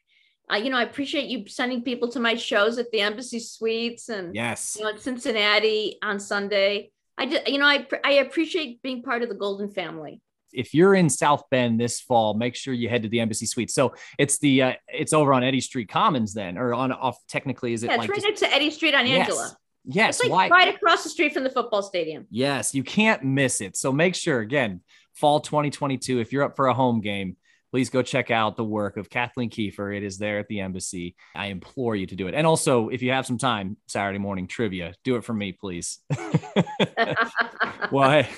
uh, 0.52 0.56
you 0.56 0.70
know, 0.70 0.78
I 0.78 0.84
appreciate 0.84 1.28
you 1.30 1.48
sending 1.48 1.84
people 1.84 2.10
to 2.10 2.20
my 2.20 2.36
shows 2.36 2.78
at 2.80 2.90
the 2.92 3.02
Embassy 3.02 3.40
Suites 3.40 4.10
and 4.10 4.34
yes, 4.34 4.76
you 4.78 4.84
know, 4.84 4.92
at 4.92 5.00
Cincinnati 5.00 5.98
on 6.02 6.20
Sunday. 6.20 6.92
I 7.18 7.28
just, 7.28 7.48
you 7.48 7.60
know, 7.60 7.66
I 7.66 7.86
I 8.04 8.14
appreciate 8.14 8.82
being 8.82 9.04
part 9.04 9.22
of 9.22 9.30
the 9.30 9.36
Golden 9.36 9.70
family. 9.70 10.22
if 10.52 10.74
you're 10.74 10.96
in 10.96 11.10
South 11.10 11.44
Bend 11.52 11.80
this 11.80 12.02
fall, 12.02 12.34
make 12.34 12.56
sure 12.56 12.74
you 12.74 12.90
head 12.90 13.04
to 13.04 13.10
the 13.10 13.20
Embassy 13.20 13.46
Suites. 13.46 13.76
So 13.76 13.94
it's 14.18 14.40
the 14.40 14.64
uh, 14.64 14.74
it's 14.88 15.14
over 15.14 15.34
on 15.34 15.44
Eddy 15.44 15.62
Street 15.62 15.90
Commons 15.90 16.34
then, 16.34 16.58
or 16.58 16.74
on 16.74 16.92
off. 16.92 17.18
Technically, 17.28 17.74
is 17.74 17.84
it 17.84 17.88
Yeah, 17.88 17.94
it's 17.94 18.00
like 18.00 18.10
right 18.10 18.24
next 18.24 18.40
to 18.40 18.52
Eddy 18.52 18.72
Street 18.72 18.96
on 18.96 19.06
Angela. 19.06 19.56
Yes, 19.86 20.20
It's 20.20 20.30
like 20.30 20.52
why? 20.52 20.66
right 20.66 20.76
across 20.76 21.04
the 21.04 21.10
street 21.10 21.34
from 21.34 21.44
the 21.44 21.50
football 21.50 21.82
stadium. 21.82 22.28
Yes, 22.30 22.76
you 22.76 22.84
can't 22.84 23.24
miss 23.24 23.62
it. 23.62 23.76
So 23.78 23.92
make 23.92 24.16
sure 24.16 24.40
again, 24.40 24.82
fall 25.14 25.40
2022. 25.40 26.20
If 26.20 26.32
you're 26.32 26.44
up 26.44 26.56
for 26.56 26.68
a 26.68 26.74
home 26.74 27.02
game, 27.02 27.38
please 27.72 27.90
go 27.90 28.02
check 28.02 28.32
out 28.32 28.58
the 28.58 28.64
work 28.64 28.98
of 28.98 29.10
Kathleen 29.10 29.50
Keifer. 29.50 29.96
It 29.96 30.04
is 30.04 30.18
there 30.18 30.40
at 30.40 30.48
the 30.48 30.60
embassy. 30.60 31.16
I 31.36 31.48
implore 31.48 31.96
you 31.96 32.08
to 32.08 32.16
do 32.16 32.28
it. 32.28 32.34
And 32.34 32.46
also, 32.46 32.90
if 32.90 33.02
you 33.02 33.12
have 33.12 33.26
some 33.26 33.38
time, 33.38 33.78
Saturday 33.88 34.20
morning 34.20 34.48
trivia, 34.48 34.94
do 35.04 35.16
it 35.16 35.24
for 35.24 35.34
me, 35.34 35.52
please. 35.52 36.00
well, 37.92 38.10
hey, 38.10 38.30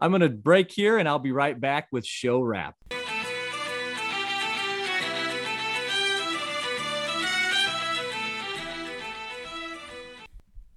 I'm 0.00 0.10
going 0.10 0.22
to 0.22 0.28
break 0.28 0.72
here 0.72 0.98
and 0.98 1.08
I'll 1.08 1.18
be 1.18 1.32
right 1.32 1.58
back 1.58 1.88
with 1.92 2.04
show 2.06 2.40
wrap. 2.40 2.74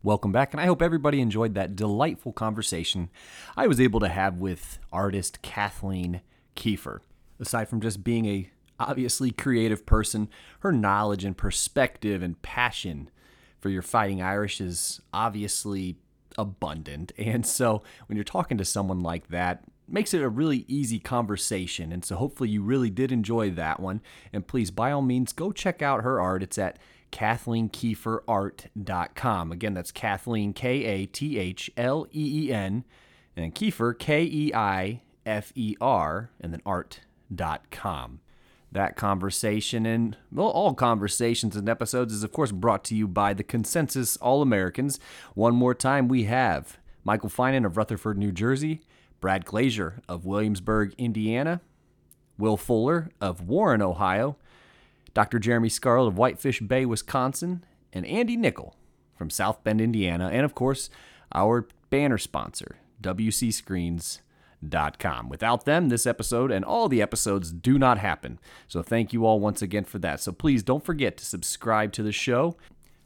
Welcome 0.08 0.32
back, 0.32 0.54
and 0.54 0.62
I 0.62 0.68
hope 0.68 0.82
everybody 0.82 1.20
enjoyed 1.20 1.54
that 1.56 1.76
delightful 1.76 2.32
conversation 2.32 3.10
I 3.58 3.68
was 3.68 3.82
able 3.82 4.00
to 4.00 4.08
have 4.08 4.38
with 4.38 4.80
artist 4.90 5.42
Kathleen 5.42 6.22
Keifer. 6.56 7.00
Aside 7.42 7.68
from 7.68 7.82
just 7.82 8.06
being 8.06 8.26
a 8.26 8.50
obviously 8.80 9.32
creative 9.32 9.86
person, 9.86 10.30
her 10.62 10.72
knowledge 10.72 11.26
and 11.26 11.36
perspective 11.36 12.24
and 12.24 12.42
passion 12.42 13.10
for 13.60 13.68
your 13.68 13.82
fighting 13.82 14.22
Irish 14.22 14.62
is 14.62 15.02
obviously 15.12 15.98
abundant. 16.38 17.12
And 17.18 17.46
so 17.46 17.84
when 18.06 18.16
you're 18.16 18.24
talking 18.24 18.58
to 18.60 18.64
someone 18.64 19.02
like 19.02 19.28
that, 19.28 19.66
makes 19.90 20.14
it 20.14 20.22
a 20.22 20.30
really 20.30 20.64
easy 20.70 21.00
conversation. 21.00 21.92
And 21.92 22.06
so 22.06 22.16
hopefully 22.16 22.50
you 22.50 22.62
really 22.62 22.90
did 22.90 23.12
enjoy 23.12 23.52
that 23.52 23.82
one. 23.82 24.00
And 24.32 24.48
please, 24.48 24.72
by 24.72 24.94
all 24.94 25.02
means, 25.02 25.34
go 25.34 25.52
check 25.52 25.82
out 25.82 26.04
her 26.04 26.22
art. 26.22 26.44
It's 26.44 26.58
at 26.58 26.80
KathleenKeiferArt.com. 27.12 29.52
Again, 29.52 29.74
that's 29.74 29.92
Kathleen, 29.92 30.54
K 30.54 30.86
A 30.86 31.06
T 31.06 31.38
H 31.40 31.70
L 31.78 32.08
E 32.12 32.48
E 32.48 32.54
N, 32.54 32.84
and 33.36 33.56
Keifer, 33.56 33.98
K 33.98 34.24
E 34.24 34.54
I 34.54 35.02
F 35.26 35.52
E 35.56 35.76
R, 35.82 36.30
and 36.40 36.54
then 36.54 36.62
art.com. 36.66 38.20
That 38.72 38.96
conversation 38.98 39.86
and 39.86 40.18
well, 40.32 40.48
all 40.48 40.74
conversations 40.74 41.56
and 41.56 41.70
episodes 41.70 42.14
is, 42.14 42.24
of 42.24 42.32
course, 42.32 42.52
brought 42.52 42.84
to 42.86 42.96
you 42.96 43.08
by 43.08 43.34
the 43.34 43.44
Consensus 43.44 44.18
All 44.18 44.42
Americans. 44.42 45.00
One 45.36 45.56
more 45.56 45.74
time, 45.74 46.08
we 46.08 46.26
have 46.26 46.78
Michael 47.04 47.30
Finan 47.30 47.66
of 47.66 47.78
Rutherford, 47.78 48.18
New 48.18 48.34
Jersey, 48.34 48.82
Brad 49.22 49.46
Glazier 49.46 50.02
of 50.10 50.26
Williamsburg, 50.26 50.94
Indiana, 50.98 51.62
Will 52.38 52.58
Fuller 52.58 53.10
of 53.22 53.48
Warren, 53.48 53.82
Ohio, 53.82 54.36
Dr. 55.18 55.40
Jeremy 55.40 55.68
Scarlett 55.68 56.10
of 56.10 56.18
Whitefish 56.20 56.62
Bay, 56.62 56.86
Wisconsin, 56.86 57.66
and 57.92 58.06
Andy 58.06 58.38
Nickel 58.38 58.76
from 59.16 59.32
South 59.32 59.64
Bend, 59.64 59.82
Indiana, 59.82 60.30
and 60.32 60.46
of 60.46 60.54
course, 60.54 60.92
our 61.34 61.68
banner 61.90 62.20
sponsor, 62.20 62.78
WCScreens.com. 63.02 65.28
Without 65.28 65.66
them, 65.66 65.90
this 65.90 66.06
episode 66.06 66.52
and 66.52 66.64
all 66.64 66.88
the 66.88 67.02
episodes 67.02 67.52
do 67.52 67.80
not 67.80 67.98
happen. 67.98 68.38
So 68.68 68.84
thank 68.84 69.12
you 69.12 69.26
all 69.26 69.40
once 69.40 69.64
again 69.64 69.86
for 69.86 69.98
that. 69.98 70.20
So 70.20 70.32
please 70.32 70.62
don't 70.62 70.86
forget 70.86 71.18
to 71.18 71.26
subscribe 71.26 71.94
to 71.94 72.04
the 72.04 72.12
show. 72.12 72.56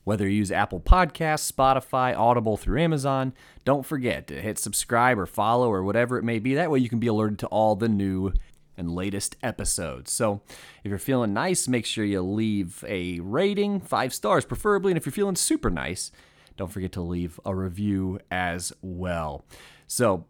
Whether 0.03 0.28
you 0.28 0.39
use 0.39 0.51
Apple 0.51 0.82
Podcasts, 0.82 1.49
Spotify, 1.49 2.14
Audible 2.14 2.57
through 2.57 2.82
Amazon, 2.82 3.34
don't 3.64 3.86
forget 3.86 4.28
to 4.28 4.41
hit 4.41 4.59
subscribe 4.59 5.18
or 5.18 5.26
follow 5.26 5.72
or 5.72 5.82
whatever 5.82 6.18
it 6.18 6.26
may 6.26 6.39
be. 6.39 6.55
That 6.55 6.72
way 6.72 6.80
you 6.80 6.89
can 6.89 6.99
be 6.99 7.07
alerted 7.07 7.39
to 7.39 7.47
all 7.47 7.78
the 7.78 7.88
new 7.88 8.34
and 8.82 8.94
latest 8.94 9.38
episodes. 9.42 10.12
So 10.12 10.42
if 10.84 10.90
you're 10.90 10.98
feeling 10.98 11.34
nice, 11.34 11.68
make 11.70 11.86
sure 11.86 12.04
you 12.04 12.22
leave 12.22 12.84
a 12.88 13.20
rating, 13.22 13.80
five 13.80 14.14
stars 14.14 14.44
preferably. 14.44 14.92
And 14.92 14.98
if 14.98 15.06
you're 15.06 15.14
feeling 15.14 15.36
super 15.38 15.70
nice, 15.70 16.12
don't 16.58 16.72
forget 16.72 16.92
to 16.94 17.02
leave 17.02 17.40
a 17.46 17.56
review 17.56 18.20
as 18.30 18.74
well. 18.82 19.46
So 19.88 20.26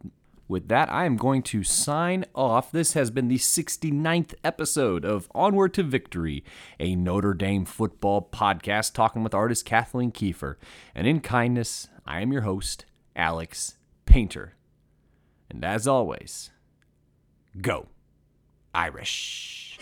with 0.47 0.67
that, 0.67 0.91
I 0.91 1.05
am 1.05 1.15
going 1.15 1.43
to 1.43 1.63
sign 1.63 2.25
off. 2.35 2.73
This 2.73 2.91
has 2.91 3.09
been 3.09 3.29
the 3.29 3.37
69th 3.37 4.33
episode 4.43 5.05
of 5.05 5.29
Onward 5.33 5.73
to 5.75 5.83
Victory, 5.83 6.43
a 6.77 6.93
Notre 6.93 7.33
Dame 7.33 7.63
football 7.63 8.27
podcast 8.31 8.93
talking 8.93 9.23
with 9.23 9.33
artist 9.33 9.63
Kathleen 9.63 10.11
Keifer. 10.11 10.57
And 10.93 11.07
in 11.07 11.21
kindness, 11.21 11.87
I 12.05 12.19
am 12.19 12.33
your 12.33 12.41
host, 12.41 12.83
Alex 13.15 13.77
Painter. 14.05 14.55
And 15.49 15.63
as 15.63 15.87
always, 15.87 16.51
go 17.61 17.87
Irish. 18.73 19.77